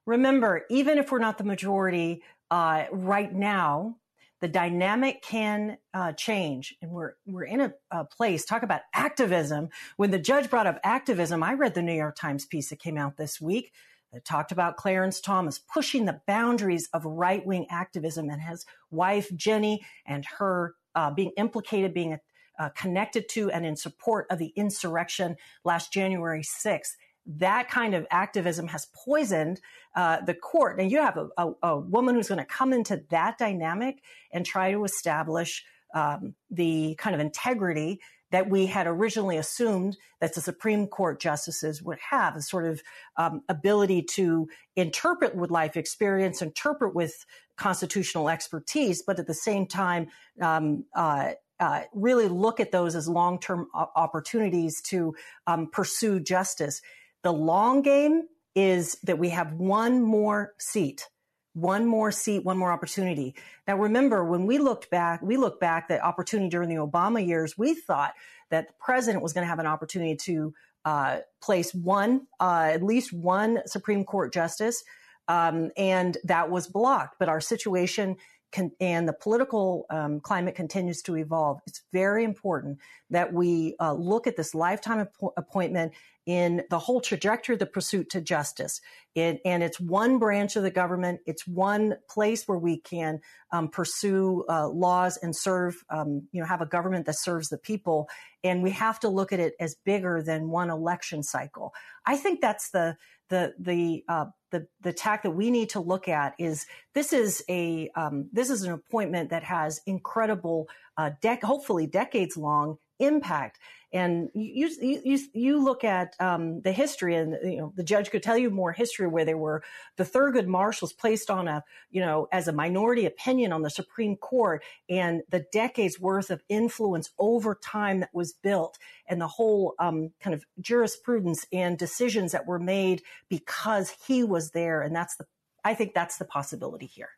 Remember, 0.06 0.64
even 0.70 0.96
if 0.96 1.12
we're 1.12 1.18
not 1.18 1.36
the 1.36 1.44
majority 1.44 2.22
uh, 2.50 2.84
right 2.90 3.32
now, 3.32 3.96
the 4.40 4.48
dynamic 4.48 5.22
can 5.22 5.78
uh, 5.94 6.12
change 6.12 6.74
and 6.82 6.90
we're 6.90 7.12
we're 7.26 7.44
in 7.44 7.60
a, 7.60 7.72
a, 7.90 8.04
place 8.04 8.44
talk 8.44 8.62
about 8.62 8.80
activism. 8.94 9.68
When 9.96 10.10
the 10.10 10.18
judge 10.18 10.50
brought 10.50 10.66
up 10.66 10.80
activism 10.82 11.42
i 11.42 11.52
read 11.54 11.74
the 11.74 11.82
new 11.82 11.94
york 11.94 12.16
times 12.16 12.46
piece 12.46 12.70
that 12.70 12.78
came 12.78 12.96
out 12.96 13.16
this 13.16 13.40
week 13.40 13.72
that 14.12 14.24
talked 14.24 14.52
about 14.52 14.76
clarence 14.76 15.20
thomas 15.20 15.58
pushing 15.58 16.04
the 16.04 16.20
boundaries 16.26 16.88
of 16.92 17.04
right-wing 17.04 17.66
activism 17.70 18.28
and 18.30 18.42
his 18.42 18.64
wife 18.90 19.30
Ginni 19.30 19.80
and 20.06 20.24
her 20.38 20.74
uh, 20.94 21.10
being 21.10 21.32
implicated 21.36 21.94
being 21.94 22.18
uh, 22.58 22.68
connected 22.70 23.28
to 23.30 23.50
and 23.50 23.64
in 23.64 23.76
support 23.76 24.26
of 24.30 24.38
the 24.38 24.52
insurrection 24.56 25.36
last 25.64 25.92
january 25.92 26.42
6th 26.42 26.92
that 27.26 27.68
kind 27.68 27.94
of 27.94 28.06
activism 28.10 28.66
has 28.68 28.86
poisoned 29.04 29.60
uh, 29.94 30.20
the 30.22 30.34
court. 30.34 30.80
And 30.80 30.90
you 30.90 30.98
have 30.98 31.16
a, 31.16 31.28
a, 31.36 31.52
a 31.62 31.78
woman 31.78 32.14
who's 32.14 32.28
going 32.28 32.38
to 32.38 32.44
come 32.44 32.72
into 32.72 33.02
that 33.10 33.38
dynamic 33.38 34.02
and 34.32 34.44
try 34.44 34.72
to 34.72 34.84
establish 34.84 35.64
um, 35.94 36.34
the 36.50 36.94
kind 36.96 37.14
of 37.14 37.20
integrity 37.20 38.00
that 38.30 38.48
we 38.48 38.66
had 38.66 38.86
originally 38.86 39.36
assumed 39.36 39.96
that 40.20 40.34
the 40.34 40.40
Supreme 40.40 40.86
Court 40.86 41.20
justices 41.20 41.82
would 41.82 41.98
have 42.10 42.36
a 42.36 42.42
sort 42.42 42.64
of 42.64 42.80
um, 43.16 43.42
ability 43.48 44.02
to 44.02 44.48
interpret 44.76 45.34
with 45.34 45.50
life 45.50 45.76
experience, 45.76 46.40
interpret 46.40 46.94
with 46.94 47.26
constitutional 47.56 48.28
expertise, 48.28 49.02
but 49.02 49.18
at 49.18 49.26
the 49.26 49.34
same 49.34 49.66
time, 49.66 50.08
um, 50.40 50.84
uh, 50.94 51.32
uh, 51.58 51.82
really 51.92 52.28
look 52.28 52.58
at 52.58 52.72
those 52.72 52.94
as 52.94 53.06
long-term 53.06 53.68
opportunities 53.74 54.80
to 54.80 55.14
um, 55.46 55.68
pursue 55.70 56.18
justice. 56.18 56.80
The 57.22 57.32
long 57.32 57.82
game 57.82 58.24
is 58.54 58.98
that 59.02 59.18
we 59.18 59.30
have 59.30 59.52
one 59.52 60.02
more 60.02 60.54
seat, 60.58 61.08
one 61.52 61.86
more 61.86 62.10
seat, 62.10 62.44
one 62.44 62.58
more 62.58 62.72
opportunity. 62.72 63.34
Now, 63.66 63.76
remember, 63.76 64.24
when 64.24 64.46
we 64.46 64.58
looked 64.58 64.90
back, 64.90 65.22
we 65.22 65.36
looked 65.36 65.60
back 65.60 65.88
the 65.88 66.00
opportunity 66.00 66.48
during 66.48 66.68
the 66.68 66.76
Obama 66.76 67.24
years, 67.24 67.58
we 67.58 67.74
thought 67.74 68.14
that 68.50 68.68
the 68.68 68.74
president 68.80 69.22
was 69.22 69.32
going 69.32 69.44
to 69.44 69.48
have 69.48 69.58
an 69.58 69.66
opportunity 69.66 70.16
to 70.16 70.54
uh, 70.84 71.18
place 71.42 71.74
one, 71.74 72.26
uh, 72.40 72.70
at 72.72 72.82
least 72.82 73.12
one 73.12 73.60
Supreme 73.66 74.04
Court 74.04 74.32
justice. 74.32 74.82
Um, 75.28 75.70
and 75.76 76.18
that 76.24 76.50
was 76.50 76.66
blocked. 76.66 77.16
But 77.20 77.28
our 77.28 77.40
situation 77.40 78.16
can, 78.52 78.72
and 78.80 79.08
the 79.08 79.12
political 79.12 79.86
um, 79.90 80.20
climate 80.20 80.54
continues 80.54 81.02
to 81.02 81.16
evolve. 81.16 81.60
It's 81.66 81.82
very 81.92 82.24
important 82.24 82.78
that 83.10 83.32
we 83.32 83.76
uh, 83.80 83.92
look 83.92 84.26
at 84.26 84.36
this 84.36 84.54
lifetime 84.54 85.00
ap- 85.00 85.32
appointment 85.36 85.92
in 86.26 86.62
the 86.70 86.78
whole 86.78 87.00
trajectory 87.00 87.54
of 87.54 87.58
the 87.58 87.66
pursuit 87.66 88.10
to 88.10 88.20
justice. 88.20 88.80
It, 89.14 89.40
and 89.44 89.62
it's 89.62 89.80
one 89.80 90.18
branch 90.18 90.54
of 90.54 90.62
the 90.62 90.70
government. 90.70 91.20
It's 91.26 91.46
one 91.46 91.96
place 92.08 92.44
where 92.46 92.58
we 92.58 92.78
can 92.78 93.20
um, 93.52 93.68
pursue 93.68 94.44
uh, 94.48 94.68
laws 94.68 95.18
and 95.22 95.34
serve, 95.34 95.82
um, 95.88 96.28
you 96.30 96.40
know, 96.40 96.46
have 96.46 96.60
a 96.60 96.66
government 96.66 97.06
that 97.06 97.18
serves 97.18 97.48
the 97.48 97.58
people. 97.58 98.08
And 98.44 98.62
we 98.62 98.70
have 98.70 99.00
to 99.00 99.08
look 99.08 99.32
at 99.32 99.40
it 99.40 99.54
as 99.58 99.74
bigger 99.84 100.22
than 100.22 100.50
one 100.50 100.70
election 100.70 101.22
cycle. 101.22 101.72
I 102.06 102.16
think 102.16 102.40
that's 102.40 102.70
the 102.70 102.96
the 103.28 103.54
the 103.58 104.04
uh, 104.08 104.26
the 104.50 104.66
the 104.80 104.92
tack 104.92 105.22
that 105.22 105.30
we 105.30 105.50
need 105.50 105.70
to 105.70 105.80
look 105.80 106.08
at 106.08 106.34
is 106.38 106.66
this 106.94 107.12
is 107.12 107.42
a 107.48 107.90
um, 107.96 108.28
this 108.32 108.50
is 108.50 108.62
an 108.62 108.72
appointment 108.72 109.30
that 109.30 109.44
has 109.44 109.80
incredible, 109.86 110.68
uh, 110.96 111.10
dec- 111.22 111.42
hopefully 111.42 111.86
decades 111.86 112.36
long 112.36 112.78
impact. 112.98 113.58
And 113.92 114.30
you 114.34 114.68
you 114.80 115.18
you 115.32 115.62
look 115.62 115.82
at 115.82 116.14
um, 116.20 116.60
the 116.60 116.72
history, 116.72 117.16
and 117.16 117.36
you 117.42 117.58
know 117.58 117.72
the 117.74 117.82
judge 117.82 118.10
could 118.10 118.22
tell 118.22 118.38
you 118.38 118.50
more 118.50 118.72
history 118.72 119.08
where 119.08 119.24
they 119.24 119.34
were 119.34 119.62
the 119.96 120.04
Thurgood 120.04 120.46
Marshalls 120.46 120.92
placed 120.92 121.30
on 121.30 121.48
a 121.48 121.64
you 121.90 122.00
know 122.00 122.28
as 122.30 122.46
a 122.46 122.52
minority 122.52 123.04
opinion 123.04 123.52
on 123.52 123.62
the 123.62 123.70
Supreme 123.70 124.16
Court, 124.16 124.62
and 124.88 125.22
the 125.28 125.44
decades 125.52 125.98
worth 125.98 126.30
of 126.30 126.42
influence 126.48 127.10
over 127.18 127.54
time 127.54 128.00
that 128.00 128.14
was 128.14 128.32
built, 128.32 128.78
and 129.06 129.20
the 129.20 129.26
whole 129.26 129.74
um, 129.78 130.12
kind 130.20 130.34
of 130.34 130.44
jurisprudence 130.60 131.44
and 131.52 131.76
decisions 131.76 132.32
that 132.32 132.46
were 132.46 132.60
made 132.60 133.02
because 133.28 133.92
he 134.06 134.22
was 134.22 134.52
there, 134.52 134.82
and 134.82 134.94
that's 134.94 135.16
the 135.16 135.26
I 135.64 135.74
think 135.74 135.94
that's 135.94 136.16
the 136.16 136.24
possibility 136.24 136.86
here. 136.86 137.10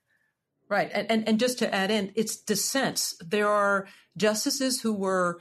Right. 0.68 0.90
And, 0.92 1.10
and, 1.10 1.28
and 1.28 1.38
just 1.38 1.58
to 1.58 1.74
add 1.74 1.90
in, 1.90 2.12
it's 2.14 2.36
dissents. 2.36 3.14
There 3.20 3.48
are 3.48 3.86
justices 4.16 4.80
who 4.80 4.94
were, 4.94 5.40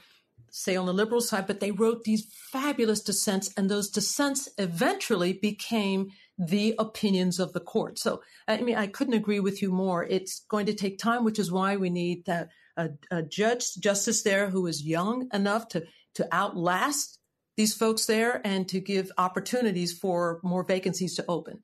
say, 0.52 0.76
on 0.76 0.86
the 0.86 0.94
liberal 0.94 1.22
side, 1.22 1.48
but 1.48 1.60
they 1.60 1.72
wrote 1.72 2.04
these 2.04 2.28
fabulous 2.52 3.02
dissents, 3.02 3.52
and 3.58 3.70
those 3.70 3.90
dissents 3.90 4.50
eventually 4.58 5.34
became 5.34 6.12
the 6.38 6.76
opinions 6.78 7.40
of 7.40 7.54
the 7.54 7.60
court. 7.60 7.98
So, 7.98 8.22
I 8.48 8.62
mean, 8.62 8.76
I 8.76 8.88
couldn't 8.88 9.14
agree 9.14 9.40
with 9.40 9.62
you 9.62 9.72
more. 9.72 10.04
It's 10.04 10.42
going 10.50 10.66
to 10.68 10.74
take 10.74 11.00
time, 11.00 11.24
which 11.24 11.40
is 11.40 11.52
why 11.52 11.78
we 11.78 11.90
need 11.90 12.26
that 12.26 12.50
a, 12.78 12.90
a 13.10 13.22
judge, 13.24 13.76
justice 13.76 14.24
there 14.24 14.50
who 14.50 14.68
is 14.68 14.84
young 14.84 15.28
enough 15.34 15.70
to, 15.70 15.86
to 16.16 16.28
outlast 16.32 17.18
these 17.58 17.74
folks 17.74 18.06
there 18.06 18.42
and 18.46 18.68
to 18.70 18.80
give 18.80 19.12
opportunities 19.18 19.98
for 19.98 20.40
more 20.44 20.64
vacancies 20.64 21.16
to 21.16 21.26
open. 21.28 21.64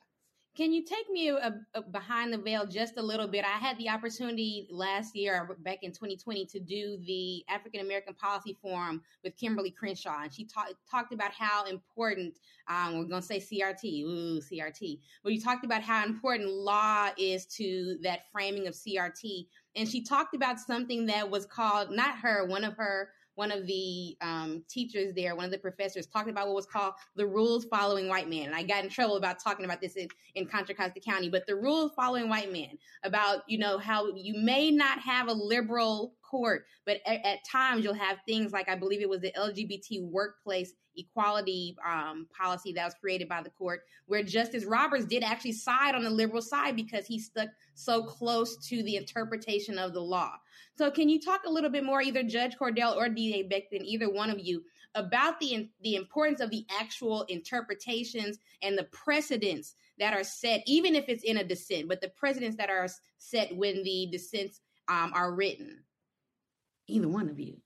Can 0.58 0.74
you 0.74 0.84
take 0.84 1.08
me 1.12 1.30
a, 1.30 1.54
a 1.76 1.82
behind 1.84 2.34
the 2.34 2.38
veil 2.40 2.66
just 2.66 2.98
a 2.98 3.02
little 3.02 3.28
bit? 3.28 3.46
I 3.46 3.60
had 3.60 3.78
the 3.78 3.90
opportunity 3.90 4.68
last 4.72 5.16
year, 5.16 5.48
uh, 5.48 5.54
back 5.60 5.84
in 5.84 5.92
2020, 5.92 6.48
to 6.48 6.60
do 6.60 6.98
the 7.06 7.46
African 7.48 7.82
American 7.82 8.16
Policy 8.16 8.58
Forum 8.60 9.04
with 9.24 9.38
Kimberlé 9.38 9.76
Crenshaw, 9.76 10.24
and 10.24 10.34
she 10.34 10.46
ta- 10.46 10.74
talked 10.90 11.14
about 11.14 11.32
how 11.32 11.66
important 11.66 12.40
um, 12.68 12.98
we're 12.98 13.06
going 13.06 13.22
to 13.22 13.28
say 13.28 13.40
CRT, 13.40 14.04
ooh 14.04 14.42
CRT. 14.42 15.00
But 15.24 15.34
you 15.34 15.40
talked 15.40 15.64
about 15.64 15.84
how 15.84 16.04
important 16.04 16.50
law 16.50 17.10
is 17.20 17.46
to 17.58 18.00
that 18.02 18.22
framing 18.32 18.66
of 18.66 18.74
CRT, 18.74 19.46
and 19.76 19.88
she 19.88 20.02
talked 20.02 20.34
about 20.34 20.60
something 20.60 21.06
that 21.06 21.30
was 21.30 21.46
called 21.46 21.92
not 21.92 22.18
her, 22.18 22.48
one 22.48 22.64
of 22.64 22.76
her 22.78 23.10
one 23.38 23.52
of 23.52 23.68
the 23.68 24.18
um, 24.22 24.64
teachers 24.68 25.14
there, 25.14 25.36
one 25.36 25.46
of 25.46 25.52
the 25.52 25.60
professors, 25.60 26.08
talking 26.08 26.32
about 26.32 26.48
what 26.48 26.56
was 26.56 26.66
called 26.66 26.96
the 27.16 27.26
rules 27.26 27.66
following 27.66 28.08
white 28.08 28.28
man. 28.28 28.48
And 28.48 28.56
I 28.56 28.64
got 28.64 28.84
in 28.84 28.90
trouble 28.90 29.16
about 29.16 29.40
talking 29.40 29.64
about 29.64 29.80
this 29.80 29.96
in, 29.96 30.08
in 30.34 30.48
Contra 30.48 30.74
Costa 30.74 31.00
County, 31.00 31.30
but 31.30 31.46
the 31.46 31.56
rules 31.56 31.92
following 31.96 32.30
white 32.30 32.52
man 32.52 32.80
about, 33.04 33.44
you 33.48 33.60
know, 33.60 33.78
how 33.78 34.12
you 34.16 34.34
may 34.42 34.72
not 34.72 35.00
have 35.00 35.28
a 35.28 35.34
liberal 35.34 36.16
court, 36.30 36.66
but 36.86 36.98
at, 37.06 37.26
at 37.26 37.46
times 37.46 37.84
you'll 37.84 37.94
have 37.94 38.18
things 38.26 38.52
like 38.52 38.70
I 38.70 38.76
believe 38.76 39.02
it 39.02 39.10
was 39.10 39.22
the 39.22 39.32
LGBT 39.38 40.04
workplace 40.04 40.74
equality 40.98 41.76
um, 41.86 42.28
policy 42.36 42.74
that 42.74 42.86
was 42.86 42.96
created 43.00 43.30
by 43.30 43.42
the 43.42 43.50
court, 43.52 43.82
where 44.08 44.24
Justice 44.24 44.66
Roberts 44.66 45.06
did 45.06 45.24
actually 45.24 45.54
side 45.54 45.96
on 45.96 46.04
the 46.04 46.10
liberal 46.10 46.42
side 46.42 46.76
because 46.76 47.06
he 47.06 47.20
stuck 47.20 47.50
so 47.76 48.04
close 48.04 48.58
to 48.68 48.84
the 48.84 48.96
interpretation 48.96 49.78
of 49.78 49.94
the 49.94 50.02
law. 50.02 50.34
So, 50.78 50.92
can 50.92 51.10
you 51.10 51.20
talk 51.20 51.42
a 51.46 51.52
little 51.52 51.70
bit 51.70 51.84
more, 51.84 52.02
either 52.02 52.24
Judge 52.24 52.58
Cordell 52.58 52.96
or 52.96 53.10
D.A. 53.10 53.44
Becton, 53.44 53.84
either 53.84 54.12
one 54.12 54.30
of 54.30 54.40
you, 54.40 54.64
about 54.96 55.40
the 55.40 55.70
the 55.82 55.96
importance 55.96 56.40
of 56.40 56.50
the 56.50 56.66
actual 56.80 57.24
interpretations 57.24 58.40
and 58.62 58.78
the 58.78 58.86
precedents 58.86 59.76
that 60.00 60.14
are 60.14 60.24
set, 60.24 60.62
even 60.66 60.96
if 60.96 61.10
it's 61.10 61.24
in 61.24 61.38
a 61.38 61.44
dissent, 61.44 61.88
but 61.88 62.02
the 62.02 62.10
precedents 62.10 62.58
that 62.58 62.70
are 62.70 62.88
set 63.18 63.56
when 63.56 63.84
the 63.84 64.08
dissents 64.12 64.62
um, 64.88 65.12
are 65.14 65.34
written? 65.34 65.84
Either 66.88 67.08
one 67.08 67.30
of 67.30 67.40
you. 67.40 67.58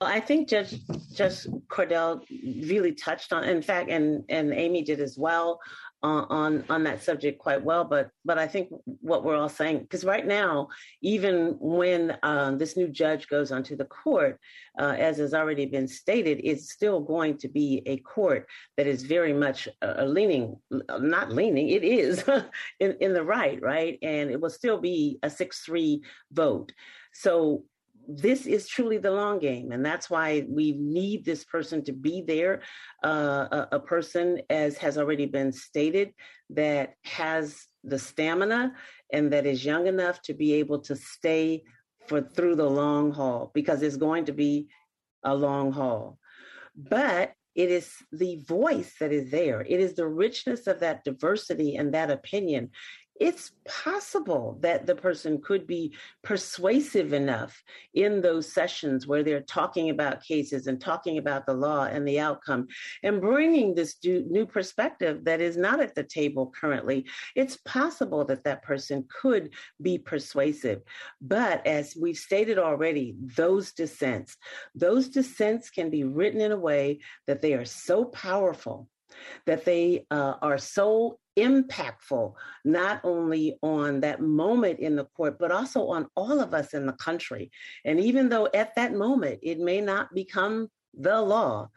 Well, 0.00 0.10
I 0.10 0.20
think 0.20 0.48
Judge 0.48 0.78
Judge 1.14 1.46
Cordell 1.68 2.20
really 2.68 2.92
touched 2.92 3.32
on, 3.32 3.44
in 3.44 3.62
fact, 3.62 3.88
and 3.88 4.24
and 4.28 4.52
Aimee 4.52 4.84
did 4.84 5.00
as 5.00 5.16
well 5.16 5.58
uh, 6.02 6.26
on 6.28 6.64
on 6.68 6.84
that 6.84 7.02
subject 7.02 7.38
quite 7.38 7.64
well. 7.64 7.82
But 7.82 8.10
but 8.22 8.36
I 8.36 8.46
think 8.46 8.68
what 8.84 9.24
we're 9.24 9.38
all 9.38 9.48
saying, 9.48 9.78
because 9.78 10.04
right 10.04 10.26
now, 10.26 10.68
even 11.00 11.56
when 11.60 12.14
uh, 12.22 12.50
this 12.56 12.76
new 12.76 12.88
judge 12.88 13.26
goes 13.28 13.50
onto 13.50 13.74
the 13.74 13.86
court, 13.86 14.38
uh, 14.78 14.94
as 14.98 15.16
has 15.16 15.32
already 15.32 15.64
been 15.64 15.88
stated, 15.88 16.42
it's 16.44 16.72
still 16.72 17.00
going 17.00 17.38
to 17.38 17.48
be 17.48 17.82
a 17.86 17.96
court 18.00 18.46
that 18.76 18.86
is 18.86 19.02
very 19.02 19.32
much 19.32 19.66
uh, 19.80 20.04
leaning, 20.04 20.56
not 20.70 21.32
leaning, 21.32 21.70
it 21.70 21.84
is 21.84 22.22
in 22.80 22.98
in 23.00 23.14
the 23.14 23.24
right, 23.24 23.62
right, 23.62 23.98
and 24.02 24.30
it 24.30 24.38
will 24.38 24.50
still 24.50 24.78
be 24.78 25.18
a 25.22 25.30
six 25.30 25.60
three 25.60 26.02
vote. 26.32 26.70
So 27.14 27.64
this 28.08 28.46
is 28.46 28.68
truly 28.68 28.98
the 28.98 29.10
long 29.10 29.38
game 29.38 29.72
and 29.72 29.84
that's 29.84 30.08
why 30.08 30.44
we 30.48 30.72
need 30.72 31.24
this 31.24 31.44
person 31.44 31.82
to 31.84 31.92
be 31.92 32.22
there 32.22 32.62
uh, 33.04 33.46
a, 33.50 33.68
a, 33.72 33.80
person 33.80 34.40
as 34.50 34.76
has 34.78 34.96
already 34.96 35.26
been 35.26 35.52
stated 35.52 36.12
that 36.50 36.94
has 37.04 37.66
the 37.84 37.98
stamina 37.98 38.72
and 39.12 39.32
that 39.32 39.46
is 39.46 39.64
young 39.64 39.86
enough 39.86 40.20
to 40.22 40.34
be 40.34 40.54
able 40.54 40.78
to 40.78 40.94
stay 40.94 41.62
for 42.06 42.20
through 42.20 42.54
the 42.54 42.68
long 42.68 43.10
haul 43.10 43.50
because 43.54 43.82
it's 43.82 43.96
going 43.96 44.24
to 44.24 44.32
be 44.32 44.68
a 45.24 45.34
long 45.34 45.72
haul 45.72 46.18
but 46.76 47.32
it 47.56 47.70
is 47.70 47.90
the 48.12 48.36
voice 48.46 48.94
that 49.00 49.12
is 49.12 49.30
there. 49.30 49.62
It 49.62 49.80
is 49.80 49.94
the 49.94 50.06
richness 50.06 50.66
of 50.66 50.80
that 50.80 51.04
diversity 51.04 51.76
and 51.76 51.92
that 51.94 52.10
opinion 52.10 52.70
it's 53.20 53.52
possible 53.66 54.58
that 54.60 54.86
the 54.86 54.94
person 54.94 55.40
could 55.40 55.66
be 55.66 55.94
persuasive 56.22 57.12
enough 57.12 57.62
in 57.94 58.20
those 58.20 58.52
sessions 58.52 59.06
where 59.06 59.22
they're 59.22 59.40
talking 59.40 59.90
about 59.90 60.22
cases 60.22 60.66
and 60.66 60.80
talking 60.80 61.18
about 61.18 61.46
the 61.46 61.54
law 61.54 61.84
and 61.84 62.06
the 62.06 62.20
outcome 62.20 62.66
and 63.02 63.20
bringing 63.20 63.74
this 63.74 63.96
new 64.04 64.46
perspective 64.46 65.24
that 65.24 65.40
is 65.40 65.56
not 65.56 65.80
at 65.80 65.94
the 65.94 66.02
table 66.02 66.52
currently. 66.58 67.06
It's 67.34 67.58
possible 67.58 68.24
that 68.26 68.44
that 68.44 68.62
person 68.62 69.06
could 69.08 69.50
be 69.80 69.98
persuasive. 69.98 70.82
But 71.20 71.66
as 71.66 71.96
we've 72.00 72.18
stated 72.18 72.58
already, 72.58 73.16
those 73.36 73.72
dissents, 73.72 74.36
those 74.74 75.08
dissents 75.08 75.70
can 75.70 75.90
be 75.90 76.04
written 76.04 76.40
in 76.40 76.52
a 76.52 76.58
way 76.58 77.00
that 77.26 77.42
they 77.42 77.54
are 77.54 77.64
so 77.64 78.04
powerful 78.04 78.88
that 79.46 79.64
they 79.64 80.06
uh, 80.10 80.34
are 80.42 80.58
so 80.58 81.18
impactful, 81.36 82.34
not 82.64 83.00
only 83.04 83.58
on 83.62 84.00
that 84.00 84.20
moment 84.20 84.78
in 84.80 84.96
the 84.96 85.04
court, 85.04 85.38
but 85.38 85.52
also 85.52 85.88
on 85.88 86.06
all 86.16 86.40
of 86.40 86.54
us 86.54 86.74
in 86.74 86.86
the 86.86 86.92
country. 86.94 87.50
And 87.84 88.00
even 88.00 88.28
though 88.28 88.48
at 88.54 88.74
that 88.76 88.94
moment 88.94 89.40
it 89.42 89.58
may 89.58 89.80
not 89.80 90.14
become 90.14 90.68
the 90.94 91.20
law, 91.20 91.68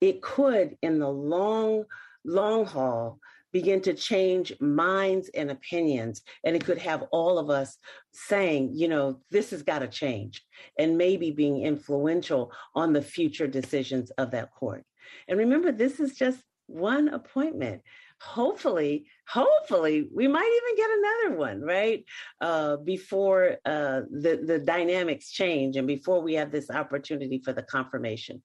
it 0.00 0.20
could, 0.20 0.76
in 0.82 0.98
the 0.98 1.08
long, 1.08 1.84
long 2.24 2.66
haul, 2.66 3.18
begin 3.52 3.80
to 3.80 3.94
change 3.94 4.52
minds 4.60 5.30
and 5.32 5.48
opinions. 5.48 6.22
And 6.42 6.56
it 6.56 6.64
could 6.64 6.78
have 6.78 7.04
all 7.12 7.38
of 7.38 7.50
us 7.50 7.78
saying, 8.12 8.72
you 8.74 8.88
know, 8.88 9.20
this 9.30 9.50
has 9.50 9.62
got 9.62 9.78
to 9.78 9.86
change, 9.86 10.44
and 10.76 10.98
maybe 10.98 11.30
being 11.30 11.62
influential 11.62 12.52
on 12.74 12.92
the 12.92 13.00
future 13.00 13.46
decisions 13.46 14.10
of 14.18 14.32
that 14.32 14.50
court. 14.52 14.84
And 15.28 15.38
remember, 15.38 15.70
this 15.70 16.00
is 16.00 16.16
just 16.16 16.40
one 16.66 17.08
appointment 17.08 17.82
hopefully 18.20 19.06
hopefully 19.28 20.08
we 20.14 20.28
might 20.28 20.60
even 20.62 20.76
get 20.76 20.90
another 20.90 21.38
one 21.38 21.60
right? 21.60 22.04
Uh, 22.40 22.76
before 22.76 23.56
uh, 23.64 24.02
the 24.10 24.42
the 24.44 24.58
dynamics 24.58 25.30
change 25.30 25.76
and 25.76 25.86
before 25.86 26.22
we 26.22 26.34
have 26.34 26.50
this 26.50 26.70
opportunity 26.70 27.40
for 27.44 27.52
the 27.52 27.62
confirmation. 27.62 28.42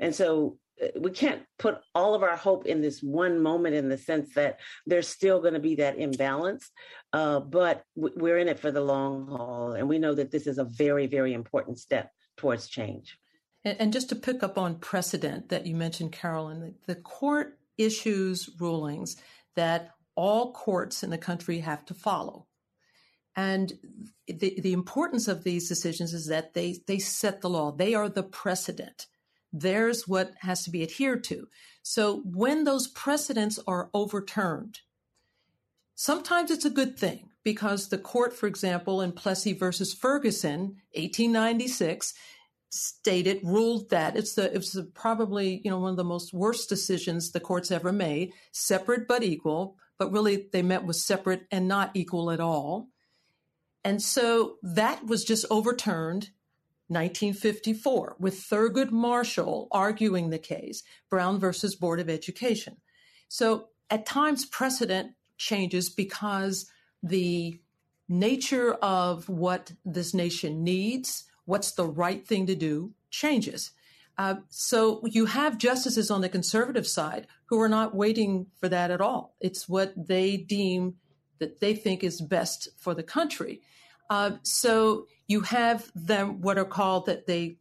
And 0.00 0.14
so 0.14 0.58
uh, 0.82 0.88
we 0.98 1.10
can't 1.10 1.42
put 1.58 1.78
all 1.94 2.14
of 2.14 2.22
our 2.22 2.36
hope 2.36 2.66
in 2.66 2.80
this 2.80 3.02
one 3.02 3.40
moment 3.40 3.74
in 3.74 3.88
the 3.88 3.98
sense 3.98 4.34
that 4.34 4.60
there's 4.86 5.08
still 5.08 5.40
going 5.40 5.54
to 5.54 5.60
be 5.60 5.76
that 5.76 5.98
imbalance 5.98 6.70
uh, 7.12 7.40
but 7.40 7.82
we're 7.96 8.38
in 8.38 8.48
it 8.48 8.60
for 8.60 8.70
the 8.70 8.80
long 8.80 9.26
haul 9.26 9.72
and 9.72 9.88
we 9.88 9.98
know 9.98 10.14
that 10.14 10.30
this 10.30 10.46
is 10.46 10.58
a 10.58 10.64
very 10.64 11.06
very 11.06 11.32
important 11.32 11.78
step 11.78 12.10
towards 12.38 12.68
change. 12.68 13.18
And, 13.64 13.92
just 13.92 14.08
to 14.10 14.16
pick 14.16 14.42
up 14.42 14.56
on 14.56 14.76
precedent 14.76 15.50
that 15.50 15.66
you 15.66 15.74
mentioned, 15.74 16.12
Carolyn, 16.12 16.76
the 16.86 16.94
court 16.94 17.58
issues 17.78 18.50
rulings 18.58 19.16
that 19.56 19.90
all 20.14 20.52
courts 20.52 21.02
in 21.02 21.10
the 21.10 21.18
country 21.18 21.60
have 21.60 21.84
to 21.86 21.94
follow. 21.94 22.46
And 23.36 23.72
the, 24.26 24.60
the 24.60 24.72
importance 24.72 25.28
of 25.28 25.44
these 25.44 25.68
decisions 25.68 26.12
is 26.12 26.26
that 26.26 26.54
they, 26.54 26.80
they 26.88 26.98
set 26.98 27.40
the 27.40 27.48
law. 27.48 27.70
They 27.70 27.94
are 27.94 28.08
the 28.08 28.24
precedent. 28.24 29.06
There's 29.52 30.08
what 30.08 30.32
has 30.40 30.64
to 30.64 30.70
be 30.70 30.82
adhered 30.82 31.22
to. 31.24 31.46
So 31.82 32.22
when 32.24 32.64
those 32.64 32.88
precedents 32.88 33.58
are 33.66 33.90
overturned, 33.94 34.80
sometimes 35.94 36.50
it's 36.50 36.64
a 36.64 36.70
good 36.70 36.98
thing 36.98 37.30
because 37.44 37.88
the 37.88 37.98
court, 37.98 38.34
for 38.34 38.46
example, 38.46 39.00
in 39.00 39.12
Plessy 39.12 39.52
versus 39.52 39.94
Ferguson, 39.94 40.76
1896, 40.94 42.14
stated 42.70 43.40
ruled 43.42 43.90
that. 43.90 44.16
It's 44.16 44.34
the 44.34 44.54
it's 44.54 44.72
the, 44.72 44.84
probably 44.84 45.60
you 45.64 45.70
know 45.70 45.78
one 45.78 45.90
of 45.90 45.96
the 45.96 46.04
most 46.04 46.32
worst 46.32 46.68
decisions 46.68 47.30
the 47.30 47.40
courts 47.40 47.70
ever 47.70 47.92
made. 47.92 48.32
Separate 48.52 49.08
but 49.08 49.22
equal 49.22 49.76
but 49.98 50.12
really 50.12 50.48
they 50.52 50.62
met 50.62 50.84
with 50.84 50.96
separate 50.96 51.46
and 51.50 51.68
not 51.68 51.90
equal 51.94 52.30
at 52.30 52.40
all. 52.40 52.88
And 53.84 54.00
so 54.00 54.56
that 54.62 55.04
was 55.06 55.24
just 55.24 55.44
overturned 55.50 56.30
1954, 56.88 58.16
with 58.18 58.34
Thurgood 58.34 58.90
Marshall 58.90 59.68
arguing 59.70 60.30
the 60.30 60.38
case, 60.38 60.82
Brown 61.10 61.38
versus 61.38 61.76
Board 61.76 62.00
of 62.00 62.08
Education. 62.08 62.78
So 63.28 63.68
at 63.90 64.06
times, 64.06 64.46
precedent 64.46 65.12
changes 65.36 65.90
because 65.90 66.70
the 67.02 67.60
nature 68.08 68.72
of 68.74 69.28
what 69.28 69.72
this 69.84 70.14
nation 70.14 70.64
needs, 70.64 71.24
what's 71.48 71.72
the 71.72 71.86
right 71.86 72.26
thing 72.26 72.46
to 72.46 72.54
do, 72.54 72.92
changes. 73.10 73.70
Uh, 74.18 74.34
so 74.50 75.00
you 75.06 75.24
have 75.24 75.56
justices 75.56 76.10
on 76.10 76.20
the 76.20 76.28
conservative 76.28 76.86
side 76.86 77.26
who 77.46 77.58
are 77.58 77.70
not 77.70 77.94
waiting 77.94 78.46
for 78.60 78.68
that 78.68 78.90
at 78.90 79.00
all. 79.00 79.34
It's 79.40 79.66
what 79.66 79.94
they 79.96 80.36
deem 80.36 80.96
that 81.38 81.60
they 81.60 81.74
think 81.74 82.04
is 82.04 82.20
best 82.20 82.68
for 82.76 82.94
the 82.94 83.02
country. 83.02 83.62
Uh, 84.10 84.32
so 84.42 85.06
you 85.26 85.40
have 85.40 85.90
them 85.94 86.42
what 86.42 86.58
are 86.58 86.66
called 86.66 87.06
that 87.06 87.26
they 87.26 87.56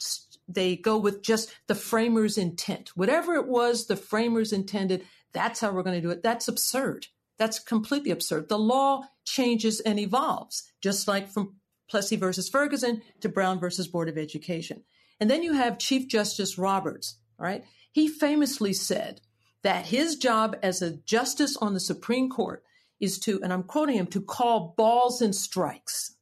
they 0.50 0.76
go 0.76 0.98
with 0.98 1.22
just 1.22 1.54
the 1.68 1.76
framers' 1.76 2.38
intent. 2.38 2.90
Whatever 2.96 3.36
it 3.36 3.48
was 3.48 3.88
the 3.88 3.98
framers 3.98 4.52
intended, 4.52 5.04
that's 5.32 5.62
how 5.62 5.72
we're 5.72 5.84
going 5.84 6.02
to 6.02 6.08
do 6.08 6.12
it. 6.12 6.24
That's 6.24 6.48
absurd. 6.48 7.08
That's 7.38 7.60
completely 7.60 8.12
absurd. 8.12 8.50
The 8.50 8.60
law 8.60 9.04
changes 9.26 9.80
and 9.82 10.00
evolves, 10.00 10.64
just 10.82 11.08
like 11.08 11.30
from 11.30 11.56
Plessy 11.90 12.16
versus 12.16 12.50
Ferguson 12.50 13.02
to 13.22 13.30
Brown 13.30 13.60
versus 13.60 13.88
Board 13.88 14.10
of 14.10 14.18
Education. 14.18 14.84
And 15.20 15.30
then 15.30 15.44
you 15.44 15.54
have 15.54 15.80
Chief 15.80 16.08
Justice 16.08 16.58
Roberts, 16.58 17.18
right? 17.40 17.64
He 17.92 18.08
famously 18.08 18.74
said 18.74 19.22
that 19.64 19.88
his 19.88 20.16
job 20.16 20.56
as 20.62 20.82
a 20.82 20.98
justice 20.98 21.58
on 21.58 21.74
the 21.74 21.80
Supreme 21.80 22.30
Court 22.30 22.64
is 23.00 23.20
to, 23.20 23.42
and 23.42 23.52
I'm 23.52 23.64
quoting 23.64 23.96
him, 23.98 24.08
to 24.08 24.22
call 24.22 24.74
balls 24.78 25.22
and 25.22 25.36
strikes. 25.36 26.16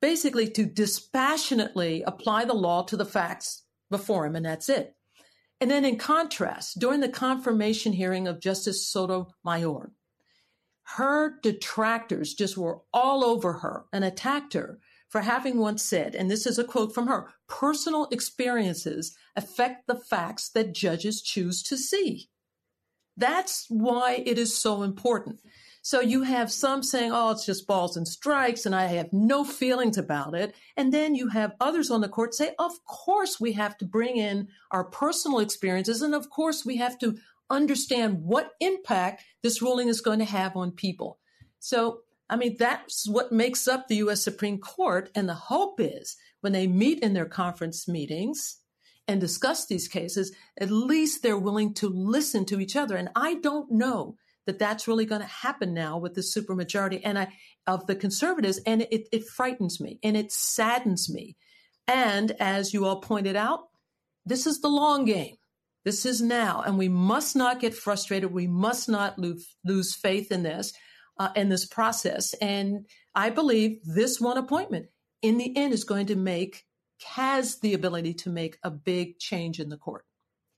Basically, 0.00 0.48
to 0.50 0.66
dispassionately 0.66 2.02
apply 2.02 2.44
the 2.44 2.54
law 2.54 2.82
to 2.84 2.96
the 2.96 3.06
facts 3.06 3.62
before 3.90 4.26
him, 4.26 4.36
and 4.36 4.44
that's 4.44 4.68
it. 4.68 4.94
And 5.60 5.70
then, 5.70 5.84
in 5.84 5.96
contrast, 5.96 6.78
during 6.78 7.00
the 7.00 7.08
confirmation 7.08 7.94
hearing 7.94 8.28
of 8.28 8.40
Justice 8.40 8.86
Sotomayor, 8.86 9.92
her 10.82 11.40
detractors 11.42 12.34
just 12.34 12.56
were 12.58 12.80
all 12.92 13.24
over 13.24 13.54
her 13.54 13.86
and 13.92 14.04
attacked 14.04 14.52
her 14.52 14.78
for 15.08 15.20
having 15.20 15.58
once 15.58 15.82
said, 15.82 16.14
and 16.14 16.30
this 16.30 16.46
is 16.46 16.58
a 16.58 16.64
quote 16.64 16.94
from 16.94 17.06
her 17.06 17.32
personal 17.48 18.08
experiences 18.10 19.16
affect 19.36 19.86
the 19.86 19.94
facts 19.94 20.48
that 20.50 20.74
judges 20.74 21.22
choose 21.22 21.62
to 21.62 21.76
see. 21.76 22.28
That's 23.16 23.66
why 23.68 24.22
it 24.26 24.38
is 24.38 24.56
so 24.56 24.82
important. 24.82 25.40
So 25.86 26.00
you 26.00 26.22
have 26.24 26.50
some 26.50 26.82
saying, 26.82 27.12
oh, 27.12 27.30
it's 27.30 27.46
just 27.46 27.68
balls 27.68 27.96
and 27.96 28.08
strikes, 28.08 28.66
and 28.66 28.74
I 28.74 28.86
have 28.86 29.12
no 29.12 29.44
feelings 29.44 29.96
about 29.96 30.34
it. 30.34 30.52
And 30.76 30.92
then 30.92 31.14
you 31.14 31.28
have 31.28 31.54
others 31.60 31.92
on 31.92 32.00
the 32.00 32.08
court 32.08 32.34
say, 32.34 32.54
of 32.58 32.72
course, 32.84 33.38
we 33.40 33.52
have 33.52 33.78
to 33.78 33.84
bring 33.84 34.16
in 34.16 34.48
our 34.72 34.82
personal 34.82 35.38
experiences. 35.38 36.02
And 36.02 36.12
of 36.12 36.28
course, 36.28 36.66
we 36.66 36.78
have 36.78 36.98
to 36.98 37.16
understand 37.48 38.24
what 38.24 38.54
impact 38.58 39.22
this 39.44 39.62
ruling 39.62 39.86
is 39.86 40.00
going 40.00 40.18
to 40.18 40.24
have 40.24 40.56
on 40.56 40.72
people. 40.72 41.20
So, 41.60 42.00
I 42.28 42.36
mean, 42.36 42.56
that's 42.58 43.08
what 43.08 43.32
makes 43.32 43.68
up 43.68 43.86
the 43.86 43.96
U.S. 43.96 44.22
Supreme 44.22 44.58
Court. 44.58 45.10
And 45.14 45.28
the 45.28 45.34
hope 45.34 45.80
is 45.80 46.16
when 46.40 46.52
they 46.52 46.66
meet 46.66 47.00
in 47.00 47.12
their 47.12 47.26
conference 47.26 47.86
meetings, 47.86 48.58
and 49.08 49.20
discuss 49.20 49.66
these 49.66 49.88
cases, 49.88 50.32
at 50.58 50.70
least 50.70 51.22
they're 51.22 51.38
willing 51.38 51.74
to 51.74 51.88
listen 51.88 52.44
to 52.46 52.60
each 52.60 52.76
other. 52.76 52.96
And 52.96 53.08
I 53.14 53.34
don't 53.34 53.70
know 53.70 54.16
that 54.46 54.58
that's 54.58 54.88
really 54.88 55.06
going 55.06 55.20
to 55.20 55.26
happen 55.26 55.74
now 55.74 55.98
with 55.98 56.14
the 56.14 56.20
supermajority 56.20 57.00
and 57.04 57.18
I 57.18 57.28
of 57.66 57.86
the 57.86 57.96
conservatives, 57.96 58.60
and 58.64 58.82
it, 58.82 59.08
it 59.10 59.26
frightens 59.26 59.80
me 59.80 59.98
and 60.04 60.16
it 60.16 60.30
saddens 60.30 61.10
me. 61.10 61.36
And 61.88 62.30
as 62.38 62.72
you 62.72 62.84
all 62.84 63.00
pointed 63.00 63.34
out, 63.34 63.64
this 64.24 64.46
is 64.46 64.60
the 64.60 64.68
long 64.68 65.04
game. 65.04 65.36
This 65.84 66.04
is 66.06 66.20
now, 66.20 66.62
and 66.66 66.78
we 66.78 66.88
must 66.88 67.36
not 67.36 67.60
get 67.60 67.74
frustrated. 67.74 68.32
We 68.32 68.48
must 68.48 68.88
not 68.88 69.18
lose, 69.18 69.56
lose 69.64 69.94
faith 69.94 70.32
in 70.32 70.42
this, 70.42 70.72
uh, 71.18 71.30
in 71.36 71.48
this 71.48 71.66
process. 71.66 72.34
And 72.34 72.86
I 73.14 73.30
believe 73.30 73.80
this 73.84 74.20
one 74.20 74.36
appointment, 74.36 74.86
in 75.22 75.38
the 75.38 75.56
end, 75.56 75.72
is 75.72 75.84
going 75.84 76.06
to 76.06 76.16
make 76.16 76.64
has 77.04 77.58
the 77.60 77.74
ability 77.74 78.14
to 78.14 78.30
make 78.30 78.58
a 78.62 78.70
big 78.70 79.18
change 79.18 79.60
in 79.60 79.68
the 79.68 79.76
court. 79.76 80.04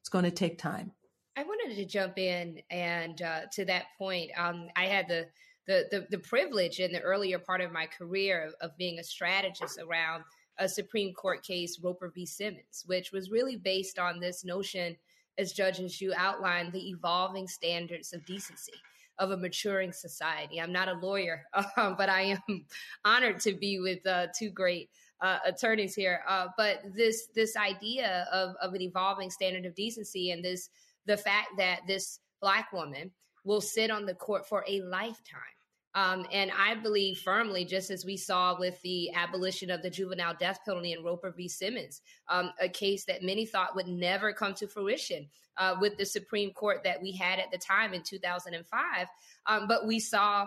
It's 0.00 0.08
going 0.08 0.24
to 0.24 0.30
take 0.30 0.58
time. 0.58 0.92
I 1.36 1.42
wanted 1.42 1.76
to 1.76 1.84
jump 1.84 2.18
in 2.18 2.60
and 2.70 3.20
uh, 3.22 3.40
to 3.52 3.64
that 3.66 3.86
point, 3.96 4.30
um, 4.36 4.68
I 4.76 4.86
had 4.86 5.08
the, 5.08 5.26
the, 5.66 5.86
the 5.90 6.06
the 6.10 6.18
privilege 6.18 6.80
in 6.80 6.92
the 6.92 7.00
earlier 7.00 7.38
part 7.38 7.60
of 7.60 7.72
my 7.72 7.86
career 7.86 8.46
of, 8.46 8.54
of 8.60 8.76
being 8.76 8.98
a 8.98 9.04
strategist 9.04 9.78
around 9.78 10.24
a 10.58 10.68
Supreme 10.68 11.12
Court 11.12 11.44
case, 11.44 11.78
Roper 11.82 12.10
v. 12.12 12.24
Simmons, 12.26 12.84
which 12.86 13.12
was 13.12 13.30
really 13.30 13.56
based 13.56 13.98
on 13.98 14.18
this 14.18 14.44
notion, 14.44 14.96
as 15.36 15.52
judges 15.52 16.00
you 16.00 16.12
outlined, 16.16 16.72
the 16.72 16.88
evolving 16.88 17.46
standards 17.46 18.12
of 18.12 18.24
decency 18.26 18.72
of 19.18 19.30
a 19.30 19.36
maturing 19.36 19.92
society. 19.92 20.60
I'm 20.60 20.72
not 20.72 20.88
a 20.88 20.94
lawyer, 20.94 21.44
um, 21.76 21.96
but 21.96 22.08
I 22.08 22.22
am 22.22 22.66
honored 23.04 23.40
to 23.40 23.52
be 23.54 23.80
with 23.80 24.06
uh, 24.06 24.28
two 24.36 24.50
great 24.50 24.90
uh, 25.20 25.38
attorneys 25.44 25.94
here. 25.94 26.22
Uh, 26.28 26.48
but 26.56 26.82
this 26.94 27.28
this 27.34 27.56
idea 27.56 28.26
of 28.32 28.54
of 28.62 28.74
an 28.74 28.82
evolving 28.82 29.30
standard 29.30 29.66
of 29.66 29.74
decency 29.74 30.30
and 30.30 30.44
this 30.44 30.70
the 31.06 31.16
fact 31.16 31.48
that 31.56 31.80
this 31.86 32.20
black 32.40 32.72
woman 32.72 33.10
will 33.44 33.60
sit 33.60 33.90
on 33.90 34.06
the 34.06 34.14
court 34.14 34.46
for 34.46 34.64
a 34.68 34.82
lifetime. 34.82 35.57
Um, 35.94 36.26
and 36.32 36.50
I 36.56 36.74
believe 36.74 37.18
firmly, 37.18 37.64
just 37.64 37.90
as 37.90 38.04
we 38.04 38.16
saw 38.16 38.58
with 38.58 38.80
the 38.82 39.12
abolition 39.14 39.70
of 39.70 39.82
the 39.82 39.90
juvenile 39.90 40.34
death 40.38 40.60
penalty 40.64 40.92
in 40.92 41.02
Roper 41.02 41.32
v. 41.36 41.48
Simmons, 41.48 42.02
um, 42.28 42.52
a 42.60 42.68
case 42.68 43.04
that 43.06 43.22
many 43.22 43.46
thought 43.46 43.74
would 43.74 43.88
never 43.88 44.32
come 44.32 44.54
to 44.54 44.68
fruition 44.68 45.28
uh, 45.56 45.76
with 45.80 45.96
the 45.96 46.06
Supreme 46.06 46.52
Court 46.52 46.82
that 46.84 47.02
we 47.02 47.12
had 47.12 47.38
at 47.38 47.50
the 47.50 47.58
time 47.58 47.94
in 47.94 48.02
2005. 48.02 49.08
Um, 49.46 49.66
but 49.66 49.86
we 49.86 49.98
saw 49.98 50.46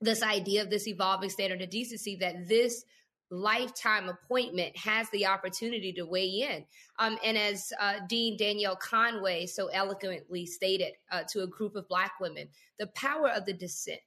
this 0.00 0.22
idea 0.22 0.62
of 0.62 0.70
this 0.70 0.86
evolving 0.88 1.30
standard 1.30 1.62
of 1.62 1.70
decency 1.70 2.16
that 2.16 2.48
this 2.48 2.84
lifetime 3.30 4.08
appointment 4.08 4.76
has 4.76 5.08
the 5.10 5.26
opportunity 5.26 5.92
to 5.92 6.04
weigh 6.04 6.28
in. 6.28 6.64
Um, 6.98 7.18
and 7.24 7.36
as 7.36 7.72
uh, 7.80 8.00
Dean 8.08 8.36
Danielle 8.36 8.76
Conway 8.76 9.46
so 9.46 9.68
eloquently 9.68 10.46
stated 10.46 10.92
uh, 11.10 11.22
to 11.32 11.42
a 11.42 11.46
group 11.46 11.74
of 11.74 11.88
Black 11.88 12.12
women, 12.20 12.48
the 12.78 12.86
power 12.88 13.30
of 13.30 13.46
the 13.46 13.52
dissent. 13.52 14.00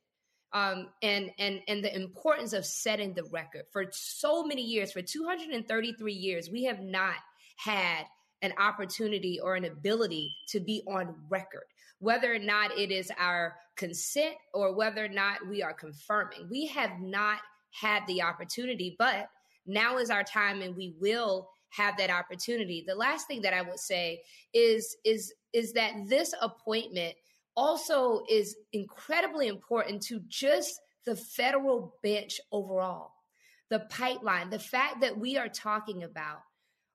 Um, 0.54 0.88
and 1.02 1.32
and 1.38 1.60
and 1.68 1.84
the 1.84 1.94
importance 1.94 2.54
of 2.54 2.66
setting 2.66 3.14
the 3.14 3.26
record 3.26 3.64
for 3.72 3.86
so 3.92 4.46
many 4.46 4.62
years, 4.62 4.92
for 4.94 5.02
233 5.02 6.14
years, 6.14 6.50
we 6.50 6.64
have 6.64 6.80
not 6.80 7.16
had 7.58 8.06
an 8.42 8.54
opportunity 8.58 9.40
or 9.40 9.56
an 9.56 9.66
ability 9.66 10.36
to 10.50 10.60
be 10.60 10.84
on 10.88 11.16
record, 11.30 11.66
whether 12.00 12.34
or 12.34 12.40
not 12.40 12.78
it 12.78 12.92
is 12.92 13.12
our 13.20 13.56
consent 13.76 14.36
or 14.54 14.74
whether 14.74 15.04
or 15.04 15.10
not 15.10 15.46
we 15.50 15.62
are 15.62 15.74
confirming. 15.74 16.48
We 16.50 16.68
have 16.68 17.00
not 17.02 17.40
had 17.72 18.04
the 18.08 18.22
opportunity, 18.22 18.96
but 18.98 19.30
now 19.66 19.98
is 19.98 20.10
our 20.10 20.24
time 20.24 20.62
and 20.62 20.76
we 20.76 20.96
will 21.00 21.50
have 21.70 21.98
that 21.98 22.10
opportunity. 22.10 22.84
The 22.88 22.96
last 22.96 23.28
thing 23.28 23.42
that 23.42 23.54
I 23.54 23.62
would 23.62 23.80
say 23.80 24.22
is 24.54 24.96
is 25.04 25.34
is 25.54 25.74
that 25.74 25.94
this 26.08 26.34
appointment 26.42 27.16
also 27.58 28.24
is 28.30 28.56
incredibly 28.72 29.48
important 29.48 30.02
to 30.04 30.22
just 30.30 30.80
the 31.06 31.16
federal 31.16 31.96
bench 32.04 32.40
overall. 32.52 33.12
The 33.70 33.80
pipeline, 33.90 34.50
the 34.50 34.60
fact 34.60 35.02
that 35.02 35.18
we 35.18 35.38
are 35.38 35.50
talking 35.50 36.04
about 36.04 36.40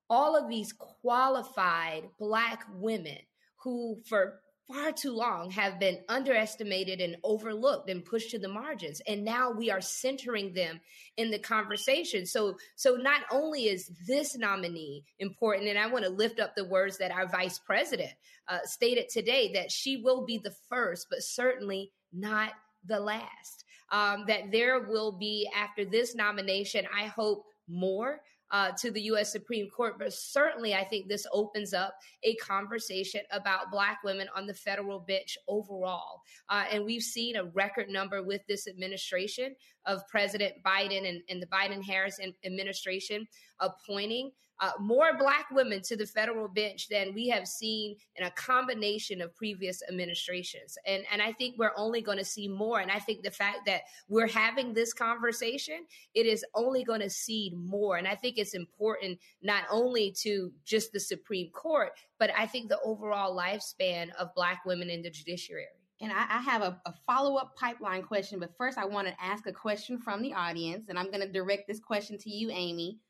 all 0.09 0.37
of 0.37 0.49
these 0.49 0.73
qualified 0.73 2.05
black 2.19 2.65
women 2.75 3.19
who 3.57 4.01
for 4.07 4.41
far 4.69 4.93
too 4.93 5.13
long 5.13 5.51
have 5.51 5.81
been 5.81 5.99
underestimated 6.09 7.01
and 7.01 7.17
overlooked 7.25 7.91
and 7.91 8.05
pushed 8.05 8.31
to 8.31 8.39
the 8.39 8.49
margins. 8.49 9.01
And 9.07 9.25
now 9.25 9.51
we 9.51 9.71
are 9.71 9.81
centering 9.81 10.53
them 10.53 10.81
in 11.17 11.31
the 11.31 11.39
conversation. 11.39 12.27
So 12.27 12.57
so 12.77 12.95
not 12.95 13.23
only 13.31 13.69
is 13.69 13.91
this 14.07 14.37
nominee 14.37 15.05
important 15.19 15.69
and 15.69 15.79
i 15.79 15.87
want 15.87 16.05
to 16.05 16.11
lift 16.11 16.41
up 16.41 16.55
the 16.55 16.65
words 16.65 16.99
that 16.99 17.11
our 17.11 17.27
vice 17.27 17.59
president 17.59 18.11
uh, 18.49 18.59
stated 18.65 19.09
today 19.09 19.53
that 19.55 19.71
she 19.71 19.99
will 19.99 20.25
be 20.25 20.39
the 20.39 20.55
first 20.69 21.07
but 21.11 21.23
certainly 21.23 21.93
not 22.13 22.53
the 22.87 23.01
last. 23.01 23.65
Um, 23.91 24.25
that 24.27 24.51
there 24.51 24.89
will 24.89 25.13
be 25.13 25.49
after 25.55 25.85
this 25.85 26.15
nomination 26.15 26.87
i 26.97 27.07
hope 27.07 27.45
more 27.69 28.21
uh, 28.53 28.71
to 28.79 28.91
the 28.91 29.01
U.S. 29.03 29.33
Supreme 29.33 29.69
Court. 29.71 29.99
But 29.99 30.13
certainly, 30.13 30.75
I 30.75 30.85
think 30.85 31.09
this 31.09 31.27
opens 31.33 31.75
up 31.75 31.95
a 32.23 32.35
conversation 32.37 33.23
about 33.31 33.71
Black 33.71 33.99
women 34.05 34.29
on 34.37 34.47
the 34.47 34.55
federal 34.55 35.01
bench 35.01 35.37
overall. 35.49 36.21
Uh, 36.49 36.65
and 36.71 36.85
we've 36.85 37.03
seen 37.03 37.37
a 37.37 37.45
record 37.45 37.89
number 37.89 38.23
with 38.23 38.43
this 38.47 38.69
administration 38.69 39.57
of 39.87 40.07
President 40.09 40.55
Biden 40.65 41.09
and, 41.09 41.23
and 41.29 41.43
the 41.43 41.47
Biden 41.47 41.83
Harris 41.83 42.21
administration 42.45 43.27
appointing 43.61 44.31
uh, 44.63 44.71
more 44.79 45.19
black 45.19 45.51
women 45.51 45.83
to 45.83 45.97
the 45.97 46.07
federal 46.07 46.47
bench 46.47 46.89
than 46.89 47.13
we 47.13 47.27
have 47.27 47.49
seen 47.49 47.97
in 48.15 48.25
a 48.25 48.31
combination 48.31 49.21
of 49.21 49.35
previous 49.35 49.83
administrations. 49.89 50.79
And, 50.87 51.03
and 51.13 51.21
I 51.21 51.33
think 51.33 51.57
we're 51.59 51.73
only 51.77 52.01
going 52.01 52.19
to 52.19 52.25
see 52.25 52.47
more. 52.47 52.79
And 52.79 52.91
I 52.91 53.01
think 53.01 53.25
the 53.25 53.31
fact 53.33 53.67
that 53.67 53.83
we're 54.09 54.29
having 54.29 54.73
this 54.73 54.95
conversation, 54.95 55.85
it 56.15 56.27
is 56.27 56.45
only 56.55 56.85
going 56.85 57.01
to 57.01 57.11
seed 57.11 57.55
more. 57.55 57.97
And 57.97 58.07
I 58.07 58.15
think 58.15 58.39
it's 58.39 58.55
important 58.55 59.19
not 59.43 59.65
only 59.69 60.13
to 60.21 60.53
just 60.65 60.93
the 60.93 61.01
Supreme 61.01 61.51
Court, 61.51 61.91
but 62.21 62.31
I 62.39 62.47
think 62.47 62.69
the 62.69 62.81
overall 62.85 63.37
lifespan 63.37 64.11
of 64.15 64.33
black 64.37 64.65
women 64.65 64.91
in 64.91 65.03
the 65.03 65.11
judiciary. 65.11 65.67
And 66.01 66.13
I, 66.13 66.25
I 66.29 66.41
have 66.41 66.63
a, 66.63 66.81
a 66.87 66.95
follow 67.05 67.35
up 67.35 67.57
pipeline 67.57 68.03
question, 68.03 68.39
but 68.39 68.57
first 68.57 68.79
I 68.79 68.85
want 68.85 69.09
to 69.09 69.15
ask 69.21 69.45
a 69.49 69.53
question 69.53 69.99
from 69.99 70.23
the 70.23 70.35
audience, 70.35 70.89
and 70.89 70.97
I'm 70.97 71.11
going 71.11 71.21
to 71.21 71.33
direct 71.33 71.67
this 71.67 71.81
question 71.81 72.17
to 72.19 72.31
you, 72.31 72.51
Aimee. 72.51 73.01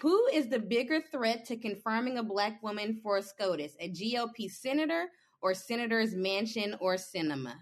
Who 0.00 0.26
is 0.32 0.48
the 0.48 0.58
bigger 0.58 1.00
threat 1.00 1.46
to 1.46 1.56
confirming 1.56 2.18
a 2.18 2.22
black 2.22 2.62
woman 2.62 3.00
for 3.02 3.16
a 3.16 3.22
SCOTUS, 3.22 3.76
a 3.80 3.90
GOP 3.90 4.50
senator 4.50 5.06
or 5.40 5.54
Senator's 5.54 6.14
Manchin 6.14 6.76
or 6.80 6.96
Sinema? 6.96 7.54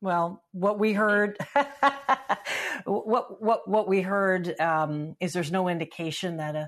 Well, 0.00 0.42
what 0.52 0.78
we 0.78 0.94
heard, 0.94 1.36
what 2.84 3.42
what 3.42 3.68
what 3.68 3.86
we 3.86 4.00
heard 4.00 4.58
um, 4.58 5.14
is 5.20 5.32
there's 5.32 5.52
no 5.52 5.68
indication 5.68 6.38
that 6.38 6.56
a, 6.56 6.58
uh, 6.58 6.66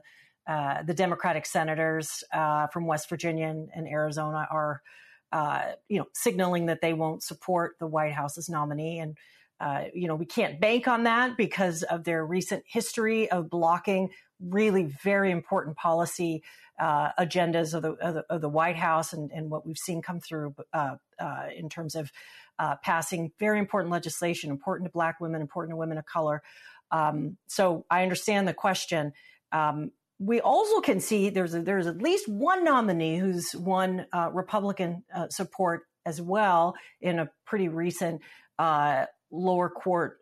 uh, 0.52 0.82
the 0.82 0.94
Democratic 0.94 1.46
senators 1.46 2.24
uh, 2.32 2.66
from 2.66 2.86
West 2.86 3.08
Virginia 3.08 3.46
and, 3.46 3.86
Arizona 3.86 4.46
are, 4.50 4.82
uh, 5.30 5.72
you 5.88 5.98
know, 5.98 6.06
signaling 6.14 6.66
that 6.66 6.80
they 6.80 6.92
won't 6.92 7.22
support 7.22 7.76
the 7.78 7.86
White 7.86 8.12
House's 8.12 8.48
nominee, 8.48 8.98
and 8.98 9.16
uh, 9.62 9.84
you 9.94 10.08
know 10.08 10.16
we 10.16 10.26
can't 10.26 10.60
bank 10.60 10.88
on 10.88 11.04
that 11.04 11.36
because 11.36 11.84
of 11.84 12.04
their 12.04 12.26
recent 12.26 12.64
history 12.66 13.30
of 13.30 13.48
blocking 13.48 14.10
really 14.40 14.92
very 15.02 15.30
important 15.30 15.76
policy 15.76 16.42
uh, 16.80 17.10
agendas 17.18 17.74
of 17.74 17.82
the, 17.82 17.92
of 17.92 18.14
the, 18.14 18.24
of 18.28 18.40
the 18.40 18.48
White 18.48 18.76
House 18.76 19.12
and, 19.12 19.30
and 19.30 19.50
what 19.50 19.64
we've 19.64 19.78
seen 19.78 20.02
come 20.02 20.18
through 20.18 20.54
uh, 20.72 20.96
uh, 21.20 21.46
in 21.56 21.68
terms 21.68 21.94
of 21.94 22.10
uh, 22.58 22.74
passing 22.82 23.30
very 23.38 23.58
important 23.58 23.92
legislation, 23.92 24.50
important 24.50 24.88
to 24.88 24.92
Black 24.92 25.20
women, 25.20 25.40
important 25.40 25.72
to 25.72 25.76
women 25.76 25.96
of 25.96 26.06
color. 26.06 26.42
Um, 26.90 27.36
so 27.46 27.86
I 27.88 28.02
understand 28.02 28.48
the 28.48 28.54
question. 28.54 29.12
Um, 29.52 29.92
we 30.18 30.40
also 30.40 30.80
can 30.80 30.98
see 30.98 31.30
there's 31.30 31.54
a, 31.54 31.62
there's 31.62 31.86
at 31.86 31.98
least 31.98 32.28
one 32.28 32.64
nominee 32.64 33.16
who's 33.16 33.54
won 33.54 34.06
uh, 34.12 34.30
Republican 34.32 35.04
support 35.30 35.82
as 36.04 36.20
well 36.20 36.74
in 37.00 37.18
a 37.18 37.30
pretty 37.46 37.68
recent 37.68 38.22
lower 39.32 39.68
court 39.68 40.18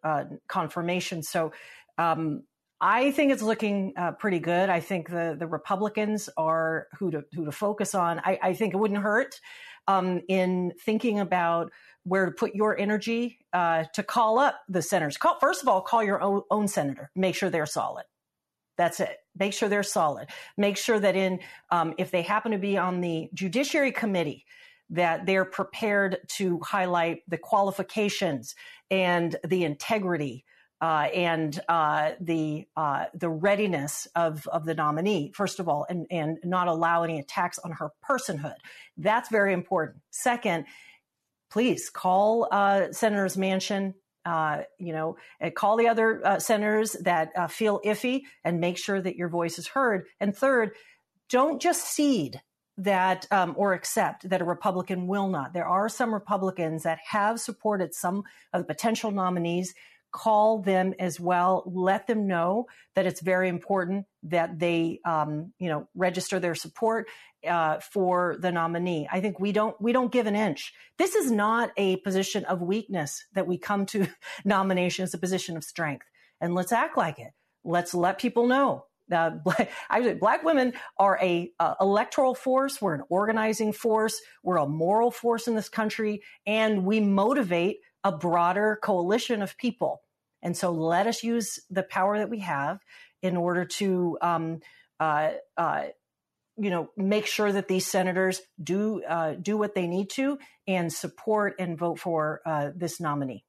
confirmation. 0.49 1.23
So 1.23 1.53
um, 1.99 2.45
I 2.81 3.11
think 3.11 3.31
it's 3.31 3.43
looking 3.43 3.93
uh, 3.97 4.13
pretty 4.13 4.39
good. 4.39 4.71
I 4.71 4.81
think 4.81 5.11
the 5.11 5.37
the 5.39 5.47
Republicans 5.47 6.31
are 6.37 6.87
who 6.99 7.11
to 7.11 7.25
who 7.35 7.45
to 7.45 7.53
focus 7.53 7.95
on. 7.95 8.21
I, 8.21 8.39
I 8.43 8.55
think 8.55 8.73
it 8.73 8.79
wouldn't 8.79 9.03
hurt 9.03 9.39
um, 9.87 10.23
in 10.29 10.73
thinking 10.85 11.21
about 11.21 11.71
where 12.05 12.27
to 12.27 12.33
put 12.33 12.55
your 12.55 12.79
energy 12.79 13.39
uh, 13.53 13.85
to 13.93 14.03
call 14.03 14.39
up 14.39 14.61
the 14.69 14.81
senators. 14.81 15.19
Call, 15.19 15.39
first 15.39 15.61
of 15.63 15.69
all, 15.69 15.83
call 15.83 16.03
your 16.03 16.23
own, 16.23 16.43
own 16.51 16.69
senator. 16.69 17.11
Make 17.15 17.35
sure 17.35 17.51
they're 17.51 17.67
solid. 17.67 18.05
That's 18.79 19.01
it. 19.01 19.19
Make 19.39 19.53
sure 19.53 19.69
they're 19.69 19.83
solid. 19.83 20.29
Make 20.57 20.79
sure 20.79 20.99
that 20.99 21.15
in 21.15 21.41
um, 21.71 21.93
if 21.99 22.11
they 22.11 22.23
happen 22.23 22.53
to 22.53 22.59
be 22.59 22.79
on 22.79 23.03
the 23.03 23.29
Judiciary 23.35 23.93
Committee, 23.93 24.47
that 24.91 25.27
they're 25.27 25.45
prepared 25.45 26.19
to 26.37 26.61
highlight 26.61 27.23
the 27.29 27.39
qualifications 27.39 28.55
and 28.91 29.37
the 29.47 29.65
integrity 29.65 30.45
uh, 30.81 31.09
and 31.15 31.61
uh, 31.69 32.13
the 32.21 32.67
uh, 32.77 33.05
the 33.15 33.29
readiness 33.29 34.09
of 34.17 34.47
of 34.47 34.65
the 34.65 34.75
nominee, 34.75 35.31
first 35.35 35.61
of 35.61 35.69
all, 35.69 35.87
and 35.89 36.07
and 36.11 36.39
not 36.43 36.69
allow 36.69 37.03
any 37.03 37.19
attacks 37.19 37.59
on 37.59 37.73
her 37.73 37.91
personhood. 38.09 38.55
That's 38.97 39.29
very 39.29 39.53
important. 39.53 39.99
Second, 40.11 40.65
please 41.51 41.91
call 41.91 42.49
uh, 42.51 42.93
Senator's 42.93 43.37
Manchin. 43.37 43.95
Uh, 44.25 44.63
you 44.79 44.93
know, 44.93 45.17
call 45.55 45.77
the 45.77 45.89
other 45.89 46.21
uh, 46.27 46.39
senators 46.39 46.93
that 46.93 47.51
feel 47.51 47.81
iffy 47.85 48.23
and 48.45 48.61
make 48.61 48.77
sure 48.77 49.01
that 49.01 49.17
your 49.17 49.29
voice 49.29 49.59
is 49.59 49.67
heard. 49.67 50.07
And 50.21 50.37
third, 50.37 50.73
don't 51.31 51.61
just 51.61 51.87
cede 51.87 52.41
that 52.79 53.27
um, 53.31 53.55
or 53.57 53.73
accept 53.73 54.29
that 54.29 54.41
a 54.41 54.45
Republican 54.45 55.07
will 55.07 55.29
not. 55.29 55.53
There 55.53 55.67
are 55.67 55.89
some 55.89 56.15
Republicans 56.15 56.85
that 56.85 56.99
have 57.11 57.41
supported 57.41 57.95
some 57.95 58.25
of 58.53 58.63
the 58.63 58.67
potential 58.67 59.11
nominees 59.11 59.75
call 60.13 60.61
them 60.61 60.95
as 60.99 61.21
well. 61.21 61.63
Let 61.67 62.07
them 62.07 62.27
know 62.27 62.67
that 62.95 63.07
it's 63.07 63.21
very 63.21 63.49
important 63.49 64.07
that 64.25 64.59
they, 64.59 65.01
um, 65.05 65.53
you 65.59 65.69
know, 65.69 65.89
register 65.95 66.41
their 66.41 66.55
support 66.55 67.09
uh, 67.47 67.79
for 67.79 68.37
the 68.39 68.53
nominee. 68.53 69.09
I 69.11 69.21
think 69.21 69.41
we 69.41 69.53
don't 69.53 69.81
we 69.81 69.93
don't 69.93 70.13
give 70.13 70.27
an 70.27 70.37
inch. 70.37 70.75
This 70.99 71.15
is 71.15 71.31
not 71.31 71.71
a 71.77 71.97
position 71.99 72.45
of 72.45 72.61
weakness 72.61 73.25
that 73.35 73.47
we 73.47 73.59
come 73.59 73.87
to 73.87 74.09
nomination 74.45 75.05
as 75.05 75.15
a 75.15 75.19
position 75.19 75.57
of 75.57 75.65
strength. 75.65 76.07
And 76.41 76.55
let's 76.55 76.73
act 76.73 76.97
like 76.97 77.19
it. 77.19 77.33
Let's 77.65 77.95
let 77.95 78.19
people 78.19 78.47
know. 78.47 78.87
Uh, 79.11 79.31
black, 79.45 79.71
black 80.21 80.45
women 80.45 80.73
are 80.99 81.19
a 81.21 81.51
uh, 81.59 81.75
electoral 81.81 82.35
force. 82.35 82.81
We're 82.81 82.95
an 82.95 83.03
organizing 83.09 83.73
force. 83.73 84.21
We're 84.43 84.59
a 84.59 84.67
moral 84.67 85.11
force 85.11 85.49
in 85.49 85.55
this 85.55 85.69
country, 85.69 86.23
and 86.47 86.85
we 86.85 87.01
motivate 87.01 87.79
a 88.05 88.13
broader 88.13 88.79
coalition 88.83 89.43
of 89.43 89.57
people. 89.59 90.03
And 90.43 90.57
so 90.57 90.71
let 90.71 91.07
us 91.07 91.23
use 91.23 91.61
the 91.71 91.83
power 91.83 92.19
that 92.19 92.31
we 92.31 92.41
have 92.41 92.81
in 93.23 93.37
order 93.37 93.67
to, 93.67 94.17
um, 94.23 94.61
uh, 94.99 95.33
uh, 95.57 95.85
you 96.57 96.71
know, 96.71 96.91
make 96.97 97.27
sure 97.27 97.53
that 97.53 97.69
these 97.69 97.87
senators 97.87 98.41
do 98.63 99.03
uh, 99.05 99.35
do 99.35 99.57
what 99.57 99.75
they 99.75 99.87
need 99.87 100.11
to 100.11 100.39
and 100.67 100.93
support 100.93 101.55
and 101.59 101.79
vote 101.79 101.99
for 101.99 102.41
uh, 102.47 102.71
this 102.75 103.01
nominee. 103.01 103.45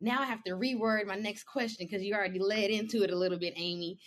Now 0.00 0.22
I 0.22 0.26
have 0.26 0.42
to 0.44 0.52
reword 0.52 1.06
my 1.06 1.16
next 1.16 1.44
question 1.44 1.86
because 1.86 2.02
you 2.02 2.14
already 2.14 2.38
led 2.38 2.70
into 2.70 3.02
it 3.02 3.10
a 3.10 3.16
little 3.16 3.38
bit, 3.38 3.54
Aimee. 3.56 3.98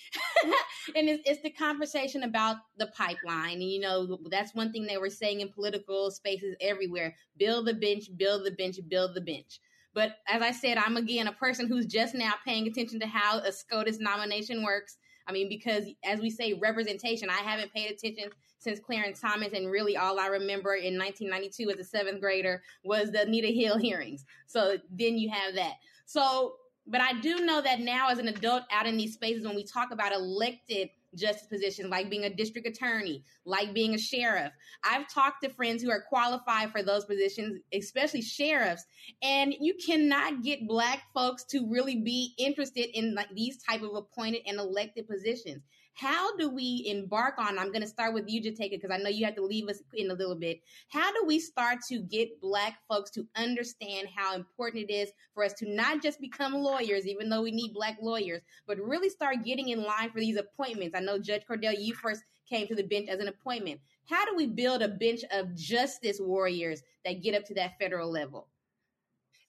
and 0.95 1.09
it's, 1.09 1.23
it's, 1.25 1.41
the 1.41 1.49
conversation 1.49 2.23
about 2.23 2.57
the 2.77 2.87
pipeline. 2.87 3.53
And, 3.53 3.71
you 3.71 3.79
know, 3.79 4.17
that's 4.29 4.55
one 4.55 4.71
thing 4.71 4.85
they 4.85 4.97
were 4.97 5.09
saying 5.09 5.41
in 5.41 5.49
political 5.49 6.11
spaces 6.11 6.55
everywhere 6.61 7.15
build 7.37 7.67
the 7.67 7.73
bench, 7.73 8.05
build 8.17 8.45
the 8.45 8.51
bench, 8.51 8.77
build 8.89 9.15
the 9.15 9.21
bench. 9.21 9.59
But 9.93 10.17
as 10.27 10.41
I 10.41 10.51
said, 10.51 10.77
I'm 10.77 10.97
again 10.97 11.27
a 11.27 11.33
person 11.33 11.67
who's 11.67 11.85
just 11.85 12.15
now 12.15 12.33
paying 12.45 12.67
attention 12.67 12.99
to 12.99 13.07
how 13.07 13.39
a 13.39 13.51
SCOTUS 13.51 13.99
nomination 13.99 14.63
works. 14.63 14.97
I 15.27 15.31
mean, 15.31 15.47
because 15.47 15.85
as 16.03 16.19
we 16.19 16.29
say, 16.29 16.53
representation, 16.53 17.29
I 17.29 17.37
haven't 17.37 17.73
paid 17.73 17.91
attention 17.91 18.29
since 18.59 18.79
Clarence 18.79 19.19
Thomas, 19.19 19.53
and 19.53 19.69
really 19.69 19.95
all 19.95 20.19
I 20.19 20.27
remember 20.27 20.75
in 20.75 20.97
1992 20.97 21.69
as 21.69 21.79
a 21.79 21.83
seventh 21.83 22.21
grader 22.21 22.61
was 22.83 23.11
the 23.11 23.21
Anita 23.21 23.47
Hill 23.47 23.77
hearings. 23.77 24.25
So 24.47 24.77
then 24.89 25.17
you 25.17 25.29
have 25.29 25.55
that. 25.55 25.73
So, 26.05 26.55
but 26.85 27.01
I 27.01 27.19
do 27.19 27.45
know 27.45 27.61
that 27.61 27.79
now 27.79 28.09
as 28.09 28.19
an 28.19 28.27
adult 28.27 28.63
out 28.71 28.85
in 28.85 28.97
these 28.97 29.13
spaces, 29.13 29.45
when 29.45 29.55
we 29.55 29.63
talk 29.63 29.91
about 29.91 30.13
elected 30.13 30.89
justice 31.15 31.47
positions, 31.47 31.89
like 31.89 32.09
being 32.09 32.25
a 32.25 32.29
district 32.29 32.67
attorney, 32.67 33.23
like 33.45 33.73
being 33.73 33.93
a 33.93 33.97
sheriff. 33.97 34.51
I've 34.83 35.07
talked 35.07 35.43
to 35.43 35.49
friends 35.49 35.83
who 35.83 35.91
are 35.91 36.03
qualified 36.09 36.71
for 36.71 36.83
those 36.83 37.05
positions, 37.05 37.59
especially 37.73 38.21
sheriffs, 38.21 38.85
and 39.21 39.53
you 39.59 39.75
cannot 39.85 40.43
get 40.43 40.67
black 40.67 41.03
folks 41.13 41.43
to 41.45 41.69
really 41.69 41.97
be 41.97 42.33
interested 42.37 42.97
in 42.97 43.15
like 43.15 43.29
these 43.35 43.61
type 43.63 43.81
of 43.81 43.95
appointed 43.95 44.41
and 44.45 44.59
elected 44.59 45.07
positions. 45.07 45.61
How 45.95 46.35
do 46.37 46.49
we 46.49 46.85
embark 46.87 47.37
on? 47.37 47.59
I'm 47.59 47.71
going 47.71 47.81
to 47.81 47.87
start 47.87 48.15
with 48.15 48.27
you, 48.27 48.41
Jotaka, 48.41 48.71
because 48.71 48.89
I 48.89 48.97
know 48.97 49.09
you 49.09 49.25
have 49.25 49.35
to 49.35 49.45
leave 49.45 49.69
us 49.69 49.81
in 49.93 50.09
a 50.09 50.15
little 50.15 50.35
bit. 50.35 50.59
How 50.89 51.11
do 51.11 51.23
we 51.25 51.39
start 51.39 51.79
to 51.89 51.99
get 51.99 52.41
Black 52.41 52.79
folks 52.89 53.11
to 53.11 53.27
understand 53.35 54.07
how 54.13 54.33
important 54.33 54.89
it 54.89 54.93
is 54.93 55.11
for 55.35 55.43
us 55.43 55.53
to 55.53 55.69
not 55.69 56.01
just 56.01 56.19
become 56.19 56.55
lawyers, 56.55 57.05
even 57.05 57.29
though 57.29 57.43
we 57.43 57.51
need 57.51 57.73
Black 57.73 57.97
lawyers, 58.01 58.41
but 58.65 58.79
really 58.79 59.09
start 59.09 59.43
getting 59.45 59.69
in 59.69 59.83
line 59.83 60.09
for 60.09 60.19
these 60.19 60.37
appointments? 60.37 60.95
I 60.95 60.99
know 60.99 61.19
Judge 61.19 61.43
Cordell, 61.47 61.75
you 61.77 61.93
first 61.93 62.23
came 62.49 62.67
to 62.67 62.75
the 62.75 62.83
bench 62.83 63.07
as 63.07 63.19
an 63.19 63.27
appointment. 63.27 63.79
How 64.09 64.25
do 64.25 64.35
we 64.35 64.47
build 64.47 64.81
a 64.81 64.89
bench 64.89 65.21
of 65.31 65.55
justice 65.55 66.19
warriors 66.19 66.81
that 67.05 67.21
get 67.21 67.35
up 67.35 67.45
to 67.45 67.53
that 67.53 67.77
federal 67.79 68.11
level? 68.11 68.47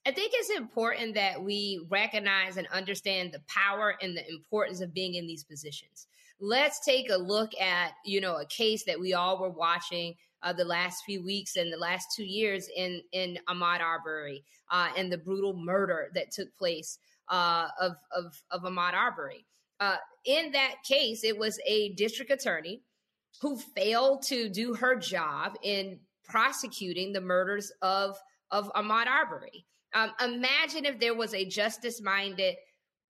I 0.07 0.13
think 0.13 0.33
it's 0.35 0.51
important 0.51 1.15
that 1.15 1.43
we 1.43 1.87
recognize 1.89 2.59
and 2.59 2.67
understand 2.67 3.33
the 3.33 3.41
power 3.49 3.95
and 4.03 4.15
the 4.15 4.29
importance 4.29 4.83
of 4.83 4.93
being 4.93 5.15
in 5.15 5.27
these 5.27 5.45
positions 5.45 6.07
let's 6.41 6.85
take 6.85 7.11
a 7.11 7.17
look 7.17 7.53
at 7.61 7.93
you 8.05 8.21
know 8.21 8.37
a 8.37 8.47
case 8.47 8.85
that 8.85 8.99
we 8.99 9.15
all 9.15 9.41
were 9.41 9.51
watching 9.51 10.15
uh, 10.43 10.53
the 10.53 10.65
last 10.65 11.03
few 11.05 11.25
weeks 11.25 11.57
and 11.57 11.73
the 11.73 11.77
last 11.77 12.09
two 12.15 12.25
years 12.25 12.69
in 12.77 13.01
in 13.13 13.39
Ahmaud 13.49 13.81
Arbery 13.81 14.45
uh, 14.71 14.91
and 14.97 15.11
the 15.11 15.19
brutal 15.19 15.57
murder 15.57 16.11
that 16.15 16.31
took 16.31 16.55
place 16.57 16.99
uh, 17.29 17.69
of, 17.81 17.93
of 18.15 18.43
of 18.51 18.63
Ahmaud 18.63 18.95
Arbery. 18.95 19.47
Uh, 19.81 19.97
in 20.25 20.53
that 20.53 20.77
case, 20.87 21.25
it 21.25 21.37
was 21.37 21.59
a 21.67 21.93
district 21.95 22.31
attorney 22.31 22.83
who 23.41 23.59
failed 23.59 24.23
to 24.23 24.49
do 24.49 24.75
her 24.75 24.95
job 24.95 25.55
in 25.63 25.99
prosecuting 26.25 27.13
the 27.13 27.21
murders 27.21 27.73
of 27.83 28.19
of 28.51 28.71
Ahmaud 28.75 29.07
Arbery. 29.07 29.67
Um, 29.95 30.11
imagine 30.21 30.85
if 30.85 30.99
there 30.99 31.15
was 31.15 31.35
a 31.35 31.45
justice 31.45 32.03
minded 32.03 32.57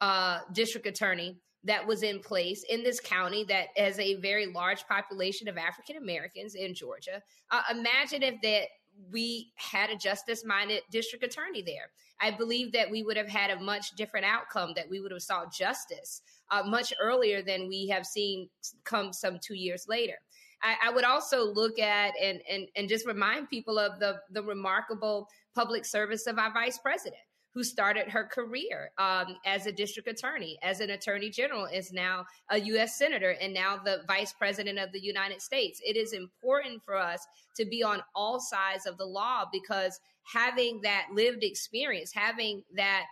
uh, 0.01 0.41
district 0.53 0.87
attorney 0.87 1.39
that 1.65 1.87
was 1.87 2.03
in 2.03 2.21
place 2.21 2.65
in 2.69 2.83
this 2.83 3.01
county 3.01 3.45
that 3.45 3.69
has 3.77 3.99
a 3.99 4.15
very 4.17 4.47
large 4.47 4.87
population 4.87 5.49
of 5.49 5.57
African 5.57 5.97
Americans 5.97 6.55
in 6.55 6.75
Georgia. 6.75 7.23
Uh, 7.51 7.62
imagine 7.71 8.23
if 8.23 8.41
that 8.43 8.69
we 9.11 9.53
had 9.57 9.91
a 9.91 9.97
justice 9.97 10.45
minded 10.45 10.83
district 10.91 11.25
attorney 11.25 11.62
there. 11.62 11.91
I 12.21 12.31
believe 12.31 12.73
that 12.73 12.91
we 12.91 13.03
would 13.03 13.17
have 13.17 13.29
had 13.29 13.51
a 13.51 13.61
much 13.61 13.97
different 13.97 14.25
outcome, 14.25 14.73
that 14.77 14.89
we 14.89 15.01
would 15.01 15.11
have 15.11 15.23
sought 15.23 15.53
justice 15.53 16.23
uh, 16.51 16.62
much 16.65 16.93
earlier 17.01 17.43
than 17.43 17.69
we 17.69 17.89
have 17.89 18.07
seen 18.07 18.49
come 18.85 19.12
some 19.12 19.39
two 19.43 19.55
years 19.55 19.87
later. 19.89 20.15
I, 20.62 20.77
I, 20.89 20.91
would 20.91 21.05
also 21.05 21.45
look 21.45 21.79
at 21.79 22.15
and, 22.23 22.41
and, 22.49 22.69
and 22.77 22.89
just 22.89 23.07
remind 23.07 23.51
people 23.51 23.79
of 23.79 23.99
the, 23.99 24.21
the 24.31 24.43
remarkable 24.43 25.29
public 25.55 25.85
service 25.85 26.27
of 26.27 26.39
our 26.39 26.53
vice 26.53 26.79
president 26.79 27.21
who 27.55 27.63
started 27.63 28.09
her 28.09 28.25
career 28.25 28.91
um, 28.99 29.37
as 29.47 29.67
a 29.67 29.73
district 29.73 30.09
attorney, 30.09 30.59
as 30.63 30.81
an 30.81 30.91
attorney 30.91 31.31
general, 31.31 31.67
is 31.67 31.93
now 31.93 32.25
a 32.51 32.59
U.S. 32.61 32.99
senator, 32.99 33.37
and 33.41 33.55
now 33.55 33.81
the 33.83 34.03
vice 34.09 34.33
president 34.33 34.79
of 34.79 34.91
the 34.93 35.01
United 35.01 35.41
States. 35.41 35.81
It 35.85 35.97
is 35.97 36.13
important 36.13 36.83
for 36.85 36.97
us 36.97 37.25
to 37.57 37.65
be 37.65 37.83
on 37.83 38.03
all 38.15 38.41
sides 38.41 38.87
of 38.87 38.99
the 38.99 39.07
law 39.07 39.45
because 39.53 40.01
having 40.25 40.81
that 40.83 41.07
lived 41.13 41.45
experience, 41.45 42.13
having 42.13 42.65
that 42.75 43.05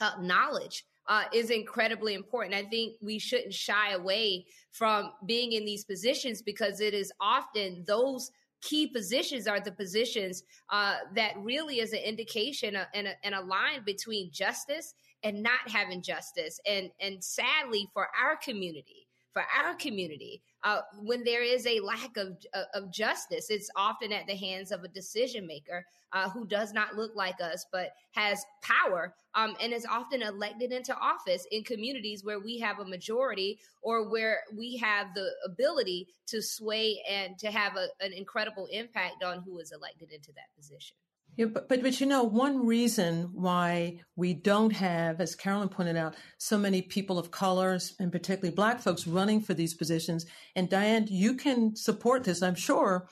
uh, 0.00 0.12
knowledge, 0.20 0.84
uh, 1.06 1.24
is 1.32 1.50
incredibly 1.50 2.14
important. 2.14 2.54
I 2.54 2.64
think 2.64 2.94
we 3.02 3.18
shouldn't 3.18 3.52
shy 3.52 3.92
away 3.92 4.46
from 4.72 5.12
being 5.26 5.52
in 5.52 5.64
these 5.64 5.84
positions 5.84 6.40
because 6.40 6.80
it 6.80 6.94
is 6.94 7.12
often 7.20 7.84
those 7.86 8.30
key 8.64 8.86
positions 8.86 9.46
are 9.46 9.60
the 9.60 9.72
positions 9.72 10.42
uh, 10.70 10.96
that 11.14 11.34
really 11.36 11.80
is 11.80 11.92
an 11.92 11.98
indication 12.00 12.76
and, 12.94 13.06
a, 13.06 13.12
and 13.22 13.34
a 13.34 13.40
line 13.40 13.84
between 13.84 14.30
justice 14.32 14.94
and 15.22 15.42
not 15.42 15.68
having 15.68 16.02
justice. 16.02 16.58
And 16.66 16.90
and 17.00 17.22
sadly 17.22 17.88
for 17.92 18.08
our 18.20 18.36
community, 18.36 19.03
for 19.34 19.42
our 19.62 19.74
community, 19.74 20.40
uh, 20.62 20.80
when 21.02 21.24
there 21.24 21.42
is 21.42 21.66
a 21.66 21.80
lack 21.80 22.16
of, 22.16 22.38
of 22.72 22.90
justice, 22.90 23.50
it's 23.50 23.68
often 23.76 24.12
at 24.12 24.26
the 24.26 24.36
hands 24.36 24.72
of 24.72 24.84
a 24.84 24.88
decision 24.88 25.46
maker 25.46 25.84
uh, 26.12 26.30
who 26.30 26.46
does 26.46 26.72
not 26.72 26.94
look 26.94 27.10
like 27.14 27.40
us 27.40 27.66
but 27.72 27.90
has 28.12 28.44
power 28.62 29.12
um, 29.34 29.54
and 29.60 29.72
is 29.72 29.84
often 29.84 30.22
elected 30.22 30.72
into 30.72 30.96
office 30.96 31.46
in 31.50 31.64
communities 31.64 32.24
where 32.24 32.38
we 32.38 32.58
have 32.58 32.78
a 32.78 32.84
majority 32.84 33.58
or 33.82 34.08
where 34.08 34.38
we 34.56 34.76
have 34.76 35.08
the 35.14 35.28
ability 35.44 36.06
to 36.26 36.40
sway 36.40 37.02
and 37.10 37.36
to 37.38 37.50
have 37.50 37.76
a, 37.76 37.88
an 38.00 38.12
incredible 38.12 38.68
impact 38.70 39.24
on 39.24 39.42
who 39.42 39.58
is 39.58 39.72
elected 39.72 40.10
into 40.12 40.32
that 40.32 40.54
position. 40.56 40.96
Yeah, 41.36 41.46
but, 41.46 41.68
but 41.68 41.82
but 41.82 42.00
you 42.00 42.06
know, 42.06 42.22
one 42.22 42.64
reason 42.64 43.30
why 43.32 44.00
we 44.14 44.34
don't 44.34 44.72
have, 44.72 45.20
as 45.20 45.34
Carolyn 45.34 45.68
pointed 45.68 45.96
out, 45.96 46.14
so 46.38 46.56
many 46.56 46.80
people 46.80 47.18
of 47.18 47.30
colors 47.30 47.94
and 47.98 48.12
particularly 48.12 48.54
Black 48.54 48.80
folks 48.80 49.06
running 49.06 49.40
for 49.40 49.52
these 49.54 49.74
positions, 49.74 50.26
and 50.54 50.68
Diane, 50.68 51.06
you 51.10 51.34
can 51.34 51.74
support 51.74 52.24
this, 52.24 52.42
I'm 52.42 52.54
sure, 52.54 53.08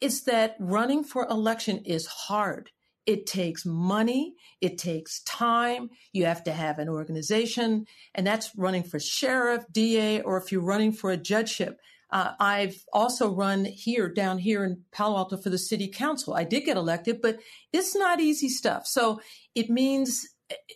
is 0.00 0.24
that 0.24 0.56
running 0.60 1.02
for 1.02 1.26
election 1.28 1.78
is 1.84 2.06
hard. 2.06 2.70
It 3.06 3.26
takes 3.26 3.66
money, 3.66 4.34
it 4.60 4.78
takes 4.78 5.22
time. 5.24 5.90
You 6.12 6.26
have 6.26 6.44
to 6.44 6.52
have 6.52 6.78
an 6.78 6.88
organization, 6.88 7.86
and 8.14 8.26
that's 8.26 8.56
running 8.56 8.82
for 8.82 8.98
sheriff, 9.00 9.64
DA, 9.70 10.20
or 10.20 10.38
if 10.38 10.52
you're 10.52 10.62
running 10.62 10.92
for 10.92 11.10
a 11.10 11.16
judgeship. 11.16 11.78
Uh, 12.14 12.32
I've 12.38 12.84
also 12.92 13.28
run 13.28 13.64
here, 13.64 14.08
down 14.08 14.38
here 14.38 14.62
in 14.64 14.82
Palo 14.92 15.16
Alto 15.16 15.36
for 15.36 15.50
the 15.50 15.58
city 15.58 15.88
council. 15.88 16.34
I 16.34 16.44
did 16.44 16.64
get 16.64 16.76
elected, 16.76 17.20
but 17.20 17.40
it's 17.72 17.96
not 17.96 18.20
easy 18.20 18.48
stuff. 18.48 18.86
So 18.86 19.20
it 19.56 19.68
means 19.68 20.24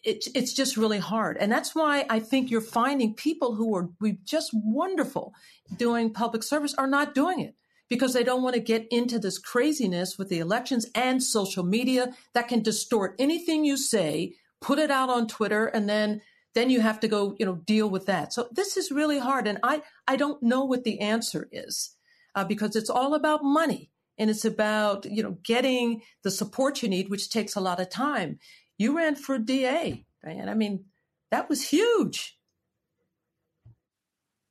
it, 0.02 0.24
it's 0.34 0.52
just 0.52 0.76
really 0.76 0.98
hard. 0.98 1.36
And 1.38 1.52
that's 1.52 1.76
why 1.76 2.04
I 2.10 2.18
think 2.18 2.50
you're 2.50 2.60
finding 2.60 3.14
people 3.14 3.54
who 3.54 3.76
are 3.76 3.88
just 4.24 4.50
wonderful 4.52 5.32
doing 5.76 6.12
public 6.12 6.42
service 6.42 6.74
are 6.74 6.88
not 6.88 7.14
doing 7.14 7.38
it 7.38 7.54
because 7.88 8.14
they 8.14 8.24
don't 8.24 8.42
want 8.42 8.54
to 8.54 8.60
get 8.60 8.88
into 8.90 9.20
this 9.20 9.38
craziness 9.38 10.18
with 10.18 10.30
the 10.30 10.40
elections 10.40 10.86
and 10.96 11.22
social 11.22 11.62
media 11.62 12.12
that 12.34 12.48
can 12.48 12.62
distort 12.62 13.14
anything 13.16 13.64
you 13.64 13.76
say, 13.76 14.34
put 14.60 14.80
it 14.80 14.90
out 14.90 15.08
on 15.08 15.28
Twitter, 15.28 15.66
and 15.66 15.88
then 15.88 16.20
then 16.58 16.70
you 16.70 16.80
have 16.80 16.98
to 17.00 17.08
go, 17.08 17.36
you 17.38 17.46
know, 17.46 17.54
deal 17.54 17.88
with 17.88 18.06
that. 18.06 18.32
So 18.32 18.48
this 18.50 18.76
is 18.76 18.90
really 18.90 19.20
hard. 19.20 19.46
And 19.46 19.58
I, 19.62 19.82
I 20.08 20.16
don't 20.16 20.42
know 20.42 20.64
what 20.64 20.82
the 20.82 21.00
answer 21.00 21.48
is 21.52 21.94
uh, 22.34 22.44
because 22.44 22.74
it's 22.74 22.90
all 22.90 23.14
about 23.14 23.44
money 23.44 23.92
and 24.18 24.28
it's 24.28 24.44
about, 24.44 25.06
you 25.06 25.22
know, 25.22 25.38
getting 25.44 26.02
the 26.24 26.32
support 26.32 26.82
you 26.82 26.88
need, 26.88 27.10
which 27.10 27.30
takes 27.30 27.54
a 27.54 27.60
lot 27.60 27.78
of 27.78 27.88
time. 27.88 28.40
You 28.76 28.96
ran 28.96 29.14
for 29.14 29.38
DA, 29.38 30.04
Diane. 30.24 30.48
I 30.48 30.54
mean, 30.54 30.86
that 31.30 31.48
was 31.48 31.68
huge. 31.68 32.36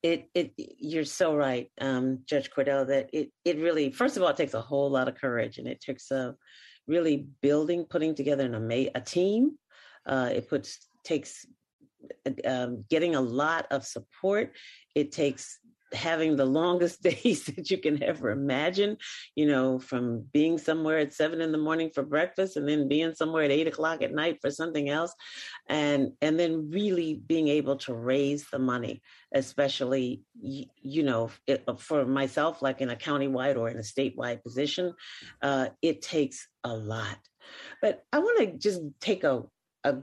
It, 0.01 0.29
it, 0.33 0.53
you're 0.55 1.03
so 1.03 1.35
right, 1.35 1.69
um, 1.81 2.19
Judge 2.25 2.49
Cordell, 2.49 2.87
that 2.87 3.09
it, 3.11 3.31
it 3.43 3.57
really, 3.57 3.91
first 3.91 4.15
of 4.15 4.23
all, 4.23 4.29
it 4.29 4.37
takes 4.37 4.53
a 4.53 4.61
whole 4.61 4.89
lot 4.89 5.09
of 5.09 5.15
courage 5.15 5.57
and 5.57 5.67
it 5.67 5.81
takes 5.81 6.11
a 6.11 6.35
really 6.87 7.27
building, 7.41 7.85
putting 7.89 8.15
together 8.15 8.45
an 8.45 8.71
a 8.95 9.01
team. 9.01 9.57
Uh, 10.05 10.29
it 10.33 10.47
puts, 10.47 10.87
takes 11.03 11.45
um, 12.45 12.85
getting 12.89 13.15
a 13.15 13.21
lot 13.21 13.67
of 13.71 13.85
support. 13.85 14.53
It 14.95 15.11
takes 15.11 15.59
having 15.93 16.35
the 16.35 16.45
longest 16.45 17.01
days 17.23 17.45
that 17.45 17.69
you 17.69 17.77
can 17.77 18.01
ever 18.03 18.29
imagine, 18.29 18.97
you 19.35 19.47
know, 19.47 19.79
from 19.79 20.25
being 20.33 20.57
somewhere 20.57 20.99
at 20.99 21.13
seven 21.13 21.41
in 21.41 21.51
the 21.51 21.57
morning 21.57 21.89
for 21.93 22.03
breakfast 22.03 22.57
and 22.57 22.67
then 22.67 22.87
being 22.87 23.13
somewhere 23.13 23.43
at 23.43 23.51
eight 23.51 23.67
o'clock 23.67 24.01
at 24.01 24.13
night 24.13 24.37
for 24.41 24.51
something 24.51 24.89
else. 24.89 25.13
And, 25.69 26.11
and 26.21 26.39
then 26.39 26.69
really 26.71 27.21
being 27.25 27.47
able 27.47 27.77
to 27.77 27.93
raise 27.93 28.47
the 28.51 28.59
money, 28.59 29.01
especially, 29.33 30.23
you 30.41 31.03
know, 31.03 31.31
it, 31.45 31.63
for 31.79 32.05
myself, 32.05 32.61
like 32.61 32.81
in 32.81 32.89
a 32.89 32.95
countywide 32.95 33.57
or 33.57 33.69
in 33.69 33.77
a 33.77 33.81
statewide 33.81 34.43
position, 34.43 34.93
uh, 35.41 35.69
it 35.81 36.01
takes 36.01 36.47
a 36.63 36.73
lot. 36.73 37.17
But 37.81 38.03
I 38.11 38.19
want 38.19 38.39
to 38.39 38.57
just 38.57 38.81
take 38.99 39.23
a, 39.23 39.43
a 39.83 39.97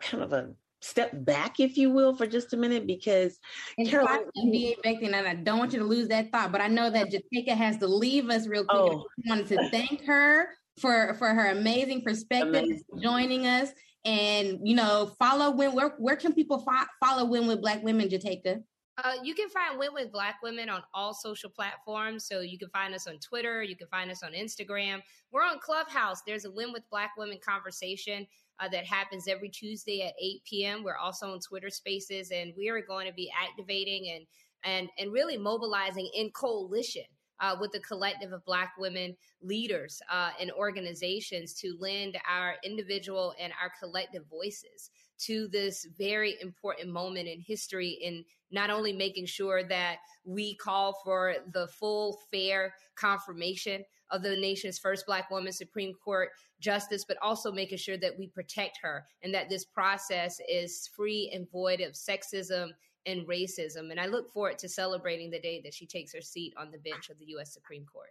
kind 0.00 0.22
of 0.22 0.32
a 0.32 0.50
step 0.80 1.10
back, 1.12 1.60
if 1.60 1.76
you 1.76 1.90
will, 1.90 2.14
for 2.14 2.26
just 2.26 2.52
a 2.52 2.56
minute, 2.56 2.86
because 2.86 3.38
and 3.76 3.88
Carolyn, 3.88 4.24
and 4.34 5.16
I 5.16 5.34
don't 5.34 5.58
want 5.58 5.72
you 5.72 5.78
to 5.78 5.84
lose 5.84 6.08
that 6.08 6.30
thought, 6.32 6.52
but 6.52 6.60
I 6.60 6.68
know 6.68 6.90
that 6.90 7.08
Jotaka 7.10 7.56
has 7.56 7.78
to 7.78 7.86
leave 7.86 8.30
us 8.30 8.46
real 8.46 8.64
quick. 8.64 8.80
Oh. 8.80 9.04
I 9.26 9.28
wanted 9.28 9.48
to 9.48 9.70
thank 9.70 10.04
her 10.04 10.48
for 10.80 11.14
for 11.14 11.28
her 11.28 11.50
amazing 11.50 12.02
perspective, 12.02 12.64
amazing. 12.64 12.82
joining 13.02 13.46
us, 13.46 13.70
and 14.04 14.58
you 14.62 14.74
know, 14.74 15.12
follow 15.18 15.50
when 15.50 15.74
where 15.74 15.94
where 15.98 16.16
can 16.16 16.32
people 16.32 16.58
fo- 16.60 16.86
follow 17.04 17.24
Win 17.24 17.46
with 17.46 17.60
Black 17.60 17.82
Women, 17.82 18.08
Jotaka? 18.08 18.62
Uh, 19.04 19.14
you 19.22 19.32
can 19.32 19.48
find 19.48 19.78
Win 19.78 19.94
with 19.94 20.10
Black 20.10 20.42
Women 20.42 20.68
on 20.68 20.82
all 20.92 21.14
social 21.14 21.48
platforms. 21.48 22.26
So 22.26 22.40
you 22.40 22.58
can 22.58 22.68
find 22.70 22.94
us 22.94 23.06
on 23.06 23.18
Twitter, 23.18 23.62
you 23.62 23.76
can 23.76 23.86
find 23.88 24.10
us 24.10 24.22
on 24.24 24.32
Instagram. 24.32 25.00
We're 25.30 25.44
on 25.44 25.60
Clubhouse. 25.60 26.22
There's 26.26 26.46
a 26.46 26.50
Win 26.50 26.72
with 26.72 26.82
Black 26.90 27.12
Women 27.16 27.38
conversation 27.44 28.26
uh, 28.60 28.68
that 28.68 28.84
happens 28.84 29.28
every 29.28 29.48
Tuesday 29.48 30.02
at 30.02 30.14
8 30.20 30.42
p.m. 30.44 30.84
We're 30.84 30.96
also 30.96 31.32
on 31.32 31.40
Twitter 31.40 31.70
Spaces, 31.70 32.30
and 32.30 32.52
we 32.56 32.68
are 32.68 32.80
going 32.80 33.06
to 33.06 33.12
be 33.12 33.30
activating 33.30 34.10
and 34.14 34.26
and 34.64 34.88
and 34.98 35.12
really 35.12 35.36
mobilizing 35.36 36.10
in 36.14 36.30
coalition. 36.30 37.04
Uh, 37.40 37.54
with 37.60 37.70
the 37.70 37.78
collective 37.78 38.32
of 38.32 38.44
Black 38.44 38.72
women 38.80 39.16
leaders 39.40 40.02
uh, 40.12 40.30
and 40.40 40.50
organizations 40.50 41.54
to 41.54 41.76
lend 41.78 42.18
our 42.28 42.56
individual 42.64 43.32
and 43.38 43.52
our 43.62 43.70
collective 43.80 44.24
voices 44.28 44.90
to 45.18 45.46
this 45.46 45.86
very 45.96 46.36
important 46.40 46.92
moment 46.92 47.28
in 47.28 47.40
history 47.40 47.98
in 48.02 48.24
not 48.50 48.70
only 48.70 48.92
making 48.92 49.26
sure 49.26 49.62
that 49.62 49.98
we 50.24 50.56
call 50.56 51.00
for 51.04 51.36
the 51.52 51.68
full, 51.68 52.18
fair 52.32 52.74
confirmation 52.96 53.84
of 54.10 54.22
the 54.22 54.36
nation's 54.36 54.78
first 54.78 55.06
Black 55.06 55.30
woman 55.30 55.52
Supreme 55.52 55.94
Court 55.94 56.30
justice, 56.60 57.04
but 57.06 57.18
also 57.22 57.52
making 57.52 57.78
sure 57.78 57.96
that 57.98 58.18
we 58.18 58.26
protect 58.28 58.78
her 58.82 59.06
and 59.22 59.32
that 59.34 59.48
this 59.48 59.64
process 59.64 60.40
is 60.48 60.88
free 60.94 61.30
and 61.34 61.50
void 61.50 61.80
of 61.80 61.92
sexism 61.92 62.70
and 63.06 63.26
racism. 63.26 63.90
And 63.90 64.00
I 64.00 64.06
look 64.06 64.30
forward 64.30 64.58
to 64.58 64.68
celebrating 64.68 65.30
the 65.30 65.40
day 65.40 65.60
that 65.64 65.74
she 65.74 65.86
takes 65.86 66.12
her 66.14 66.20
seat 66.20 66.54
on 66.56 66.70
the 66.70 66.78
bench 66.78 67.10
of 67.10 67.18
the 67.18 67.26
U.S. 67.26 67.52
Supreme 67.52 67.84
Court. 67.84 68.10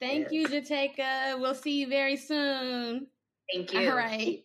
Thank 0.00 0.32
you, 0.32 0.48
Jotaka. 0.48 1.38
We'll 1.38 1.54
see 1.54 1.80
you 1.80 1.88
very 1.88 2.16
soon. 2.16 3.06
Thank 3.52 3.72
you. 3.72 3.90
All 3.90 3.96
right. 3.96 4.42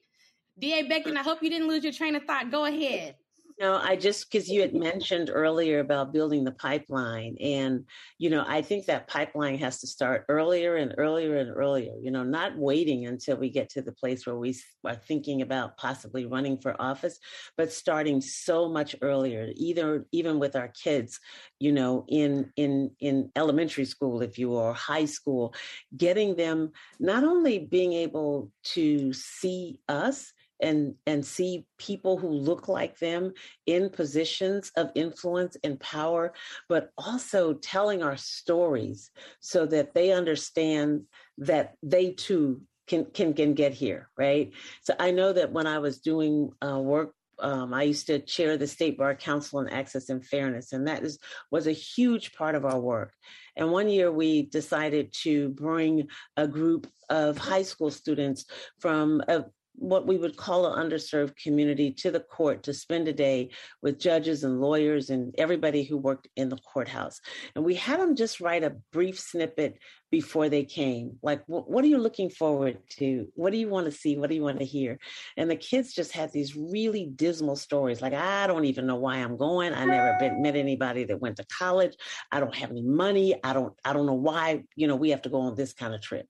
D.A. 0.60 0.84
Becton, 0.84 1.18
I 1.18 1.22
hope 1.22 1.42
you 1.42 1.50
didn't 1.50 1.68
lose 1.68 1.84
your 1.84 1.94
train 1.94 2.16
of 2.16 2.24
thought. 2.24 2.52
Go 2.52 2.66
ahead. 2.66 3.16
No, 3.58 3.78
I 3.78 3.96
just 3.96 4.30
because 4.30 4.50
you 4.50 4.60
had 4.60 4.74
mentioned 4.74 5.30
earlier 5.34 5.80
about 5.80 6.12
building 6.12 6.44
the 6.44 6.52
pipeline, 6.52 7.38
and 7.40 7.86
you 8.18 8.30
know, 8.30 8.44
I 8.46 8.62
think 8.62 8.86
that 8.86 9.08
pipeline 9.08 9.58
has 9.60 9.80
to 9.80 9.88
start 9.88 10.26
earlier 10.28 10.76
and 10.76 10.94
earlier 10.98 11.38
and 11.38 11.50
earlier. 11.56 11.94
You 12.02 12.12
know, 12.12 12.24
not 12.24 12.58
waiting 12.58 13.06
until 13.08 13.38
we 13.38 13.50
get 13.50 13.70
to 13.70 13.82
the 13.82 13.94
place 13.94 14.26
where 14.28 14.36
we 14.36 14.58
are 14.86 14.96
thinking 14.96 15.42
about 15.42 15.78
possibly 15.78 16.26
running 16.26 16.58
for 16.60 16.76
office, 16.82 17.18
but 17.56 17.72
starting 17.72 18.20
so 18.20 18.68
much 18.68 18.94
earlier, 19.02 19.48
either 19.56 20.06
even 20.12 20.38
with 20.38 20.58
our 20.58 20.68
kids, 20.84 21.22
you 21.58 21.72
know, 21.72 22.04
in 22.10 22.52
in 22.58 22.92
in 23.00 23.32
elementary 23.38 23.86
school, 23.86 24.22
if 24.22 24.38
you 24.38 24.58
are 24.58 24.74
high 24.74 25.06
school, 25.06 25.54
getting 25.96 26.36
them 26.36 26.72
not 27.00 27.24
only 27.24 27.60
being 27.60 27.94
able 27.94 28.52
to 28.64 29.14
see 29.14 29.80
us 29.88 30.34
and 30.60 30.96
and 31.06 31.26
see 31.26 31.66
people 31.78 32.18
who 32.18 32.30
look 32.30 32.68
like 32.68 32.98
them 33.00 33.34
in 33.66 33.90
positions 33.90 34.72
of 34.78 34.92
influence 34.96 35.58
and 35.64 35.80
power 35.80 36.34
but 36.70 36.92
also 36.98 37.54
telling 37.54 38.04
our 38.04 38.18
stories 38.18 39.12
so 39.40 39.66
that 39.66 39.94
they 39.94 40.12
understand 40.12 41.02
that 41.38 41.76
they 41.84 42.12
too 42.12 42.62
can 42.88 43.06
can 43.06 43.34
can 43.34 43.54
get 43.54 43.74
here 43.74 44.10
right 44.18 44.52
so 44.82 44.94
i 45.00 45.12
know 45.12 45.34
that 45.34 45.52
when 45.52 45.68
i 45.68 45.80
was 45.80 46.00
doing 46.00 46.50
uh, 46.66 46.80
work 46.80 47.14
um, 47.40 47.74
I 47.74 47.84
used 47.84 48.08
to 48.08 48.20
chair 48.20 48.58
the 48.58 48.68
State 48.68 48.98
Bar 48.98 49.16
Council 49.16 49.60
on 49.60 49.70
Access 49.70 50.10
and 50.10 50.26
Fairness, 50.26 50.72
and 50.72 50.88
that 50.88 51.04
is 51.04 51.20
was 51.52 51.68
a 51.68 51.72
huge 51.72 52.34
part 52.34 52.56
of 52.56 52.66
our 52.66 52.80
work. 52.80 53.14
And 53.56 53.72
one 53.72 53.90
year 53.90 54.12
we 54.12 54.44
decided 54.44 55.14
to 55.24 55.50
bring 55.50 56.08
a 56.38 56.48
group 56.48 56.88
of 57.10 57.38
high 57.38 57.64
school 57.64 57.92
students 57.92 58.46
from 58.80 59.22
a, 59.28 59.46
what 59.78 60.08
we 60.08 60.18
would 60.18 60.38
call 60.38 60.66
an 60.66 60.90
underserved 60.90 61.36
community 61.36 61.92
to 61.92 62.12
the 62.12 62.20
court 62.20 62.64
to 62.64 62.74
spend 62.74 63.08
a 63.08 63.14
day 63.14 63.50
with 63.82 64.00
judges 64.00 64.44
and 64.44 64.62
lawyers 64.62 65.10
and 65.10 65.36
everybody 65.38 65.84
who 65.84 65.98
worked 65.98 66.28
in 66.36 66.50
the 66.50 66.58
courthouse. 66.58 67.20
And 67.56 67.64
we 67.64 67.76
had 67.76 68.00
them 68.00 68.16
just 68.16 68.40
write 68.40 68.64
a 68.64 68.76
brief 68.92 69.20
snippet 69.20 69.78
before 70.12 70.48
they 70.50 70.64
came. 70.64 71.18
Like, 71.22 71.44
what 71.48 71.84
are 71.84 71.88
you 71.88 71.98
looking 71.98 72.30
forward 72.30 72.78
to? 72.92 73.28
What 73.36 73.52
do 73.52 73.58
you 73.58 73.68
want 73.68 73.86
to 73.86 73.92
see? 73.92 74.18
What 74.18 74.30
do 74.30 74.36
you 74.36 74.44
want 74.44 74.60
to 74.60 74.66
hear? 74.66 74.98
And 75.36 75.50
the 75.50 75.56
kids 75.56 75.94
just 75.94 76.14
had 76.14 76.32
these 76.32 76.56
really 76.56 77.06
dismal 77.14 77.56
stories. 77.58 78.02
Like, 78.02 78.14
I 78.14 78.48
don't 78.48 78.66
even 78.66 78.88
know 78.88 78.96
why 78.96 79.18
I'm 79.18 79.36
going. 79.36 79.74
I 79.74 79.84
never 79.86 80.16
been, 80.20 80.42
met 80.42 80.56
anybody 80.56 81.04
that 81.06 81.20
went 81.20 81.38
to 81.38 81.46
college. 81.46 81.98
I 82.32 82.40
don't 82.40 82.56
have 82.56 82.72
any 82.72 82.84
money. 82.84 83.36
I 83.44 83.54
don't, 83.54 83.74
I 83.84 83.94
don't 83.94 84.06
know 84.06 84.14
why, 84.14 84.64
you 84.76 84.88
know, 84.88 84.96
we 84.96 85.10
have 85.10 85.24
to 85.24 85.30
go 85.30 85.42
on 85.42 85.56
this 85.56 85.74
kind 85.74 85.94
of 85.94 86.02
trip 86.02 86.28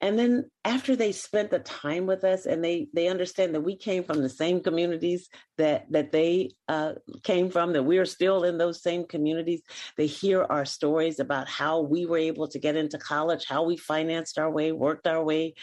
and 0.00 0.18
then 0.18 0.44
after 0.64 0.94
they 0.94 1.12
spent 1.12 1.50
the 1.50 1.58
time 1.60 2.06
with 2.06 2.24
us 2.24 2.46
and 2.46 2.62
they 2.62 2.88
they 2.92 3.08
understand 3.08 3.54
that 3.54 3.60
we 3.60 3.76
came 3.76 4.04
from 4.04 4.22
the 4.22 4.28
same 4.28 4.60
communities 4.60 5.28
that 5.58 5.86
that 5.90 6.12
they 6.12 6.50
uh, 6.68 6.92
came 7.22 7.50
from 7.50 7.72
that 7.72 7.82
we're 7.82 8.04
still 8.04 8.44
in 8.44 8.58
those 8.58 8.82
same 8.82 9.04
communities 9.06 9.62
they 9.96 10.06
hear 10.06 10.44
our 10.44 10.64
stories 10.64 11.18
about 11.20 11.48
how 11.48 11.80
we 11.80 12.06
were 12.06 12.18
able 12.18 12.48
to 12.48 12.58
get 12.58 12.76
into 12.76 12.98
college 12.98 13.46
how 13.48 13.62
we 13.64 13.76
financed 13.76 14.38
our 14.38 14.50
way 14.50 14.72
worked 14.72 15.06
our 15.06 15.24
way 15.24 15.54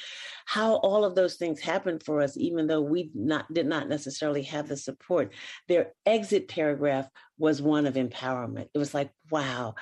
how 0.46 0.76
all 0.76 1.06
of 1.06 1.16
those 1.16 1.36
things 1.36 1.60
happened 1.60 2.04
for 2.04 2.22
us 2.22 2.38
even 2.38 2.68
though 2.68 2.82
we 2.82 3.12
not 3.14 3.52
did 3.54 3.66
not 3.66 3.88
necessarily 3.88 4.44
have 4.44 4.68
the 4.68 4.78
support. 4.78 5.34
Their 5.68 5.94
exit 6.06 6.48
paragraph 6.48 7.08
was 7.38 7.62
one 7.62 7.86
of 7.86 7.96
empowerment. 7.96 8.68
It 8.74 8.78
was 8.78 8.94
like 8.94 9.12
wow 9.30 9.76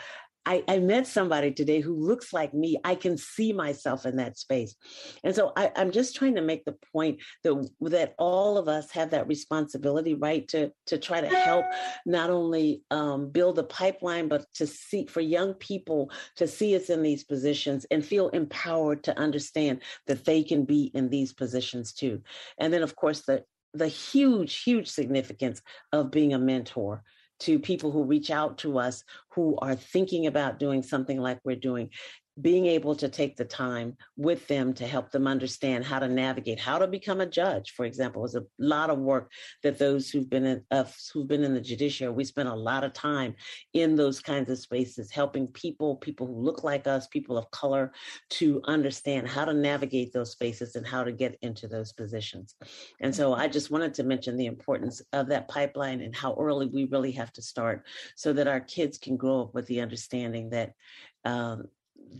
I, 0.46 0.64
I, 0.68 0.80
met 0.80 1.06
somebody 1.06 1.52
today 1.52 1.82
who 1.82 1.96
looks 1.96 2.34
like 2.34 2.54
me. 2.54 2.78
I 2.84 2.96
can 2.96 3.18
see 3.18 3.54
myself 3.54 4.06
in 4.06 4.16
that 4.16 4.38
space. 4.38 4.76
And 5.24 5.36
so 5.36 5.54
I, 5.56 5.72
am 5.76 5.92
just 5.92 6.16
trying 6.16 6.36
to 6.36 6.42
make 6.42 6.66
the 6.66 6.78
point 6.92 7.20
that 7.44 7.70
that 7.82 8.16
all 8.18 8.58
of 8.58 8.68
us 8.68 8.89
have 8.92 9.12
that 9.12 9.28
responsibility, 9.28 10.16
right? 10.16 10.48
To 10.50 10.72
to 10.88 10.98
try 10.98 11.22
to 11.22 11.28
help 11.28 11.66
not 12.06 12.30
only 12.30 12.84
um, 12.89 13.30
build 13.30 13.60
a 13.60 13.64
pipeline, 13.64 14.28
but 14.28 14.46
to 14.56 14.66
see 14.66 15.06
for 15.06 15.22
young 15.22 15.54
people 15.56 16.12
to 16.38 16.48
see 16.48 16.76
us 16.76 16.89
in 16.89 17.04
these 17.04 17.24
positions 17.24 17.86
and 17.92 18.04
feel 18.04 18.30
empowered 18.30 19.04
to 19.04 19.18
understand 19.20 19.82
that 20.08 20.26
they 20.26 20.44
can 20.44 20.66
be 20.66 20.92
in 20.96 21.10
these 21.10 21.34
positions 21.34 21.94
too. 21.94 22.22
And 22.58 22.74
then 22.74 22.82
of 22.82 22.96
course 22.96 23.22
the 23.22 23.44
the 23.74 23.88
huge, 23.88 24.64
huge 24.64 24.89
significance 24.89 25.62
of 25.94 26.12
being 26.12 26.34
a 26.34 26.39
mentor 26.39 27.04
to 27.42 27.60
people 27.60 27.92
who 27.92 28.04
reach 28.04 28.32
out 28.32 28.58
to 28.60 28.80
us 28.80 29.04
who 29.30 29.58
are 29.62 29.76
thinking 29.76 30.28
about 30.28 30.60
doing 30.60 30.84
something 30.84 31.20
like 31.20 31.39
we're 31.44 31.56
doing 31.56 31.89
being 32.40 32.66
able 32.66 32.96
to 32.96 33.10
take 33.10 33.36
the 33.36 33.46
time 33.46 33.98
with 34.16 34.48
them 34.48 34.74
to 34.74 34.88
help 34.88 35.12
them 35.12 35.28
understand 35.28 35.84
how 35.84 36.00
to 36.00 36.08
navigate 36.08 36.60
how 36.60 36.78
to 36.78 36.88
become 36.88 37.20
a 37.20 37.26
judge 37.26 37.72
for 37.72 37.86
example 37.86 38.22
was 38.22 38.36
a 38.36 38.44
lot 38.58 38.90
of 38.90 38.98
work 38.98 39.32
that 39.64 39.78
those 39.78 40.10
who've 40.10 40.30
been 40.30 40.46
in 40.46 40.64
uh, 40.72 40.86
who've 41.14 41.28
been 41.28 41.44
in 41.44 41.54
the 41.54 41.60
judiciary 41.60 42.14
we 42.14 42.24
spent 42.24 42.48
a 42.48 42.56
lot 42.56 42.86
of 42.86 42.94
time 42.94 43.36
in 43.74 43.96
those 43.96 44.22
kinds 44.22 44.50
of 44.50 44.58
spaces 44.58 45.12
helping 45.12 45.46
people 45.48 45.98
people 45.98 46.26
who 46.26 46.42
look 46.42 46.64
like 46.64 46.88
us 46.88 47.08
people 47.08 47.38
of 47.38 47.50
color 47.52 47.92
to 48.30 48.62
understand 48.66 49.28
how 49.28 49.44
to 49.44 49.54
navigate 49.54 50.14
those 50.14 50.32
spaces 50.32 50.76
and 50.76 50.88
how 50.88 51.04
to 51.04 51.12
get 51.12 51.38
into 51.42 51.68
those 51.68 51.92
positions. 51.92 52.56
And 53.02 53.14
so 53.14 53.34
i 53.34 53.48
just 53.48 53.72
wanted 53.72 53.94
to 53.96 54.04
mention 54.04 54.38
the 54.38 54.46
importance 54.46 55.02
of 55.12 55.28
that 55.28 55.50
pipeline 55.50 56.02
and 56.02 56.16
how 56.16 56.36
early 56.40 56.68
we 56.68 56.86
really 56.86 57.12
have 57.12 57.34
to 57.34 57.42
start 57.42 57.86
so 58.16 58.32
that 58.34 58.48
our 58.48 58.62
kids 58.62 58.98
can 58.98 59.18
grow 59.18 59.42
up 59.42 59.54
with 59.54 59.68
the 59.68 59.82
understanding 59.82 60.50
that 60.52 60.74
um, 61.26 61.66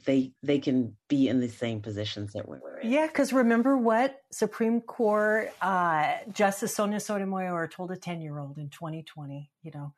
they 0.06 0.34
they 0.44 0.60
can 0.60 0.96
be 1.08 1.28
in 1.28 1.40
the 1.40 1.50
same 1.50 1.82
positions 1.82 2.34
that 2.34 2.48
we're 2.48 2.80
in. 2.80 2.92
Yeah, 2.92 3.08
because 3.08 3.34
remember 3.34 3.78
what 3.78 4.22
Supreme 4.32 4.82
Court 4.82 5.52
uh, 5.62 6.16
Justice 6.32 6.76
Sonia 6.76 7.00
Sotomayor 7.00 7.68
told 7.68 7.92
a 7.92 7.98
ten 7.98 8.22
year 8.22 8.40
old 8.40 8.58
in 8.58 8.70
2020. 8.70 9.50
You 9.64 9.72
know, 9.74 9.94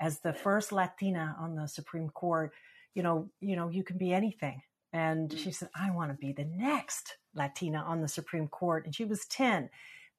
as 0.00 0.20
the 0.20 0.32
first 0.32 0.72
Latina 0.72 1.36
on 1.38 1.56
the 1.56 1.68
Supreme 1.68 2.08
Court, 2.10 2.52
you 2.94 3.02
know, 3.02 3.30
you 3.40 3.56
know, 3.56 3.68
you 3.68 3.82
can 3.82 3.98
be 3.98 4.12
anything. 4.12 4.62
And 4.92 5.32
she 5.38 5.52
said, 5.52 5.68
I 5.74 5.90
want 5.90 6.10
to 6.10 6.16
be 6.16 6.32
the 6.32 6.46
next 6.46 7.16
Latina 7.34 7.78
on 7.78 8.00
the 8.00 8.08
Supreme 8.08 8.48
Court. 8.48 8.86
And 8.86 8.94
she 8.94 9.04
was 9.04 9.26
10. 9.26 9.68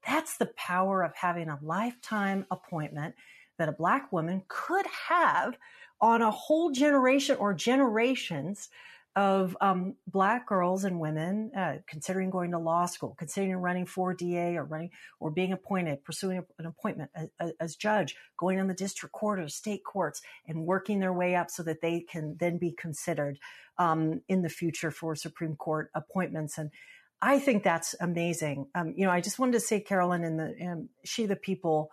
That's 0.05 0.38
the 0.38 0.51
power 0.55 1.03
of 1.03 1.15
having 1.15 1.49
a 1.49 1.57
lifetime 1.61 2.45
appointment 2.51 3.15
that 3.57 3.69
a 3.69 3.73
black 3.73 4.11
woman 4.11 4.43
could 4.47 4.86
have 5.07 5.57
on 5.99 6.21
a 6.21 6.30
whole 6.32 6.71
generation 6.71 7.38
or 7.38 7.53
generations 7.53 8.69
of 9.18 9.57
um, 9.61 9.95
black 10.05 10.47
girls 10.47 10.84
and 10.84 10.99
women 10.99 11.51
uh, 11.57 11.78
considering 11.88 12.30
going 12.30 12.51
to 12.51 12.59
law 12.59 12.86
school, 12.86 13.15
considering 13.18 13.57
running 13.57 13.88
for 13.88 14.13
DA 14.13 14.55
or 14.55 14.63
running 14.63 14.91
or 15.20 15.32
being 15.32 15.51
appointed, 15.51 16.03
pursuing 16.03 16.43
an 16.59 16.68
appointment 16.68 17.09
as, 17.39 17.51
as, 17.59 17.76
judge, 17.76 18.15
going 18.38 18.59
on 18.59 18.68
the 18.68 18.76
district 18.76 19.13
court 19.13 19.39
or 19.39 19.49
state 19.49 19.84
courts, 19.84 20.22
and 20.47 20.68
working 20.68 20.99
their 20.99 21.11
way 21.11 21.34
up 21.34 21.49
so 21.49 21.63
that 21.63 21.82
they 21.82 22.01
can 22.01 22.38
then 22.39 22.59
be 22.59 22.72
considered 22.72 23.39
um, 23.80 24.22
in 24.28 24.43
the 24.43 24.49
future 24.49 24.91
for 24.91 25.15
Supreme 25.15 25.55
Court 25.55 25.89
appointments. 25.95 26.59
And 26.59 26.70
I 27.20 27.39
think 27.39 27.63
that's 27.63 27.95
amazing. 27.99 28.68
Um, 28.76 28.93
you 28.95 29.03
know, 29.03 29.11
I 29.11 29.22
just 29.22 29.39
wanted 29.39 29.53
to 29.53 29.61
say, 29.61 29.80
Carolyn, 29.80 30.24
and 30.24 30.39
the 30.39 30.55
um, 30.63 30.89
She 31.03 31.26
the 31.26 31.36
People 31.36 31.89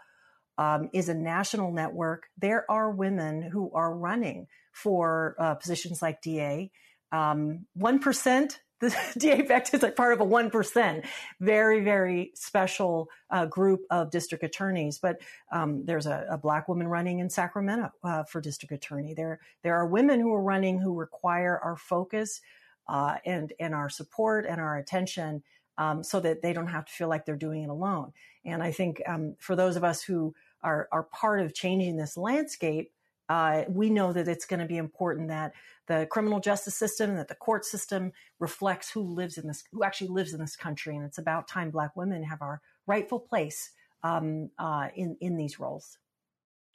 um, 0.59 0.91
is 0.93 1.09
a 1.09 1.15
national 1.15 1.73
network. 1.73 2.25
There 2.37 2.71
are 2.71 2.91
women 2.91 3.41
who 3.41 3.73
are 3.73 3.97
running 3.97 4.47
for 4.73 5.37
uh, 5.39 5.55
positions 5.55 6.03
like 6.03 6.21
DA 6.21 6.71
um, 7.15 7.67
1%, 7.79 8.59
the 8.81 8.97
DA 9.17 9.43
Becht 9.43 9.73
is 9.73 9.83
like 9.83 9.97
part 9.97 10.13
of 10.13 10.21
a 10.21 10.27
1%, 10.27 11.05
very, 11.41 11.81
very 11.81 12.33
special 12.35 13.09
uh, 13.31 13.47
group 13.47 13.83
of 13.89 14.11
district 14.11 14.43
attorneys. 14.43 14.99
But 14.99 15.21
um, 15.53 15.85
there's 15.87 16.07
a, 16.07 16.27
a, 16.29 16.37
black 16.37 16.69
woman 16.69 16.89
running 16.89 17.21
in 17.21 17.31
Sacramento 17.31 17.93
uh, 18.03 18.25
for 18.25 18.41
district 18.41 18.75
attorney. 18.75 19.15
There, 19.15 19.41
there 19.63 19.77
are 19.77 19.87
women 19.87 20.21
who 20.21 20.33
are 20.35 20.43
running 20.43 20.81
who 20.81 20.93
require 20.95 21.59
our 21.63 21.77
focus 21.77 22.41
uh, 22.89 23.17
and, 23.25 23.53
and 23.61 23.75
our 23.75 23.89
support 23.89 24.45
and 24.45 24.61
our 24.61 24.77
attention 24.77 25.43
um, 25.79 26.03
so 26.03 26.21
that 26.21 26.43
they 26.43 26.53
don't 26.53 26.67
have 26.67 26.85
to 26.85 26.93
feel 26.93 27.09
like 27.09 27.25
they're 27.25 27.37
doing 27.37 27.63
it 27.63 27.71
alone. 27.71 28.13
And 28.45 28.63
I 28.63 28.73
think 28.73 29.01
um, 29.07 29.37
for 29.39 29.57
those 29.57 29.77
of 29.77 29.85
us 29.85 30.03
who 30.03 30.35
are, 30.63 30.89
are 30.91 31.05
part 31.05 31.41
of 31.41 31.55
changing 31.55 31.97
this 31.97 32.17
landscape, 32.17 32.91
uh, 33.29 33.65
we 33.69 33.91
know 33.91 34.13
that 34.13 34.29
it's 34.29 34.47
going 34.47 34.61
to 34.61 34.67
be 34.67 34.77
important 34.77 35.29
that 35.29 35.53
the 35.87 36.07
criminal 36.11 36.41
justice 36.41 36.75
system, 36.75 37.15
that 37.17 37.29
the 37.29 37.35
court 37.35 37.65
system 37.65 38.13
reflects 38.39 38.91
who 38.91 39.01
lives 39.03 39.39
in 39.39 39.47
this, 39.47 39.65
who 39.73 39.85
actually 39.85 40.09
lives 40.09 40.35
in 40.35 40.41
this 40.41 40.57
country, 40.57 40.97
and 40.97 41.05
it's 41.05 41.19
about 41.19 41.49
time 41.49 41.71
Black 41.71 41.95
women 41.97 42.23
have 42.23 42.43
our 42.43 42.61
rightful 42.87 43.19
place 43.19 43.71
um, 44.03 44.51
uh, 44.59 44.89
in 44.95 45.17
in 45.21 45.37
these 45.37 45.59
roles. 45.59 45.99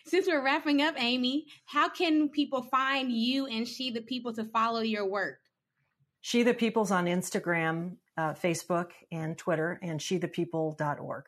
Since 0.06 0.28
we're 0.28 0.44
wrapping 0.44 0.82
up, 0.82 0.96
Aimee, 0.98 1.46
how 1.66 1.90
can 1.90 2.30
people 2.30 2.64
find 2.64 3.12
you 3.12 3.46
and 3.48 3.68
She 3.68 3.92
the 3.92 4.02
People 4.02 4.34
to 4.34 4.46
follow 4.46 4.82
your 4.82 5.06
work? 5.06 5.40
She 6.22 6.44
the 6.44 6.54
People's 6.54 6.92
on 6.92 7.06
Instagram, 7.06 7.98
uh, 8.18 8.34
Facebook, 8.34 8.92
and 9.12 9.38
Twitter, 9.38 9.80
and 9.84 10.00
shethepeople.org. 10.00 11.26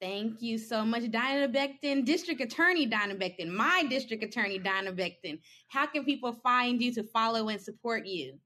Thank 0.00 0.42
you 0.42 0.58
so 0.58 0.84
much, 0.84 1.10
Diana 1.10 1.48
Becton, 1.48 2.04
District 2.04 2.40
Attorney 2.40 2.86
Diana 2.86 3.16
Becton, 3.16 3.48
my 3.48 3.84
District 3.90 4.22
Attorney 4.22 4.58
Diana 4.58 4.92
Becton. 4.92 5.40
How 5.68 5.86
can 5.86 6.04
people 6.04 6.32
find 6.32 6.80
you 6.80 6.92
to 6.94 7.02
follow 7.02 7.48
and 7.48 7.60
support 7.60 8.06
you? 8.06 8.38